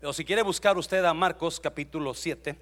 O 0.04 0.12
si 0.12 0.26
quiere 0.26 0.44
buscar 0.44 0.78
usted 0.78 1.04
a 1.06 1.14
Marcos 1.14 1.58
capítulo 1.60 2.14
7, 2.14 2.58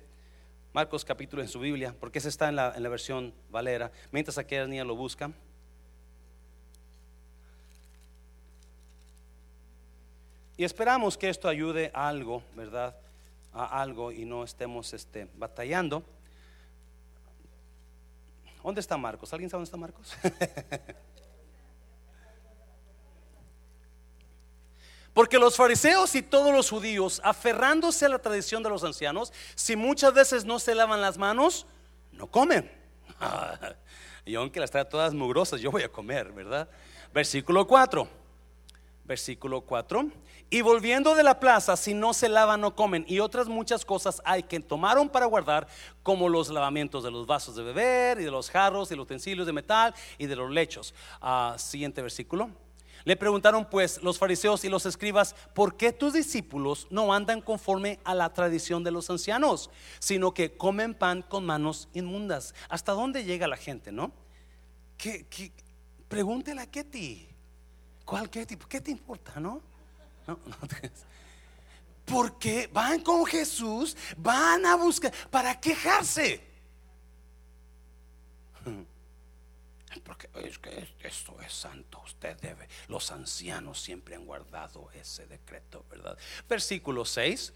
Marcos 0.72 1.04
capítulo 1.04 1.42
en 1.42 1.50
su 1.50 1.60
Biblia, 1.60 1.96
porque 2.00 2.20
ese 2.20 2.30
está 2.30 2.48
en 2.48 2.56
la, 2.56 2.74
en 2.76 2.84
la 2.84 2.90
versión 2.90 3.34
Valera, 3.50 3.92
mientras 4.12 4.38
aquella 4.38 4.68
niña 4.68 4.84
lo 4.84 4.96
busca. 4.96 5.32
Y 10.56 10.64
esperamos 10.64 11.18
que 11.18 11.30
esto 11.30 11.48
ayude 11.48 11.90
a 11.94 12.08
algo, 12.08 12.44
¿verdad? 12.56 12.96
A 13.54 13.82
algo 13.82 14.12
y 14.12 14.26
no 14.26 14.44
estemos 14.44 14.94
este, 14.94 15.28
batallando. 15.36 16.04
¿Dónde 18.64 18.82
está 18.82 18.96
Marcos? 18.98 19.34
¿Alguien 19.34 19.50
sabe 19.50 19.66
dónde 19.66 19.68
está 19.68 19.78
Marcos? 19.78 20.16
Porque 25.14 25.38
los 25.38 25.56
fariseos 25.56 26.14
y 26.16 26.22
todos 26.24 26.52
los 26.54 26.70
judíos, 26.70 27.22
aferrándose 27.24 28.06
a 28.06 28.10
la 28.10 28.20
tradición 28.20 28.64
de 28.64 28.70
los 28.70 28.84
ancianos, 28.84 29.34
si 29.56 29.76
muchas 29.76 30.14
veces 30.14 30.46
no 30.46 30.60
se 30.60 30.76
lavan 30.76 31.02
las 31.02 31.18
manos, 31.18 31.68
no 32.12 32.28
comen. 32.28 32.72
y 34.26 34.36
aunque 34.36 34.60
las 34.60 34.72
trae 34.72 34.86
todas 34.86 35.14
mugrosas, 35.14 35.62
yo 35.62 35.72
voy 35.72 35.84
a 35.84 35.90
comer, 35.90 36.32
¿verdad? 36.32 36.68
Versículo 37.14 37.68
4. 37.68 38.23
Versículo 39.06 39.62
4. 39.62 40.10
Y 40.50 40.62
volviendo 40.62 41.16
de 41.16 41.24
la 41.24 41.40
plaza, 41.40 41.76
si 41.76 41.94
no 41.94 42.14
se 42.14 42.30
lavan, 42.30 42.62
no 42.62 42.76
comen. 42.76 43.06
Y 43.08 43.20
otras 43.20 43.48
muchas 43.48 43.84
cosas 43.84 44.22
hay 44.24 44.44
que 44.44 44.60
tomaron 44.60 45.10
para 45.10 45.26
guardar, 45.26 45.68
como 46.04 46.30
los 46.30 46.50
lavamientos 46.50 47.04
de 47.04 47.12
los 47.12 47.26
vasos 47.26 47.56
de 47.56 47.64
beber, 47.64 48.20
y 48.20 48.24
de 48.24 48.32
los 48.32 48.50
jarros, 48.50 48.92
y 48.92 48.96
los 48.96 49.04
utensilios 49.04 49.46
de 49.46 49.54
metal, 49.54 49.94
y 50.18 50.28
de 50.28 50.36
los 50.36 50.52
lechos. 50.52 50.94
Ah, 51.22 51.56
siguiente 51.58 52.02
versículo. 52.02 52.50
Le 53.06 53.18
preguntaron 53.18 53.68
pues 53.70 54.02
los 54.02 54.18
fariseos 54.18 54.64
y 54.64 54.70
los 54.70 54.86
escribas, 54.86 55.36
¿por 55.54 55.76
qué 55.76 55.92
tus 55.92 56.14
discípulos 56.14 56.88
no 56.90 57.14
andan 57.14 57.42
conforme 57.42 58.00
a 58.06 58.16
la 58.16 58.32
tradición 58.34 58.84
de 58.84 58.92
los 58.92 59.10
ancianos, 59.10 59.70
sino 60.00 60.34
que 60.34 60.56
comen 60.56 60.94
pan 60.94 61.22
con 61.22 61.46
manos 61.46 61.90
inmundas? 61.94 62.56
¿Hasta 62.70 62.94
dónde 62.94 63.26
llega 63.26 63.48
la 63.48 63.58
gente, 63.58 63.92
no? 63.92 64.14
¿Qué, 64.98 65.52
Pregúntele 66.08 66.62
a. 66.62 66.70
¿Cuál 68.06 68.30
Ketty? 68.30 68.58
¿Qué 68.58 68.82
te 68.82 68.92
importa, 68.92 69.40
no? 69.40 69.62
no, 70.28 70.40
no 70.46 70.58
Porque 72.06 72.70
van 72.72 73.02
con 73.02 73.26
Jesús, 73.26 73.96
van 74.18 74.66
a 74.66 74.76
buscar 74.76 75.14
para 75.30 75.60
quejarse. 75.60 76.54
Porque 80.04 80.28
es 80.36 80.58
que 80.58 80.96
esto 81.02 81.40
es 81.42 81.54
santo, 81.54 82.02
usted 82.04 82.38
debe. 82.40 82.68
Los 82.88 83.12
ancianos 83.12 83.80
siempre 83.80 84.16
han 84.16 84.26
guardado 84.26 84.90
ese 84.92 85.26
decreto, 85.28 85.86
¿verdad? 85.90 86.18
Versículo 86.50 87.06
6. 87.06 87.54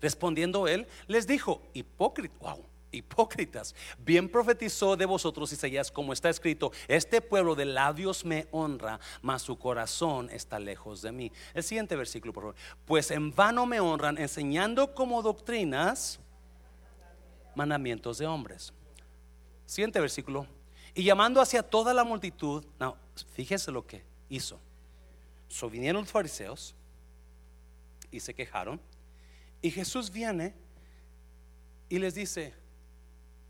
Respondiendo 0.00 0.68
él, 0.68 0.86
les 1.06 1.26
dijo, 1.26 1.62
hipócrita, 1.74 2.34
wow, 2.40 2.64
hipócritas, 2.92 3.74
bien 3.98 4.28
profetizó 4.28 4.96
de 4.96 5.06
vosotros 5.06 5.52
Isaías 5.52 5.90
como 5.90 6.12
está 6.12 6.30
escrito, 6.30 6.70
este 6.88 7.20
pueblo 7.20 7.54
de 7.54 7.64
labios 7.64 8.24
me 8.24 8.46
honra, 8.50 9.00
mas 9.22 9.42
su 9.42 9.58
corazón 9.58 10.30
está 10.30 10.58
lejos 10.60 11.02
de 11.02 11.12
mí. 11.12 11.32
El 11.54 11.62
siguiente 11.62 11.96
versículo, 11.96 12.32
por 12.32 12.42
favor. 12.42 12.56
Pues 12.84 13.10
en 13.10 13.34
vano 13.34 13.66
me 13.66 13.80
honran 13.80 14.18
enseñando 14.18 14.94
como 14.94 15.22
doctrinas 15.22 16.20
mandamientos 17.54 18.18
de 18.18 18.26
hombres. 18.26 18.72
Siguiente 19.66 20.00
versículo. 20.00 20.46
Y 20.94 21.04
llamando 21.04 21.40
hacia 21.40 21.62
toda 21.62 21.94
la 21.94 22.04
multitud, 22.04 22.64
fíjese 23.32 23.72
lo 23.72 23.86
que 23.86 24.04
hizo. 24.28 24.60
So 25.48 25.68
vinieron 25.70 26.02
los 26.02 26.10
fariseos 26.10 26.74
y 28.10 28.20
se 28.20 28.34
quejaron. 28.34 28.80
Y 29.60 29.70
Jesús 29.70 30.10
viene 30.10 30.54
y 31.88 31.98
les 31.98 32.14
dice, 32.14 32.54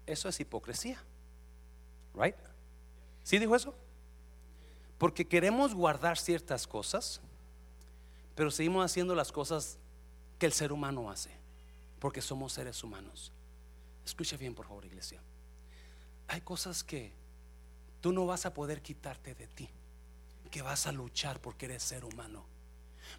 eso 0.07 0.28
es 0.28 0.40
hipocresía. 0.40 1.03
Right? 2.14 2.36
¿Sí 3.22 3.38
dijo 3.38 3.57
eso? 3.57 3.74
Porque 4.98 5.26
queremos 5.26 5.74
guardar 5.74 6.18
ciertas 6.18 6.66
cosas, 6.66 7.20
pero 8.34 8.50
seguimos 8.50 8.84
haciendo 8.84 9.14
las 9.14 9.32
cosas 9.32 9.78
que 10.38 10.46
el 10.46 10.53
ser 10.53 10.72
humano 10.72 11.11
hace, 11.11 11.30
porque 11.98 12.20
somos 12.20 12.53
seres 12.53 12.82
humanos. 12.84 13.32
Escucha 14.05 14.36
bien, 14.36 14.55
por 14.55 14.66
favor, 14.66 14.84
iglesia. 14.84 15.20
Hay 16.28 16.40
cosas 16.40 16.82
que 16.82 17.12
tú 18.00 18.12
no 18.12 18.26
vas 18.26 18.46
a 18.46 18.55
poder 18.55 18.82
quitarte 18.82 19.34
de 19.34 19.46
ti, 19.46 19.68
que 20.50 20.62
vas 20.62 20.86
a 20.86 20.92
luchar 20.92 21.40
porque 21.40 21.66
eres 21.66 21.82
ser 21.82 22.05
humano. 22.05 22.44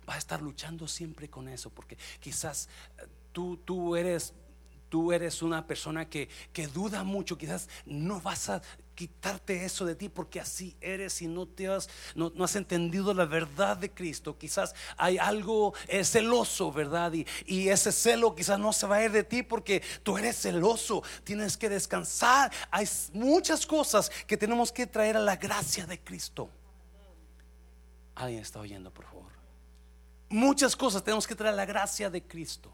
Vas 0.06 0.16
a 0.16 0.20
estar 0.20 0.42
luchando 0.42 0.88
siempre 0.88 1.30
con 1.30 1.48
eso, 1.48 1.70
porque 1.70 1.98
quizás 2.20 2.70
eh, 2.98 3.08
tú, 3.32 3.58
tú 3.58 3.96
eres 3.96 4.34
tú 4.94 5.12
eres 5.12 5.42
una 5.42 5.66
persona 5.66 6.08
que, 6.08 6.30
que, 6.54 6.68
duda 6.68 7.04
mucho, 7.04 7.36
quizás 7.36 7.68
no 7.84 8.22
vas 8.22 8.50
a 8.50 8.62
quitarte 8.94 9.66
eso 9.66 9.86
de 9.86 9.96
ti 9.96 10.08
porque 10.08 10.40
así 10.40 10.78
eres 10.82 11.20
y 11.24 11.28
no 11.28 11.48
te 11.48 11.68
has, 11.68 11.90
no, 12.14 12.32
has 12.44 12.56
entendido 12.56 13.12
la 13.12 13.26
verdad 13.26 13.76
de 13.76 13.90
Cristo. 13.90 14.38
Quizás 14.38 14.76
hay 14.96 15.18
algo 15.18 15.74
celoso, 16.04 16.72
¿verdad? 16.72 17.12
Y, 17.12 17.26
y, 17.48 17.70
ese 17.70 17.92
celo 17.92 18.36
quizás 18.36 18.60
no 18.60 18.72
se 18.72 18.86
va 18.86 18.98
a 18.98 19.06
ir 19.06 19.12
de 19.12 19.24
ti 19.24 19.42
porque 19.42 19.82
tú 20.04 20.16
eres 20.16 20.40
celoso. 20.40 21.02
Tienes 21.24 21.58
que 21.58 21.70
descansar. 21.70 22.52
Hay 22.70 22.88
muchas 23.14 23.66
cosas 23.66 24.12
que 24.28 24.38
tenemos 24.38 24.72
que 24.72 24.86
traer 24.86 25.18
a 25.18 25.22
la 25.22 25.38
gracia 25.38 25.88
de 25.88 26.00
Cristo. 26.00 26.52
¿Alguien 28.14 28.44
está 28.44 28.60
oyendo, 28.60 28.94
por 28.94 29.06
favor? 29.06 29.32
Muchas 30.30 30.76
cosas 30.76 31.04
tenemos 31.04 31.26
que 31.26 31.34
traer 31.34 31.56
a 31.56 31.58
la 31.58 31.66
gracia 31.66 32.12
de 32.12 32.22
Cristo. 32.22 32.72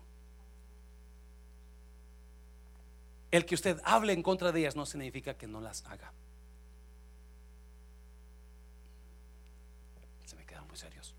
El 3.31 3.45
que 3.45 3.55
usted 3.55 3.79
hable 3.83 4.13
en 4.13 4.23
contra 4.23 4.51
de 4.51 4.59
ellas 4.61 4.75
no 4.75 4.85
significa 4.85 5.35
que 5.35 5.47
no 5.47 5.61
las 5.61 5.85
haga. 5.85 6.11
Se 10.25 10.35
me 10.35 10.45
quedan 10.45 10.67
muy 10.67 10.77
serios. 10.77 11.13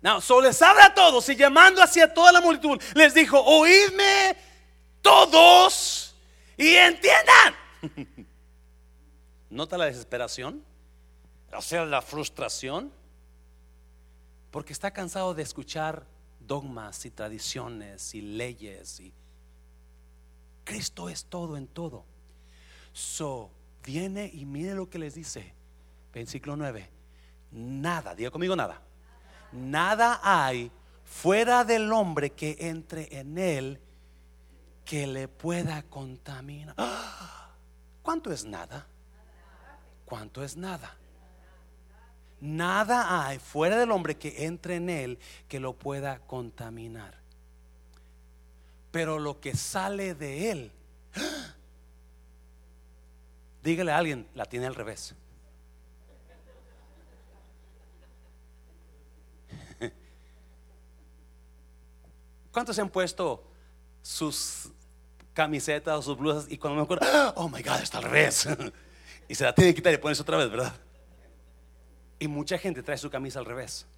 No, 0.00 0.20
les 0.40 0.62
habla 0.62 0.86
a 0.86 0.94
todos 0.94 1.28
y 1.28 1.36
llamando 1.36 1.82
hacia 1.82 2.12
toda 2.12 2.32
la 2.32 2.40
multitud, 2.40 2.80
les 2.94 3.14
dijo: 3.14 3.40
Oídme 3.40 4.36
todos 5.02 6.14
y 6.56 6.74
entiendan. 6.74 7.54
¿Nota 9.50 9.76
la 9.78 9.86
desesperación? 9.86 10.64
O 11.52 11.62
sea, 11.62 11.84
la 11.84 12.02
frustración. 12.02 12.92
Porque 14.50 14.72
está 14.72 14.92
cansado 14.92 15.34
de 15.34 15.42
escuchar 15.42 16.06
dogmas 16.38 17.04
y 17.04 17.10
tradiciones 17.10 18.14
y 18.14 18.20
leyes 18.20 19.00
y 19.00 19.12
Cristo 20.64 21.08
es 21.08 21.26
todo 21.26 21.56
en 21.56 21.66
todo. 21.66 22.04
So, 22.92 23.50
viene 23.84 24.30
y 24.32 24.44
mire 24.46 24.74
lo 24.74 24.88
que 24.88 24.98
les 24.98 25.14
dice. 25.14 25.54
Versículo 26.12 26.56
9. 26.56 26.90
Nada, 27.52 28.14
diga 28.14 28.30
conmigo 28.30 28.56
nada. 28.56 28.82
Nada 29.52 30.20
hay 30.22 30.70
fuera 31.04 31.64
del 31.64 31.92
hombre 31.92 32.30
que 32.30 32.56
entre 32.58 33.18
en 33.18 33.38
él 33.38 33.80
que 34.84 35.06
le 35.06 35.28
pueda 35.28 35.82
contaminar. 35.84 36.74
¿Cuánto 38.02 38.32
es 38.32 38.44
nada? 38.44 38.86
¿Cuánto 40.04 40.42
es 40.42 40.56
nada? 40.56 40.96
Nada 42.40 43.26
hay 43.26 43.38
fuera 43.38 43.78
del 43.78 43.90
hombre 43.90 44.16
que 44.16 44.44
entre 44.44 44.76
en 44.76 44.90
él 44.90 45.18
que 45.48 45.60
lo 45.60 45.74
pueda 45.74 46.18
contaminar. 46.20 47.23
Pero 48.94 49.18
lo 49.18 49.40
que 49.40 49.56
sale 49.56 50.14
de 50.14 50.52
él, 50.52 50.70
dígale 53.60 53.90
a 53.90 53.98
alguien, 53.98 54.28
la 54.36 54.46
tiene 54.46 54.66
al 54.66 54.76
revés. 54.76 55.16
¿Cuántos 62.52 62.76
se 62.76 62.82
han 62.82 62.88
puesto 62.88 63.42
sus 64.00 64.70
camisetas 65.32 65.98
o 65.98 66.02
sus 66.02 66.16
blusas 66.16 66.46
y 66.48 66.56
cuando 66.56 66.76
me 66.76 66.84
acuerdo, 66.84 67.04
oh 67.34 67.48
my 67.48 67.62
God, 67.62 67.80
está 67.82 67.98
al 67.98 68.04
revés? 68.04 68.46
y 69.28 69.34
se 69.34 69.42
la 69.42 69.52
tiene 69.52 69.72
que 69.72 69.74
quitar 69.74 69.92
y 69.92 69.96
ponerse 69.96 70.22
otra 70.22 70.36
vez, 70.36 70.48
¿verdad? 70.48 70.72
Y 72.20 72.28
mucha 72.28 72.58
gente 72.58 72.80
trae 72.84 72.96
su 72.96 73.10
camisa 73.10 73.40
al 73.40 73.46
revés. 73.46 73.88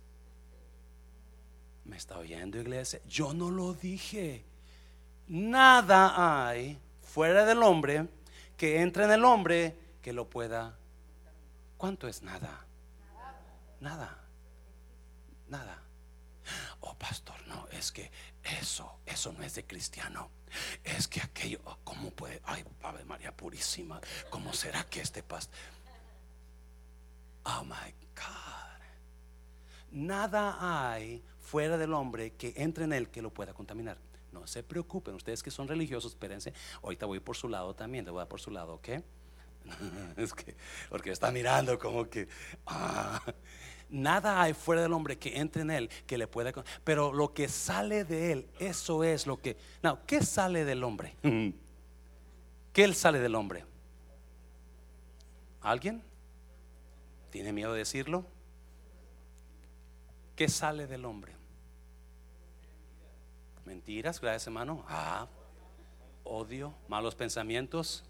¿Me 1.84 1.98
está 1.98 2.16
oyendo, 2.16 2.58
iglesia? 2.58 2.98
Yo 3.06 3.34
no 3.34 3.50
lo 3.50 3.74
dije. 3.74 4.55
Nada 5.28 6.48
hay 6.48 6.78
fuera 7.02 7.44
del 7.44 7.62
hombre 7.62 8.08
que 8.56 8.80
entre 8.80 9.04
en 9.04 9.10
el 9.10 9.24
hombre 9.24 9.76
que 10.00 10.12
lo 10.12 10.28
pueda. 10.30 10.76
¿Cuánto 11.76 12.08
es 12.08 12.22
nada? 12.22 12.64
Nada. 13.80 14.18
Nada. 15.48 15.82
Oh, 16.80 16.94
pastor, 16.94 17.36
no, 17.48 17.66
es 17.72 17.90
que 17.90 18.10
eso, 18.42 19.00
eso 19.04 19.32
no 19.32 19.42
es 19.42 19.54
de 19.54 19.64
cristiano. 19.64 20.30
Es 20.84 21.08
que 21.08 21.20
aquello, 21.20 21.60
oh, 21.64 21.76
¿cómo 21.82 22.10
puede? 22.10 22.40
Ay, 22.44 22.64
Ave 22.82 23.04
María 23.04 23.36
Purísima, 23.36 24.00
¿cómo 24.30 24.52
será 24.52 24.84
que 24.84 25.00
este 25.00 25.22
pastor? 25.22 25.54
Oh 27.44 27.64
my 27.64 27.92
God. 28.14 28.82
Nada 29.90 30.92
hay 30.92 31.22
fuera 31.40 31.76
del 31.76 31.92
hombre 31.92 32.34
que 32.34 32.54
entre 32.56 32.84
en 32.84 32.92
él 32.92 33.08
que 33.10 33.22
lo 33.22 33.32
pueda 33.32 33.52
contaminar. 33.52 33.98
No 34.32 34.46
se 34.46 34.62
preocupen, 34.62 35.14
ustedes 35.14 35.42
que 35.42 35.50
son 35.50 35.68
religiosos, 35.68 36.12
espérense. 36.12 36.52
Ahorita 36.82 37.06
voy 37.06 37.20
por 37.20 37.36
su 37.36 37.48
lado 37.48 37.74
también, 37.74 38.04
le 38.04 38.10
voy 38.10 38.18
a 38.18 38.22
dar 38.22 38.28
por 38.28 38.40
su 38.40 38.50
lado, 38.50 38.74
¿ok? 38.74 38.88
es 40.16 40.32
que, 40.34 40.54
porque 40.88 41.10
está 41.10 41.30
mirando 41.30 41.78
como 41.78 42.08
que. 42.08 42.28
Ah, 42.66 43.22
Nada 43.88 44.42
hay 44.42 44.52
fuera 44.52 44.82
del 44.82 44.92
hombre 44.92 45.16
que 45.16 45.38
entre 45.38 45.62
en 45.62 45.70
él 45.70 45.90
que 46.06 46.18
le 46.18 46.26
pueda. 46.26 46.52
Pero 46.82 47.12
lo 47.12 47.32
que 47.32 47.48
sale 47.48 48.04
de 48.04 48.32
él, 48.32 48.48
eso 48.58 49.04
es 49.04 49.26
lo 49.26 49.40
que. 49.40 49.56
¿qué 50.06 50.22
sale 50.22 50.64
del 50.64 50.82
hombre? 50.82 51.16
¿Qué 52.72 52.84
él 52.84 52.94
sale 52.94 53.20
del 53.20 53.34
hombre? 53.34 53.64
¿Alguien? 55.60 56.02
¿Tiene 57.30 57.52
miedo 57.52 57.72
de 57.72 57.78
decirlo? 57.78 58.26
¿Qué 60.34 60.48
sale 60.48 60.86
del 60.86 61.04
hombre? 61.04 61.32
Mentiras, 63.66 64.20
gracias 64.20 64.46
hermano. 64.46 64.84
Ah, 64.88 65.26
odio, 66.22 66.72
malos 66.86 67.16
pensamientos, 67.16 68.04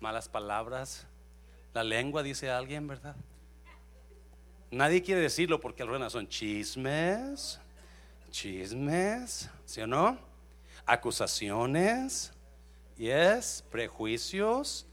malas 0.00 0.28
palabras. 0.28 1.06
La 1.72 1.84
lengua 1.84 2.24
dice 2.24 2.50
alguien, 2.50 2.88
¿verdad? 2.88 3.14
Nadie 4.72 5.00
quiere 5.00 5.20
decirlo 5.20 5.60
porque 5.60 5.84
algunas 5.84 6.10
son 6.12 6.28
chismes, 6.28 7.60
chismes, 8.32 9.48
¿sí 9.64 9.80
o 9.80 9.86
no? 9.86 10.18
Acusaciones, 10.84 12.32
yes, 12.96 13.64
prejuicios, 13.70 14.86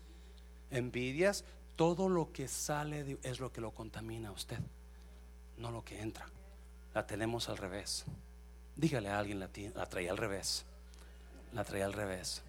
envidias, 0.70 1.44
todo 1.76 2.08
lo 2.08 2.32
que 2.32 2.48
sale 2.48 3.04
de, 3.04 3.18
es 3.24 3.40
lo 3.40 3.52
que 3.52 3.62
lo 3.62 3.72
contamina 3.72 4.30
a 4.30 4.32
usted, 4.32 4.60
no 5.58 5.72
lo 5.72 5.84
que 5.84 6.00
entra. 6.02 6.28
La 6.94 7.08
tenemos 7.08 7.50
al 7.50 7.58
revés. 7.58 8.06
Dígale 8.76 9.10
a 9.10 9.20
alguien, 9.20 9.40
la, 9.40 9.50
la 9.76 9.86
traía 9.86 10.12
al 10.12 10.18
revés. 10.18 10.66
La 11.54 11.64
traía 11.64 11.86
al 11.86 11.94
revés. 11.94 12.44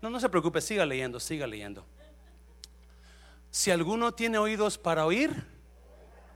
No, 0.00 0.10
no 0.10 0.20
se 0.20 0.28
preocupe, 0.28 0.60
siga 0.60 0.86
leyendo, 0.86 1.20
siga 1.20 1.46
leyendo. 1.46 1.84
Si 3.50 3.70
alguno 3.70 4.12
tiene 4.12 4.38
oídos 4.38 4.78
para 4.78 5.06
oír, 5.06 5.44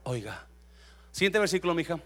oiga. 0.05 0.47
Siguiente 1.13 1.39
versículo, 1.39 1.75
mija. 1.75 2.01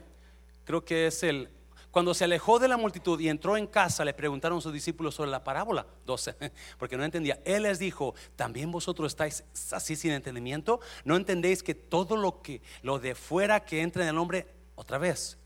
Creo 0.64 0.84
que 0.84 1.06
es 1.06 1.22
el. 1.22 1.50
Cuando 1.90 2.12
se 2.12 2.24
alejó 2.24 2.58
de 2.58 2.66
la 2.66 2.76
multitud 2.76 3.20
y 3.20 3.28
entró 3.28 3.56
en 3.56 3.68
casa, 3.68 4.04
le 4.04 4.12
preguntaron 4.12 4.58
a 4.58 4.60
sus 4.60 4.72
discípulos 4.72 5.14
sobre 5.14 5.30
la 5.30 5.44
parábola 5.44 5.86
12, 6.06 6.34
porque 6.78 6.96
no 6.96 7.04
entendía. 7.04 7.40
Él 7.44 7.62
les 7.62 7.78
dijo: 7.78 8.14
También 8.34 8.72
vosotros 8.72 9.12
estáis 9.12 9.44
así 9.70 9.94
sin 9.94 10.10
entendimiento. 10.10 10.80
No 11.04 11.16
entendéis 11.16 11.62
que 11.62 11.74
todo 11.74 12.16
lo 12.16 12.42
que 12.42 12.60
lo 12.82 12.98
de 12.98 13.14
fuera 13.14 13.64
que 13.64 13.82
entra 13.82 14.02
en 14.02 14.08
el 14.08 14.18
hombre, 14.18 14.48
otra 14.74 14.98
vez, 14.98 15.38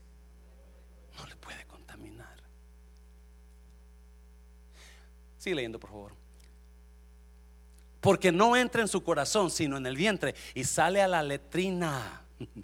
no 1.17 1.25
le 1.25 1.35
puede 1.35 1.65
contaminar. 1.65 2.37
Sigue 5.37 5.55
leyendo, 5.55 5.79
por 5.79 5.89
favor 5.89 6.19
porque 8.01 8.31
no 8.31 8.55
entra 8.55 8.81
en 8.81 8.87
su 8.87 9.03
corazón, 9.03 9.51
sino 9.51 9.77
en 9.77 9.85
el 9.85 9.95
vientre 9.95 10.35
y 10.53 10.63
sale 10.63 11.01
a 11.01 11.07
la 11.07 11.21
letrina. 11.23 12.23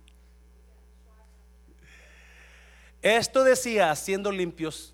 Esto 3.01 3.43
decía, 3.43 3.93
siendo 3.95 4.31
limpios, 4.31 4.93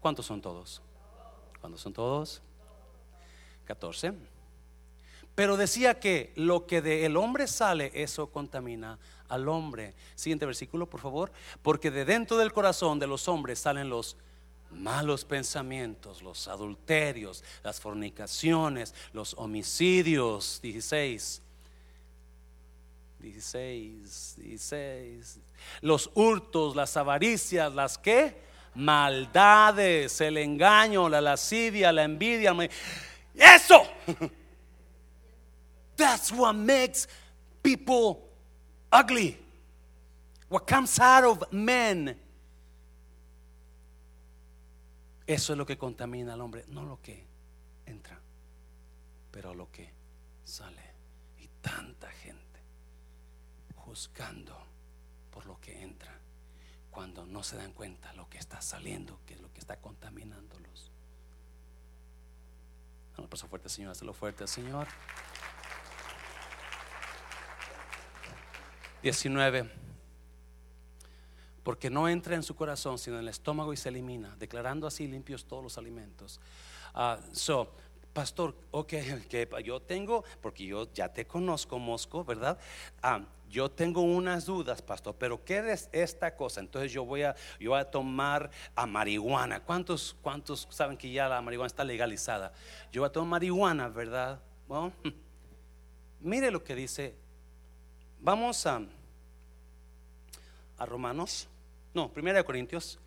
¿cuántos 0.00 0.26
son 0.26 0.40
todos? 0.40 0.82
¿Cuántos 1.60 1.80
son 1.80 1.92
todos? 1.92 2.42
14. 3.64 4.12
Pero 5.34 5.56
decía 5.56 5.98
que 5.98 6.32
lo 6.36 6.66
que 6.66 6.80
del 6.82 7.16
hombre 7.16 7.46
sale, 7.46 7.90
eso 7.94 8.30
contamina 8.30 8.98
al 9.28 9.48
hombre. 9.48 9.94
Siguiente 10.14 10.46
versículo, 10.46 10.88
por 10.88 11.00
favor. 11.00 11.32
Porque 11.62 11.90
de 11.90 12.04
dentro 12.04 12.36
del 12.36 12.52
corazón 12.52 12.98
de 12.98 13.06
los 13.06 13.28
hombres 13.28 13.58
salen 13.58 13.88
los 13.88 14.16
malos 14.70 15.24
pensamientos, 15.24 16.22
los 16.22 16.48
adulterios, 16.48 17.42
las 17.62 17.80
fornicaciones, 17.80 18.94
los 19.12 19.34
homicidios, 19.34 20.60
16. 20.62 21.42
16, 23.20 24.36
16. 24.36 25.40
Los 25.80 26.10
hurtos, 26.14 26.76
las 26.76 26.96
avaricias, 26.96 27.74
las 27.74 27.98
que 27.98 28.48
maldades, 28.74 30.20
el 30.20 30.36
engaño, 30.36 31.08
la 31.08 31.20
lascivia, 31.20 31.90
la 31.92 32.04
envidia. 32.04 32.54
Eso. 33.34 33.82
That's 35.96 36.30
what 36.30 36.54
makes 36.54 37.08
people 37.62 38.27
ugly. 38.92 39.36
What 40.48 40.66
comes 40.66 40.98
out 40.98 41.24
of 41.24 41.52
men 41.52 42.16
Eso 45.28 45.52
es 45.52 45.58
lo 45.58 45.66
que 45.66 45.76
contamina 45.76 46.32
al 46.32 46.40
hombre, 46.40 46.64
no 46.68 46.84
lo 46.84 47.02
que 47.02 47.22
entra, 47.84 48.18
pero 49.30 49.52
lo 49.54 49.70
que 49.70 49.92
sale. 50.42 50.82
Y 51.38 51.46
tanta 51.60 52.10
gente 52.12 52.62
juzgando 53.76 54.56
por 55.30 55.44
lo 55.44 55.60
que 55.60 55.82
entra, 55.82 56.18
cuando 56.90 57.26
no 57.26 57.42
se 57.42 57.58
dan 57.58 57.74
cuenta 57.74 58.14
lo 58.14 58.26
que 58.30 58.38
está 58.38 58.62
saliendo, 58.62 59.20
que 59.26 59.34
es 59.34 59.40
lo 59.42 59.52
que 59.52 59.60
está 59.60 59.78
contaminándolos. 59.78 60.90
No, 63.18 63.28
paso 63.28 63.48
fuerte, 63.48 63.68
Señor, 63.68 63.92
hazlo 63.92 64.14
fuerte, 64.14 64.46
Señor. 64.46 64.88
19 69.02 69.70
porque 71.68 71.90
no 71.90 72.08
entra 72.08 72.34
en 72.34 72.42
su 72.42 72.56
corazón, 72.56 72.98
sino 72.98 73.16
en 73.16 73.24
el 73.24 73.28
estómago 73.28 73.74
y 73.74 73.76
se 73.76 73.90
elimina, 73.90 74.34
declarando 74.38 74.86
así 74.86 75.06
limpios 75.06 75.44
todos 75.44 75.62
los 75.62 75.76
alimentos. 75.76 76.40
Uh, 76.94 77.20
so, 77.32 77.70
pastor, 78.14 78.56
ok, 78.70 78.88
que 79.28 79.46
yo 79.62 79.78
tengo, 79.80 80.24
porque 80.40 80.64
yo 80.64 80.90
ya 80.94 81.12
te 81.12 81.26
conozco, 81.26 81.78
Mosco, 81.78 82.24
¿verdad? 82.24 82.58
Ah, 83.02 83.20
yo 83.50 83.70
tengo 83.70 84.00
unas 84.00 84.46
dudas, 84.46 84.80
pastor, 84.80 85.14
pero 85.18 85.44
¿qué 85.44 85.58
es 85.70 85.90
esta 85.92 86.34
cosa? 86.34 86.60
Entonces 86.60 86.90
yo 86.90 87.04
voy 87.04 87.24
a, 87.24 87.36
yo 87.60 87.72
voy 87.72 87.80
a 87.80 87.84
tomar 87.84 88.50
a 88.74 88.86
marihuana. 88.86 89.60
¿Cuántos, 89.60 90.16
¿Cuántos 90.22 90.66
saben 90.70 90.96
que 90.96 91.10
ya 91.10 91.28
la 91.28 91.42
marihuana 91.42 91.66
está 91.66 91.84
legalizada? 91.84 92.54
Yo 92.90 93.02
voy 93.02 93.08
a 93.08 93.12
tomar 93.12 93.28
marihuana, 93.28 93.88
¿verdad? 93.88 94.40
Mire 96.20 96.50
lo 96.50 96.64
que 96.64 96.74
dice. 96.74 97.27
Vamos 98.20 98.66
a, 98.66 98.82
a 100.76 100.86
Romanos, 100.86 101.48
no, 101.94 102.12
Primera 102.12 102.38
de 102.38 102.44
Corintios, 102.44 102.98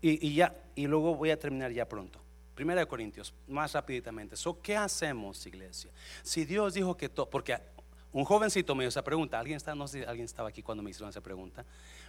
y, 0.00 0.34
ya, 0.34 0.54
y 0.74 0.86
luego 0.86 1.14
voy 1.14 1.30
a 1.30 1.38
terminar 1.38 1.72
ya 1.72 1.88
pronto. 1.88 2.20
Primera 2.54 2.80
de 2.80 2.86
Corintios, 2.86 3.34
más 3.48 3.72
rápidamente. 3.72 4.36
So, 4.36 4.60
¿Qué 4.60 4.76
hacemos, 4.76 5.46
iglesia? 5.46 5.90
Si 6.22 6.44
Dios 6.44 6.74
dijo 6.74 6.96
que 6.96 7.08
todo, 7.08 7.28
porque 7.28 7.58
un 8.14 8.24
jovencito 8.24 8.76
me 8.76 8.84
hizo 8.84 8.90
esa 8.90 9.02
pregunta. 9.02 9.40
¿Alguien 9.40 9.56
está, 9.56 9.74
no 9.74 9.88
sé 9.88 9.98
si 9.98 10.04
alguien 10.04 10.26
estaba 10.26 10.48
aquí 10.48 10.62
cuando 10.62 10.84
me 10.84 10.90
hicieron 10.90 11.10
esa 11.10 11.20
pregunta. 11.20 11.64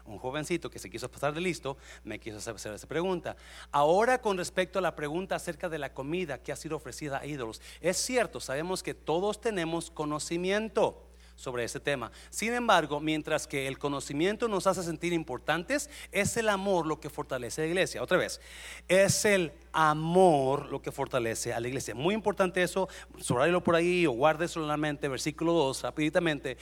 Un 0.06 0.20
jovencito 0.20 0.70
que 0.70 0.78
se 0.78 0.88
quiso 0.88 1.10
pasar 1.10 1.34
de 1.34 1.42
listo 1.42 1.78
me 2.04 2.20
quiso 2.20 2.38
hacer 2.38 2.74
esa 2.74 2.88
pregunta. 2.88 3.36
Ahora 3.72 4.22
con 4.22 4.38
respecto 4.38 4.78
a 4.78 4.84
la 4.84 4.96
pregunta 4.96 5.36
acerca 5.36 5.68
de 5.68 5.80
la 5.80 5.96
comida 5.96 6.38
que 6.38 6.52
ha 6.52 6.56
sido 6.56 6.76
ofrecida 6.76 7.22
a 7.22 7.26
ídolos. 7.26 7.60
Es 7.82 7.98
cierto, 7.98 8.40
sabemos 8.40 8.84
que 8.84 8.94
todos 8.94 9.42
tenemos 9.42 9.90
conocimiento 9.90 11.08
sobre 11.36 11.64
ese 11.64 11.80
tema. 11.80 12.12
Sin 12.30 12.54
embargo, 12.54 13.00
mientras 13.00 13.48
que 13.48 13.68
el 13.68 13.78
conocimiento 13.78 14.48
nos 14.48 14.68
hace 14.68 14.84
sentir 14.84 15.14
importantes, 15.14 15.90
es 16.12 16.38
el 16.38 16.50
amor 16.50 16.88
lo 16.88 17.00
que 17.00 17.10
fortalece 17.10 17.62
a 17.62 17.66
la 17.66 17.70
iglesia. 17.70 18.02
Otra 18.02 18.18
vez, 18.18 18.42
es 18.88 19.26
el 19.26 19.52
amor 19.72 20.68
lo 20.68 20.82
que 20.82 20.92
fortalece 20.92 21.54
a 21.54 21.60
la 21.60 21.68
iglesia. 21.68 21.94
Muy 21.94 22.16
importante 22.16 22.64
eso, 22.64 22.88
subrayalo 23.20 23.64
por 23.64 23.76
ahí 23.76 24.06
o 24.06 24.12
guárdeselo 24.12 24.66
en 24.66 24.70
la 24.70 24.78
mente, 24.78 25.08
versículo 25.08 25.54
2, 25.54 25.82
rapiditamente. 25.84 26.58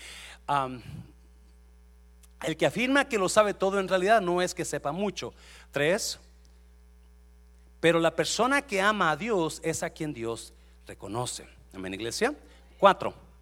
el 2.41 2.57
que 2.57 2.65
afirma 2.65 3.07
que 3.07 3.17
lo 3.17 3.29
sabe 3.29 3.53
todo 3.53 3.79
en 3.79 3.87
realidad 3.87 4.21
no 4.21 4.41
es 4.41 4.53
que 4.53 4.65
sepa 4.65 4.91
mucho. 4.91 5.33
Tres, 5.71 6.19
pero 7.79 7.99
la 7.99 8.15
persona 8.15 8.61
que 8.61 8.81
ama 8.81 9.11
a 9.11 9.17
Dios 9.17 9.61
es 9.63 9.83
a 9.83 9.89
quien 9.89 10.13
Dios 10.13 10.53
reconoce. 10.87 11.47
Amén, 11.73 11.93
iglesia. 11.93 12.33
Cuatro. 12.77 13.32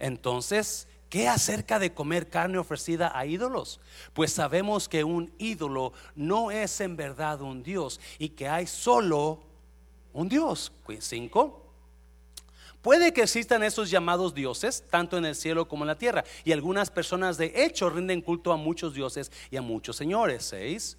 Entonces, 0.00 0.88
¿qué 1.08 1.28
acerca 1.28 1.78
de 1.78 1.94
comer 1.94 2.28
carne 2.28 2.58
ofrecida 2.58 3.16
a 3.16 3.26
ídolos? 3.26 3.80
Pues 4.12 4.32
sabemos 4.32 4.88
que 4.88 5.04
un 5.04 5.32
ídolo 5.38 5.92
no 6.16 6.50
es 6.50 6.80
en 6.80 6.96
verdad 6.96 7.40
un 7.42 7.62
Dios 7.62 8.00
y 8.18 8.30
que 8.30 8.48
hay 8.48 8.66
solo 8.66 9.40
un 10.12 10.28
Dios. 10.28 10.72
Cinco. 10.98 11.66
Puede 12.82 13.12
que 13.12 13.22
existan 13.22 13.62
esos 13.62 13.90
llamados 13.90 14.34
dioses, 14.34 14.82
tanto 14.90 15.18
en 15.18 15.26
el 15.26 15.34
cielo 15.34 15.68
como 15.68 15.84
en 15.84 15.88
la 15.88 15.98
tierra, 15.98 16.24
y 16.44 16.52
algunas 16.52 16.90
personas 16.90 17.36
de 17.36 17.52
hecho 17.54 17.90
rinden 17.90 18.22
culto 18.22 18.52
a 18.52 18.56
muchos 18.56 18.94
dioses 18.94 19.30
y 19.50 19.56
a 19.58 19.62
muchos 19.62 19.96
señores. 19.96 20.46
Seis. 20.46 20.96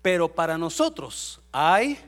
Pero 0.00 0.32
para 0.32 0.56
nosotros 0.56 1.40
hay 1.50 1.98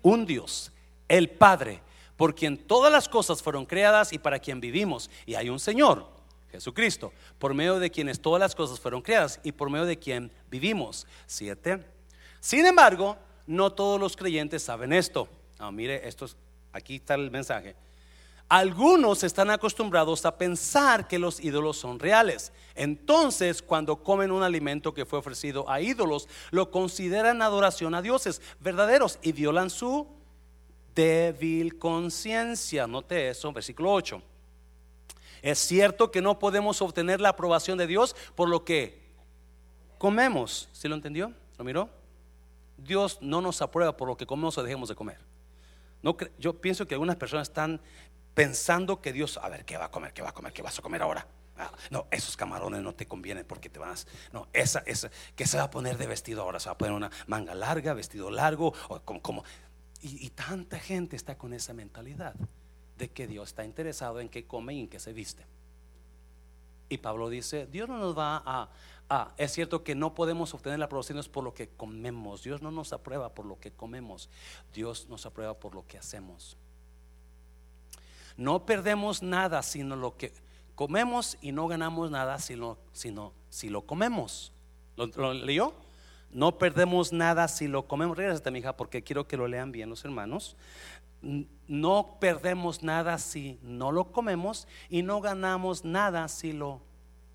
un 0.00 0.24
Dios, 0.24 0.72
el 1.06 1.28
Padre 1.28 1.82
por 2.18 2.34
quien 2.34 2.58
todas 2.58 2.92
las 2.92 3.08
cosas 3.08 3.40
fueron 3.40 3.64
creadas 3.64 4.12
y 4.12 4.18
para 4.18 4.40
quien 4.40 4.60
vivimos. 4.60 5.08
Y 5.24 5.36
hay 5.36 5.48
un 5.48 5.60
Señor, 5.60 6.04
Jesucristo, 6.50 7.12
por 7.38 7.54
medio 7.54 7.78
de 7.78 7.92
quienes 7.92 8.20
todas 8.20 8.40
las 8.40 8.56
cosas 8.56 8.80
fueron 8.80 9.00
creadas 9.00 9.38
y 9.44 9.52
por 9.52 9.70
medio 9.70 9.86
de 9.86 10.00
quien 10.00 10.32
vivimos. 10.50 11.06
Siete. 11.26 11.86
Sin 12.40 12.66
embargo, 12.66 13.16
no 13.46 13.72
todos 13.72 14.00
los 14.00 14.16
creyentes 14.16 14.64
saben 14.64 14.92
esto. 14.92 15.28
Ah, 15.60 15.70
mire, 15.70 16.08
esto 16.08 16.26
aquí 16.72 16.96
está 16.96 17.14
el 17.14 17.30
mensaje. 17.30 17.76
Algunos 18.48 19.22
están 19.22 19.50
acostumbrados 19.50 20.26
a 20.26 20.36
pensar 20.36 21.06
que 21.06 21.20
los 21.20 21.38
ídolos 21.38 21.76
son 21.76 22.00
reales. 22.00 22.50
Entonces, 22.74 23.62
cuando 23.62 24.02
comen 24.02 24.32
un 24.32 24.42
alimento 24.42 24.92
que 24.92 25.06
fue 25.06 25.20
ofrecido 25.20 25.70
a 25.70 25.80
ídolos, 25.80 26.26
lo 26.50 26.72
consideran 26.72 27.42
adoración 27.42 27.94
a 27.94 28.02
dioses 28.02 28.42
verdaderos 28.58 29.20
y 29.22 29.30
violan 29.30 29.70
su 29.70 30.17
débil 30.98 31.78
conciencia. 31.78 32.88
Note 32.88 33.28
eso, 33.28 33.52
versículo 33.52 33.92
8. 33.92 34.20
Es 35.42 35.60
cierto 35.60 36.10
que 36.10 36.20
no 36.20 36.40
podemos 36.40 36.82
obtener 36.82 37.20
la 37.20 37.28
aprobación 37.28 37.78
de 37.78 37.86
Dios 37.86 38.16
por 38.34 38.48
lo 38.48 38.64
que 38.64 39.00
comemos. 39.98 40.68
¿Sí 40.72 40.88
lo 40.88 40.96
entendió? 40.96 41.32
¿Lo 41.56 41.64
miró? 41.64 41.88
Dios 42.76 43.18
no 43.20 43.40
nos 43.40 43.62
aprueba 43.62 43.96
por 43.96 44.08
lo 44.08 44.16
que 44.16 44.26
comemos 44.26 44.58
o 44.58 44.62
dejemos 44.64 44.88
de 44.88 44.96
comer. 44.96 45.18
Yo 46.36 46.60
pienso 46.60 46.84
que 46.88 46.94
algunas 46.94 47.14
personas 47.14 47.48
están 47.48 47.80
pensando 48.34 49.00
que 49.00 49.12
Dios, 49.12 49.38
a 49.40 49.48
ver, 49.48 49.64
¿qué 49.64 49.76
va 49.76 49.84
a 49.84 49.90
comer? 49.92 50.12
¿Qué 50.12 50.22
va 50.22 50.30
a 50.30 50.34
comer? 50.34 50.52
¿Qué 50.52 50.62
vas 50.62 50.80
a 50.80 50.82
comer 50.82 51.02
ahora? 51.02 51.28
Ah, 51.56 51.72
no, 51.90 52.06
esos 52.10 52.36
camarones 52.36 52.82
no 52.82 52.94
te 52.94 53.06
convienen 53.06 53.44
porque 53.44 53.68
te 53.68 53.78
vas. 53.78 54.08
No, 54.32 54.48
esa, 54.52 54.82
esa, 54.86 55.10
que 55.36 55.46
se 55.46 55.58
va 55.58 55.64
a 55.64 55.70
poner 55.70 55.96
de 55.96 56.08
vestido 56.08 56.42
ahora? 56.42 56.58
Se 56.58 56.68
va 56.68 56.72
a 56.72 56.78
poner 56.78 56.94
una 56.94 57.10
manga 57.26 57.54
larga, 57.54 57.94
vestido 57.94 58.30
largo, 58.30 58.72
o 58.88 59.00
como 59.00 59.44
y, 60.00 60.30
tanta 60.30 60.78
gente 60.78 61.16
está 61.16 61.36
con 61.36 61.52
esa 61.52 61.72
mentalidad 61.72 62.34
de 62.96 63.10
que 63.10 63.26
Dios 63.26 63.48
está 63.48 63.64
interesado 63.64 64.20
en 64.20 64.28
qué 64.28 64.46
come 64.46 64.74
y 64.74 64.80
en 64.80 64.88
qué 64.88 65.00
se 65.00 65.12
viste. 65.12 65.44
Y 66.88 66.98
Pablo 66.98 67.28
dice, 67.28 67.66
Dios 67.66 67.88
no 67.88 67.98
nos 67.98 68.16
va 68.16 68.42
a, 68.44 69.32
es 69.36 69.52
cierto 69.52 69.82
que 69.82 69.94
no 69.94 70.14
podemos 70.14 70.54
obtener 70.54 70.78
la 70.78 70.86
aprobación 70.86 71.20
por 71.32 71.44
lo 71.44 71.52
que 71.52 71.68
comemos. 71.68 72.42
Dios 72.42 72.62
no 72.62 72.70
nos 72.70 72.92
aprueba 72.92 73.34
por 73.34 73.44
lo 73.44 73.58
que 73.58 73.70
comemos. 73.72 74.28
Dios 74.72 75.08
nos 75.08 75.26
aprueba 75.26 75.54
por 75.58 75.74
lo 75.74 75.86
que 75.86 75.98
hacemos. 75.98 76.56
No 78.36 78.64
perdemos 78.64 79.22
nada 79.22 79.62
sino 79.62 79.96
lo 79.96 80.16
que 80.16 80.32
comemos 80.74 81.36
y 81.40 81.50
no 81.52 81.66
ganamos 81.66 82.10
nada 82.10 82.38
sino, 82.38 82.78
sino 82.92 83.32
si 83.50 83.68
lo 83.68 83.82
comemos. 83.82 84.52
¿Lo, 84.96 85.06
lo 85.06 85.34
leyó? 85.34 85.74
No 86.30 86.58
perdemos 86.58 87.12
nada 87.12 87.48
si 87.48 87.68
lo 87.68 87.86
comemos. 87.86 88.16
Regrésate, 88.16 88.50
mi 88.50 88.58
hija, 88.58 88.76
porque 88.76 89.02
quiero 89.02 89.26
que 89.26 89.36
lo 89.36 89.48
lean 89.48 89.72
bien 89.72 89.88
los 89.88 90.04
hermanos. 90.04 90.56
No 91.66 92.18
perdemos 92.20 92.82
nada 92.82 93.18
si 93.18 93.58
no 93.62 93.90
lo 93.90 94.12
comemos 94.12 94.68
y 94.88 95.02
no 95.02 95.20
ganamos 95.20 95.84
nada 95.84 96.28
si 96.28 96.52
lo 96.52 96.80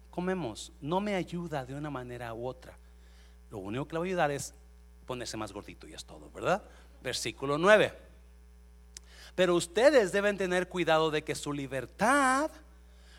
comemos. 0.09 0.71
No 0.79 1.01
me 1.01 1.15
ayuda 1.15 1.65
de 1.65 1.75
una 1.75 1.89
manera 1.89 2.33
u 2.33 2.47
otra. 2.47 2.77
Lo 3.49 3.57
único 3.57 3.87
que 3.87 3.93
le 3.93 3.99
va 3.99 4.05
a 4.05 4.07
ayudar 4.07 4.31
es 4.31 4.53
ponerse 5.05 5.37
más 5.37 5.51
gordito 5.51 5.87
y 5.87 5.93
es 5.93 6.05
todo, 6.05 6.29
¿verdad? 6.31 6.63
Versículo 7.01 7.57
9. 7.57 7.93
Pero 9.35 9.55
ustedes 9.55 10.11
deben 10.11 10.37
tener 10.37 10.69
cuidado 10.69 11.11
de 11.11 11.23
que 11.23 11.35
su 11.35 11.51
libertad 11.51 12.51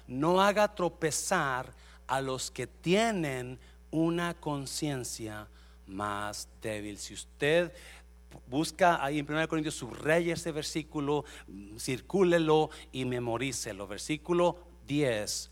no 0.07 0.41
haga 0.41 0.75
tropezar 0.75 1.73
a 2.07 2.21
los 2.21 2.51
que 2.51 2.67
tienen 2.67 3.59
una 3.91 4.35
conciencia 4.35 5.49
más 5.87 6.49
débil. 6.63 6.99
Si 6.99 7.15
usted 7.15 7.73
busca 8.47 9.05
ahí 9.05 9.19
en 9.19 9.31
1 9.31 9.49
Corintios, 9.49 9.75
subraya 9.75 10.35
ese 10.35 10.53
versículo, 10.53 11.25
circúlelo 11.79 12.71
y 12.93 13.05
memorícelo. 13.05 13.87
Versículo 13.87 14.59
10. 14.87 15.51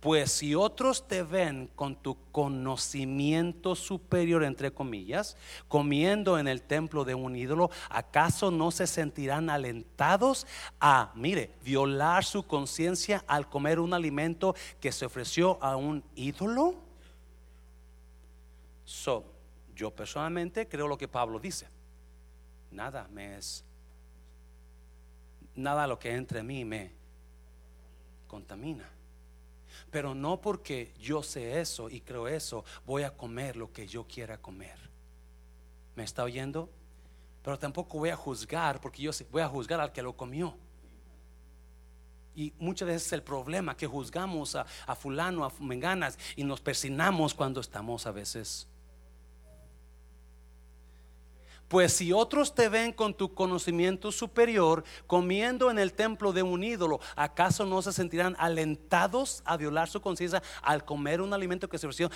Pues 0.00 0.32
si 0.32 0.54
otros 0.54 1.08
te 1.08 1.22
ven 1.22 1.70
con 1.74 1.96
tu 1.96 2.18
conocimiento 2.30 3.74
superior, 3.74 4.44
entre 4.44 4.70
comillas, 4.70 5.38
comiendo 5.66 6.38
en 6.38 6.46
el 6.46 6.60
templo 6.60 7.06
de 7.06 7.14
un 7.14 7.34
ídolo, 7.36 7.70
¿acaso 7.88 8.50
no 8.50 8.70
se 8.70 8.86
sentirán 8.86 9.48
alentados 9.48 10.46
a, 10.78 11.10
mire, 11.14 11.52
violar 11.64 12.22
su 12.22 12.42
conciencia 12.42 13.24
al 13.26 13.48
comer 13.48 13.80
un 13.80 13.94
alimento 13.94 14.54
que 14.78 14.92
se 14.92 15.06
ofreció 15.06 15.56
a 15.62 15.76
un 15.76 16.04
ídolo? 16.14 16.74
So, 18.84 19.24
yo 19.74 19.90
personalmente 19.90 20.68
creo 20.68 20.88
lo 20.88 20.96
que 20.96 21.08
Pablo 21.08 21.38
dice. 21.38 21.68
Nada 22.70 23.06
me 23.10 23.36
es, 23.36 23.64
nada 25.54 25.86
lo 25.86 25.98
que 25.98 26.14
entre 26.14 26.42
mí 26.42 26.64
me 26.64 26.92
contamina. 28.26 28.88
Pero 29.90 30.14
no 30.14 30.40
porque 30.40 30.92
yo 30.98 31.22
sé 31.22 31.60
eso 31.60 31.88
y 31.88 32.00
creo 32.00 32.28
eso, 32.28 32.64
voy 32.84 33.02
a 33.02 33.16
comer 33.16 33.56
lo 33.56 33.72
que 33.72 33.86
yo 33.86 34.06
quiera 34.06 34.38
comer. 34.38 34.78
¿Me 35.96 36.04
está 36.04 36.24
oyendo? 36.24 36.68
Pero 37.42 37.58
tampoco 37.58 37.98
voy 37.98 38.10
a 38.10 38.16
juzgar 38.16 38.80
porque 38.80 39.02
yo 39.02 39.10
voy 39.30 39.42
a 39.42 39.48
juzgar 39.48 39.80
al 39.80 39.92
que 39.92 40.02
lo 40.02 40.16
comió. 40.16 40.56
Y 42.36 42.52
muchas 42.58 42.88
veces 42.88 43.12
el 43.12 43.22
problema 43.22 43.76
que 43.76 43.86
juzgamos 43.86 44.56
a, 44.56 44.66
a 44.86 44.96
fulano, 44.96 45.44
a 45.44 45.52
menganas 45.60 46.18
y 46.34 46.42
nos 46.42 46.60
persinamos 46.60 47.32
cuando 47.34 47.60
estamos 47.60 48.06
a 48.06 48.10
veces 48.10 48.66
pues 51.68 51.94
si 51.94 52.12
otros 52.12 52.54
te 52.54 52.68
ven 52.68 52.92
con 52.92 53.14
tu 53.14 53.34
conocimiento 53.34 54.12
superior 54.12 54.84
comiendo 55.06 55.70
en 55.70 55.78
el 55.78 55.92
templo 55.92 56.32
de 56.32 56.42
un 56.42 56.62
ídolo, 56.62 57.00
¿acaso 57.16 57.64
no 57.66 57.82
se 57.82 57.92
sentirán 57.92 58.36
alentados 58.38 59.42
a 59.44 59.56
violar 59.56 59.88
su 59.88 60.00
conciencia 60.00 60.42
al 60.62 60.84
comer 60.84 61.20
un 61.20 61.32
alimento 61.32 61.68
que 61.68 61.78
se 61.78 61.86
ofreció? 61.86 62.10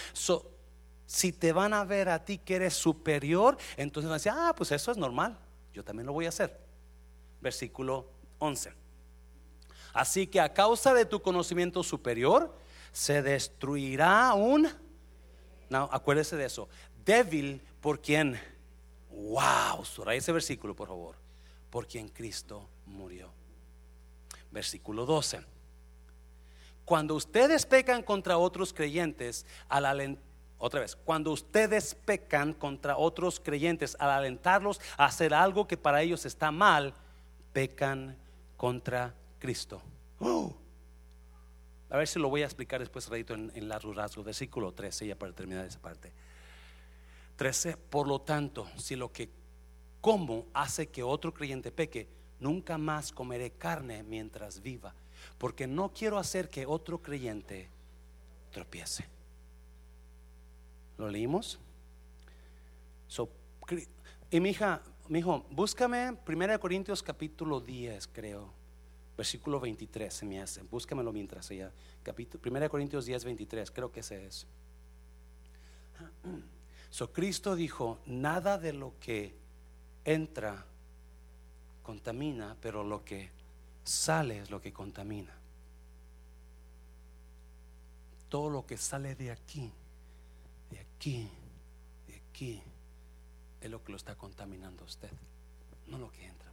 si 1.06 1.32
te 1.32 1.52
van 1.52 1.72
a 1.72 1.84
ver 1.84 2.10
a 2.10 2.22
ti 2.22 2.36
que 2.36 2.56
eres 2.56 2.74
superior, 2.74 3.56
entonces 3.78 4.08
van 4.08 4.16
a 4.16 4.18
decir, 4.18 4.32
ah, 4.34 4.52
pues 4.54 4.70
eso 4.72 4.90
es 4.90 4.98
normal, 4.98 5.38
yo 5.72 5.82
también 5.82 6.06
lo 6.06 6.12
voy 6.12 6.26
a 6.26 6.28
hacer. 6.28 6.60
Versículo 7.40 8.10
11. 8.38 8.74
Así 9.94 10.26
que 10.26 10.38
a 10.38 10.52
causa 10.52 10.92
de 10.92 11.06
tu 11.06 11.22
conocimiento 11.22 11.82
superior, 11.82 12.54
se 12.92 13.22
destruirá 13.22 14.34
un... 14.34 14.68
No, 15.70 15.88
acuérdese 15.92 16.36
de 16.36 16.44
eso. 16.44 16.68
Débil 17.04 17.62
por 17.80 18.00
quien... 18.00 18.38
Wow, 19.10 19.84
subraya 19.84 20.18
ese 20.18 20.32
versículo, 20.32 20.74
por 20.74 20.88
favor. 20.88 21.16
Por 21.70 21.86
quien 21.86 22.08
Cristo 22.08 22.68
murió. 22.86 23.30
Versículo 24.50 25.04
12. 25.04 25.40
Cuando 26.84 27.14
ustedes 27.14 27.66
pecan 27.66 28.02
contra 28.02 28.38
otros 28.38 28.72
creyentes, 28.72 29.44
otra 30.56 30.80
vez, 30.80 30.96
cuando 30.96 31.32
ustedes 31.32 31.94
pecan 31.94 32.54
contra 32.54 32.96
otros 32.96 33.40
creyentes 33.40 33.94
al 34.00 34.10
alentarlos 34.10 34.80
a 34.96 35.04
hacer 35.04 35.34
algo 35.34 35.68
que 35.68 35.76
para 35.76 36.00
ellos 36.00 36.24
está 36.24 36.50
mal, 36.50 36.94
pecan 37.52 38.16
contra 38.56 39.14
Cristo. 39.38 39.82
Oh. 40.18 40.54
A 41.90 41.96
ver 41.96 42.08
si 42.08 42.18
lo 42.18 42.28
voy 42.28 42.42
a 42.42 42.46
explicar 42.46 42.80
después 42.80 43.08
en, 43.10 43.52
en 43.54 43.68
la 43.68 43.78
rurazgo, 43.78 44.22
versículo 44.22 44.72
13, 44.72 45.06
ya 45.06 45.16
para 45.16 45.32
terminar 45.32 45.66
esa 45.66 45.80
parte. 45.80 46.12
13, 47.38 47.76
por 47.76 48.08
lo 48.08 48.20
tanto, 48.20 48.66
si 48.76 48.96
lo 48.96 49.12
que 49.12 49.30
como 50.00 50.46
hace 50.52 50.88
que 50.88 51.04
otro 51.04 51.32
creyente 51.32 51.70
peque, 51.70 52.08
nunca 52.40 52.78
más 52.78 53.12
comeré 53.12 53.52
carne 53.52 54.02
mientras 54.02 54.60
viva, 54.60 54.92
porque 55.38 55.66
no 55.66 55.92
quiero 55.92 56.18
hacer 56.18 56.50
que 56.50 56.66
otro 56.66 57.00
creyente 57.00 57.70
tropiece. 58.50 59.06
¿Lo 60.98 61.08
leímos? 61.08 61.58
y 64.30 64.40
mi 64.40 64.50
hija, 64.50 64.82
mi 65.08 65.20
hijo, 65.20 65.46
búscame 65.50 66.18
1 66.26 66.60
Corintios 66.60 67.02
capítulo 67.02 67.60
10, 67.60 68.08
creo 68.08 68.58
versículo 69.16 69.58
23 69.58 70.14
se 70.14 70.24
me 70.24 70.40
hace. 70.40 70.62
Búscamelo 70.62 71.12
mientras 71.12 71.50
ella. 71.50 71.72
Capítulo, 72.04 72.40
1 72.46 72.70
Corintios 72.70 73.04
10, 73.04 73.24
23, 73.24 73.70
creo 73.70 73.90
que 73.90 74.00
ese 74.00 74.26
es. 74.26 74.46
So 76.90 77.12
Cristo 77.12 77.54
dijo, 77.54 77.98
nada 78.06 78.58
de 78.58 78.72
lo 78.72 78.98
que 78.98 79.34
entra 80.04 80.64
contamina, 81.82 82.56
pero 82.60 82.82
lo 82.82 83.04
que 83.04 83.30
sale 83.84 84.40
es 84.40 84.50
lo 84.50 84.60
que 84.60 84.72
contamina. 84.72 85.34
Todo 88.28 88.50
lo 88.50 88.66
que 88.66 88.76
sale 88.76 89.14
de 89.14 89.30
aquí, 89.30 89.70
de 90.70 90.80
aquí, 90.80 91.28
de 92.06 92.16
aquí, 92.16 92.62
es 93.60 93.70
lo 93.70 93.82
que 93.82 93.92
lo 93.92 93.96
está 93.96 94.14
contaminando 94.14 94.84
usted, 94.84 95.10
no 95.86 95.98
lo 95.98 96.10
que 96.10 96.26
entra. 96.26 96.48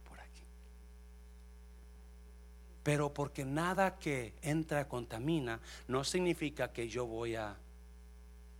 Pero 2.86 3.12
porque 3.12 3.44
nada 3.44 3.98
que 3.98 4.32
entra 4.42 4.86
contamina, 4.86 5.58
no 5.88 6.04
significa 6.04 6.72
que 6.72 6.88
yo 6.88 7.04
voy 7.04 7.34
a 7.34 7.56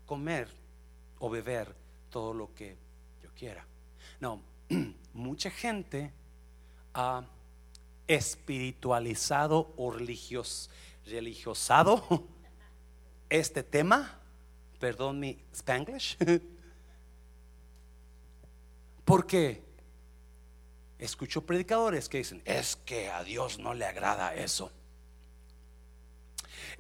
comer 0.05 0.49
o 1.19 1.31
beber 1.31 1.75
todo 2.11 2.33
lo 2.35 2.55
que 2.55 2.77
yo 3.23 3.31
quiera. 3.35 3.67
No, 4.21 4.43
mucha 5.13 5.51
gente 5.51 6.13
ha 6.95 7.25
espiritualizado 8.07 9.75
o 9.77 9.91
religios, 9.91 10.71
religiosado 11.05 12.27
este 13.29 13.63
tema. 13.63 14.21
Perdón 14.79 15.21
mi 15.21 15.39
spanglish. 15.53 16.17
Porque 19.05 19.67
Escucho 20.99 21.45
predicadores 21.45 22.09
que 22.09 22.19
dicen, 22.19 22.41
es 22.45 22.77
que 22.77 23.11
a 23.11 23.23
Dios 23.23 23.59
no 23.59 23.75
le 23.75 23.85
agrada 23.85 24.35
eso. 24.35 24.73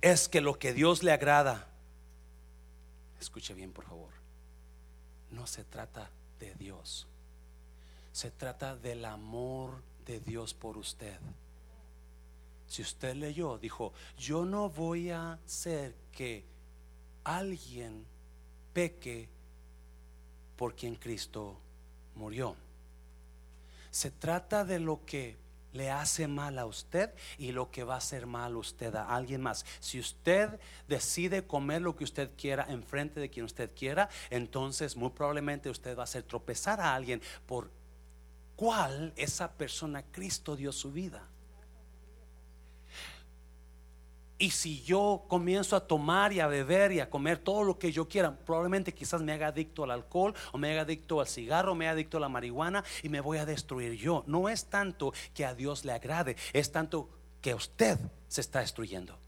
Es 0.00 0.28
que 0.28 0.40
lo 0.40 0.58
que 0.58 0.72
Dios 0.72 1.02
le 1.02 1.12
agrada, 1.12 1.68
escuche 3.20 3.52
bien 3.52 3.72
por 3.72 3.84
favor, 3.84 4.10
no 5.30 5.46
se 5.46 5.64
trata 5.64 6.10
de 6.38 6.54
Dios, 6.54 7.06
se 8.12 8.30
trata 8.30 8.76
del 8.76 9.04
amor 9.04 9.82
de 10.04 10.20
Dios 10.20 10.54
por 10.54 10.76
usted. 10.76 11.18
Si 12.66 12.82
usted 12.82 13.14
leyó, 13.14 13.58
dijo, 13.58 13.92
yo 14.18 14.44
no 14.44 14.68
voy 14.70 15.10
a 15.10 15.34
hacer 15.34 15.94
que 16.12 16.44
alguien 17.24 18.04
peque 18.72 19.28
por 20.56 20.74
quien 20.74 20.96
Cristo 20.96 21.56
murió. 22.14 22.56
Se 23.90 24.10
trata 24.10 24.64
de 24.64 24.80
lo 24.80 25.04
que 25.06 25.36
le 25.76 25.90
hace 25.90 26.26
mal 26.28 26.58
a 26.58 26.66
usted 26.66 27.10
y 27.38 27.52
lo 27.52 27.70
que 27.70 27.84
va 27.84 27.94
a 27.94 27.98
hacer 27.98 28.26
mal 28.26 28.54
a 28.54 28.58
usted 28.58 28.94
a 28.94 29.14
alguien 29.14 29.42
más. 29.42 29.64
Si 29.80 29.98
usted 29.98 30.58
decide 30.88 31.46
comer 31.46 31.82
lo 31.82 31.96
que 31.96 32.04
usted 32.04 32.30
quiera 32.36 32.66
enfrente 32.68 33.20
de 33.20 33.30
quien 33.30 33.44
usted 33.44 33.70
quiera, 33.74 34.08
entonces 34.30 34.96
muy 34.96 35.10
probablemente 35.10 35.70
usted 35.70 35.96
va 35.96 36.02
a 36.02 36.04
hacer 36.04 36.22
tropezar 36.22 36.80
a 36.80 36.94
alguien 36.94 37.20
por 37.46 37.70
cuál 38.56 39.12
esa 39.16 39.52
persona 39.52 40.02
Cristo 40.10 40.56
dio 40.56 40.72
su 40.72 40.90
vida. 40.92 41.22
Y 44.38 44.50
si 44.50 44.82
yo 44.82 45.24
comienzo 45.28 45.76
a 45.76 45.86
tomar 45.86 46.32
y 46.32 46.40
a 46.40 46.46
beber 46.46 46.92
y 46.92 47.00
a 47.00 47.08
comer 47.08 47.38
todo 47.38 47.64
lo 47.64 47.78
que 47.78 47.90
yo 47.90 48.06
quiera, 48.06 48.36
probablemente 48.36 48.92
quizás 48.92 49.22
me 49.22 49.32
haga 49.32 49.48
adicto 49.48 49.84
al 49.84 49.90
alcohol 49.90 50.34
o 50.52 50.58
me 50.58 50.70
haga 50.72 50.82
adicto 50.82 51.20
al 51.20 51.26
cigarro, 51.26 51.74
me 51.74 51.86
haga 51.86 51.94
adicto 51.94 52.18
a 52.18 52.20
la 52.20 52.28
marihuana 52.28 52.84
y 53.02 53.08
me 53.08 53.20
voy 53.20 53.38
a 53.38 53.46
destruir 53.46 53.94
yo. 53.94 54.24
No 54.26 54.50
es 54.50 54.66
tanto 54.66 55.14
que 55.32 55.46
a 55.46 55.54
Dios 55.54 55.86
le 55.86 55.92
agrade, 55.92 56.36
es 56.52 56.70
tanto 56.70 57.08
que 57.40 57.54
usted 57.54 57.98
se 58.28 58.42
está 58.42 58.60
destruyendo. 58.60 59.18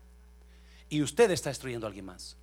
Y 0.91 1.03
usted 1.03 1.31
está 1.31 1.49
destruyendo 1.51 1.87
a 1.87 1.89
alguien 1.89 2.05
más. 2.05 2.37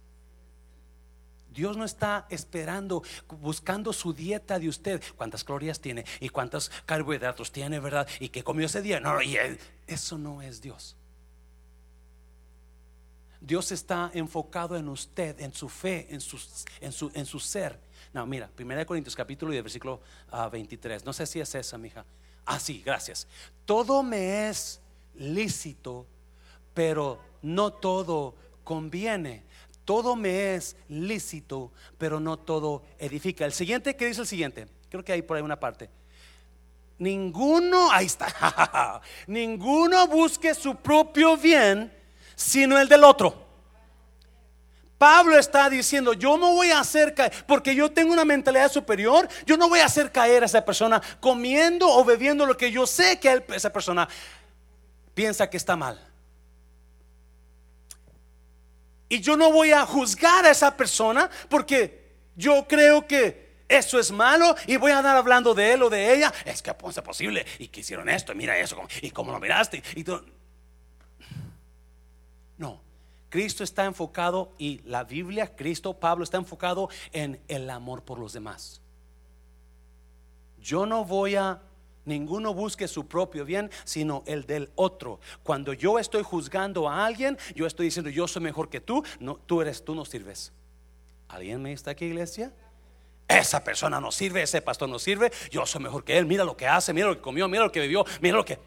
Dios 1.56 1.78
no 1.78 1.86
está 1.86 2.26
esperando, 2.30 3.04
buscando 3.42 3.94
su 3.94 4.14
dieta 4.14 4.60
de 4.60 4.70
usted. 4.70 5.02
¿Cuántas 5.16 5.44
calorías 5.44 5.80
tiene? 5.80 6.04
¿Y 6.20 6.30
cuántos 6.30 6.70
carbohidratos 6.86 7.52
tiene, 7.52 7.80
verdad? 7.80 8.08
¿Y 8.20 8.30
qué 8.30 8.44
comió 8.44 8.66
ese 8.66 8.82
día? 8.82 9.00
No, 9.00 9.22
y 9.22 9.38
eso 9.88 10.18
no 10.18 10.42
es 10.42 10.62
Dios. 10.62 10.98
Dios 13.46 13.72
está 13.72 14.10
enfocado 14.14 14.76
en 14.76 14.90
usted, 14.90 15.40
en 15.40 15.54
su 15.54 15.70
fe, 15.70 16.08
en 16.10 16.20
su, 16.20 16.40
en 16.82 16.92
su, 16.92 17.12
en 17.14 17.26
su 17.28 17.40
ser. 17.40 17.80
No, 18.12 18.26
mira, 18.26 18.50
1 18.60 18.86
Corintios 18.88 19.16
capítulo 19.16 19.54
y 19.54 19.62
versículo 19.62 20.02
23. 20.52 21.02
Ah, 21.02 21.06
no 21.06 21.14
sé 21.14 21.28
si 21.28 21.40
es 21.40 21.54
esa, 21.54 21.78
mija. 21.78 22.04
Ah, 22.44 22.60
sí, 22.60 22.82
gracias. 22.84 23.28
Todo 23.66 24.02
me 24.02 24.50
es 24.50 24.82
lícito, 25.14 26.08
pero 26.74 27.22
no 27.44 27.72
todo 27.72 28.36
conviene. 28.64 29.44
Todo 29.84 30.16
me 30.16 30.56
es 30.56 30.76
lícito, 30.90 31.72
pero 32.00 32.20
no 32.20 32.40
todo 32.40 32.84
edifica. 32.98 33.46
El 33.46 33.54
siguiente, 33.54 33.96
¿qué 33.96 34.08
dice 34.08 34.22
el 34.22 34.28
siguiente? 34.28 34.68
Creo 34.90 35.06
que 35.06 35.12
hay 35.12 35.22
por 35.22 35.38
ahí 35.38 35.44
una 35.44 35.60
parte. 35.60 35.92
Ninguno, 36.98 37.92
ahí 37.92 38.08
está, 38.08 39.02
ninguno 39.28 40.08
busque 40.08 40.56
su 40.56 40.78
propio 40.78 41.38
bien 41.38 41.92
sino 42.36 42.80
el 42.80 42.88
del 42.88 43.04
otro. 43.04 43.46
Pablo 44.98 45.38
está 45.38 45.70
diciendo, 45.70 46.14
yo 46.14 46.38
no 46.38 46.54
voy 46.54 46.72
a 46.72 46.80
hacer 46.80 47.14
caer, 47.14 47.34
porque 47.46 47.76
yo 47.76 47.92
tengo 47.92 48.14
una 48.14 48.24
mentalidad 48.24 48.72
superior, 48.72 49.28
yo 49.46 49.58
no 49.58 49.68
voy 49.68 49.80
a 49.80 49.86
hacer 49.86 50.12
caer 50.12 50.44
a 50.44 50.46
esa 50.46 50.64
persona 50.64 51.02
comiendo 51.20 51.88
o 51.88 52.06
bebiendo 52.06 52.46
lo 52.46 52.56
que 52.56 52.72
yo 52.72 52.88
sé 52.88 53.20
que 53.20 53.44
esa 53.54 53.72
persona 53.74 54.08
piensa 55.14 55.50
que 55.50 55.58
está 55.58 55.76
mal. 55.76 56.00
Y 59.10 59.20
yo 59.20 59.38
no 59.38 59.52
voy 59.52 59.72
a 59.72 59.86
juzgar 59.86 60.46
a 60.46 60.52
esa 60.52 60.76
persona 60.76 61.30
porque 61.50 62.14
yo 62.36 62.66
creo 62.68 63.06
que 63.06 63.46
eso 63.68 64.00
es 64.00 64.12
malo 64.12 64.56
y 64.66 64.78
voy 64.78 64.92
a 64.92 65.00
andar 65.00 65.16
hablando 65.16 65.54
de 65.54 65.74
él 65.74 65.84
o 65.84 65.90
de 65.90 66.14
ella. 66.14 66.34
Es 66.46 66.62
que 66.62 66.72
es 66.72 67.02
posible 67.02 67.46
y 67.60 67.68
que 67.68 67.82
hicieron 67.82 68.10
esto, 68.10 68.34
mira 68.34 68.58
eso, 68.58 68.82
y 69.02 69.12
cómo 69.12 69.32
lo 69.32 69.40
miraste. 69.40 69.84
Y 69.96 70.04
no, 70.04 70.24
Cristo 73.36 73.66
está 73.66 73.84
enfocado 73.84 74.54
y 74.58 74.80
la 74.86 75.04
Biblia, 75.04 75.58
Cristo, 75.58 76.00
Pablo 76.00 76.24
está 76.24 76.38
enfocado 76.38 76.88
en 77.12 77.38
el 77.50 77.70
amor 77.70 78.02
por 78.02 78.18
los 78.18 78.32
demás. 78.32 78.80
Yo 80.58 80.86
no 80.86 81.04
voy 81.04 81.36
a, 81.36 81.62
ninguno 82.06 82.54
busque 82.54 82.88
su 82.88 83.08
propio 83.08 83.44
bien, 83.44 83.70
sino 83.84 84.24
el 84.26 84.46
del 84.46 84.72
otro. 84.76 85.20
Cuando 85.44 85.74
yo 85.74 86.00
estoy 86.00 86.24
juzgando 86.24 86.88
a 86.88 87.06
alguien, 87.06 87.38
yo 87.56 87.68
estoy 87.68 87.88
diciendo, 87.88 88.10
yo 88.10 88.26
soy 88.26 88.42
mejor 88.42 88.70
que 88.70 88.80
tú, 88.80 89.04
no, 89.20 89.36
tú 89.36 89.62
eres, 89.62 89.84
tú 89.84 89.96
no 89.96 90.06
sirves. 90.06 90.54
¿Alguien 91.28 91.62
me 91.62 91.74
está 91.74 91.92
aquí, 91.92 92.06
iglesia? 92.06 92.54
Esa 93.28 93.66
persona 93.66 94.00
no 94.00 94.14
sirve, 94.14 94.44
ese 94.44 94.62
pastor 94.62 94.88
no 94.88 94.98
sirve, 94.98 95.30
yo 95.52 95.66
soy 95.66 95.84
mejor 95.84 96.06
que 96.06 96.18
él, 96.18 96.26
mira 96.26 96.46
lo 96.46 96.56
que 96.56 96.68
hace, 96.68 96.94
mira 96.94 97.08
lo 97.10 97.16
que 97.16 97.22
comió, 97.22 97.50
mira 97.50 97.66
lo 97.66 97.72
que 97.74 97.82
bebió, 97.82 98.06
mira 98.22 98.38
lo 98.38 98.46
que... 98.46 98.58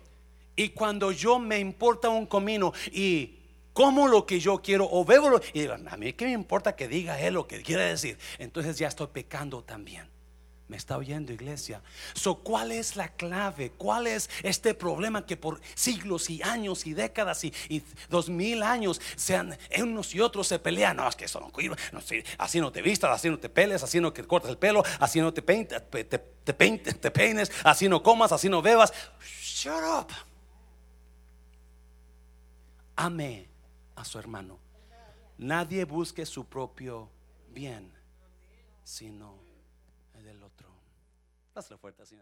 Y 0.56 0.70
cuando 0.70 1.10
yo 1.10 1.38
me 1.38 1.58
importa 1.58 2.10
un 2.10 2.26
comino 2.26 2.74
y 2.92 3.37
como 3.78 4.08
lo 4.08 4.26
que 4.26 4.40
yo 4.40 4.60
quiero 4.60 4.88
o 4.90 5.04
bebo 5.04 5.40
y 5.52 5.60
digo, 5.60 5.74
a 5.74 5.96
mí 5.96 6.12
qué 6.14 6.24
me 6.24 6.32
importa 6.32 6.74
que 6.74 6.88
diga 6.88 7.20
él 7.20 7.34
lo 7.34 7.46
que 7.46 7.62
quiere 7.62 7.84
decir. 7.84 8.18
Entonces 8.38 8.76
ya 8.76 8.88
estoy 8.88 9.06
pecando 9.06 9.62
también. 9.62 10.10
¿Me 10.66 10.76
está 10.76 10.96
oyendo 10.96 11.32
iglesia? 11.32 11.80
So, 12.12 12.40
¿Cuál 12.40 12.72
es 12.72 12.96
la 12.96 13.06
clave? 13.10 13.70
¿Cuál 13.78 14.08
es 14.08 14.30
este 14.42 14.74
problema 14.74 15.24
que 15.24 15.36
por 15.36 15.60
siglos 15.76 16.28
y 16.28 16.42
años 16.42 16.88
y 16.88 16.92
décadas 16.92 17.44
y, 17.44 17.54
dos 18.10 18.28
mil 18.28 18.64
años 18.64 19.00
sean 19.14 19.56
unos 19.78 20.12
y 20.12 20.18
otros 20.22 20.48
se 20.48 20.58
pelean? 20.58 20.96
No, 20.96 21.08
es 21.08 21.14
que 21.14 21.26
eso 21.26 21.38
no, 21.38 21.52
no 21.92 22.00
así 22.38 22.60
no 22.60 22.72
te 22.72 22.82
vistas, 22.82 23.12
así 23.12 23.30
no 23.30 23.38
te 23.38 23.48
peles, 23.48 23.84
así 23.84 24.00
no 24.00 24.12
que 24.12 24.24
cortas 24.24 24.50
el 24.50 24.58
pelo, 24.58 24.82
así 24.98 25.20
no 25.20 25.32
te, 25.32 25.40
te, 25.40 26.04
te, 26.04 26.18
te 26.18 27.10
peines, 27.12 27.52
así 27.62 27.88
no 27.88 28.02
comas, 28.02 28.32
así 28.32 28.48
no 28.48 28.60
bebas. 28.60 28.92
Shut 29.40 29.84
up. 29.84 30.08
Ame 32.96 33.48
a 33.98 34.04
su 34.04 34.18
hermano. 34.18 34.58
Nadie 35.38 35.84
busque 35.84 36.24
su 36.24 36.46
propio 36.46 37.10
bien, 37.50 37.92
sino 38.84 39.38
el 40.14 40.24
del 40.24 40.42
otro. 40.42 40.68
Dáselo 41.54 41.78
fuerte, 41.78 42.02
así, 42.02 42.16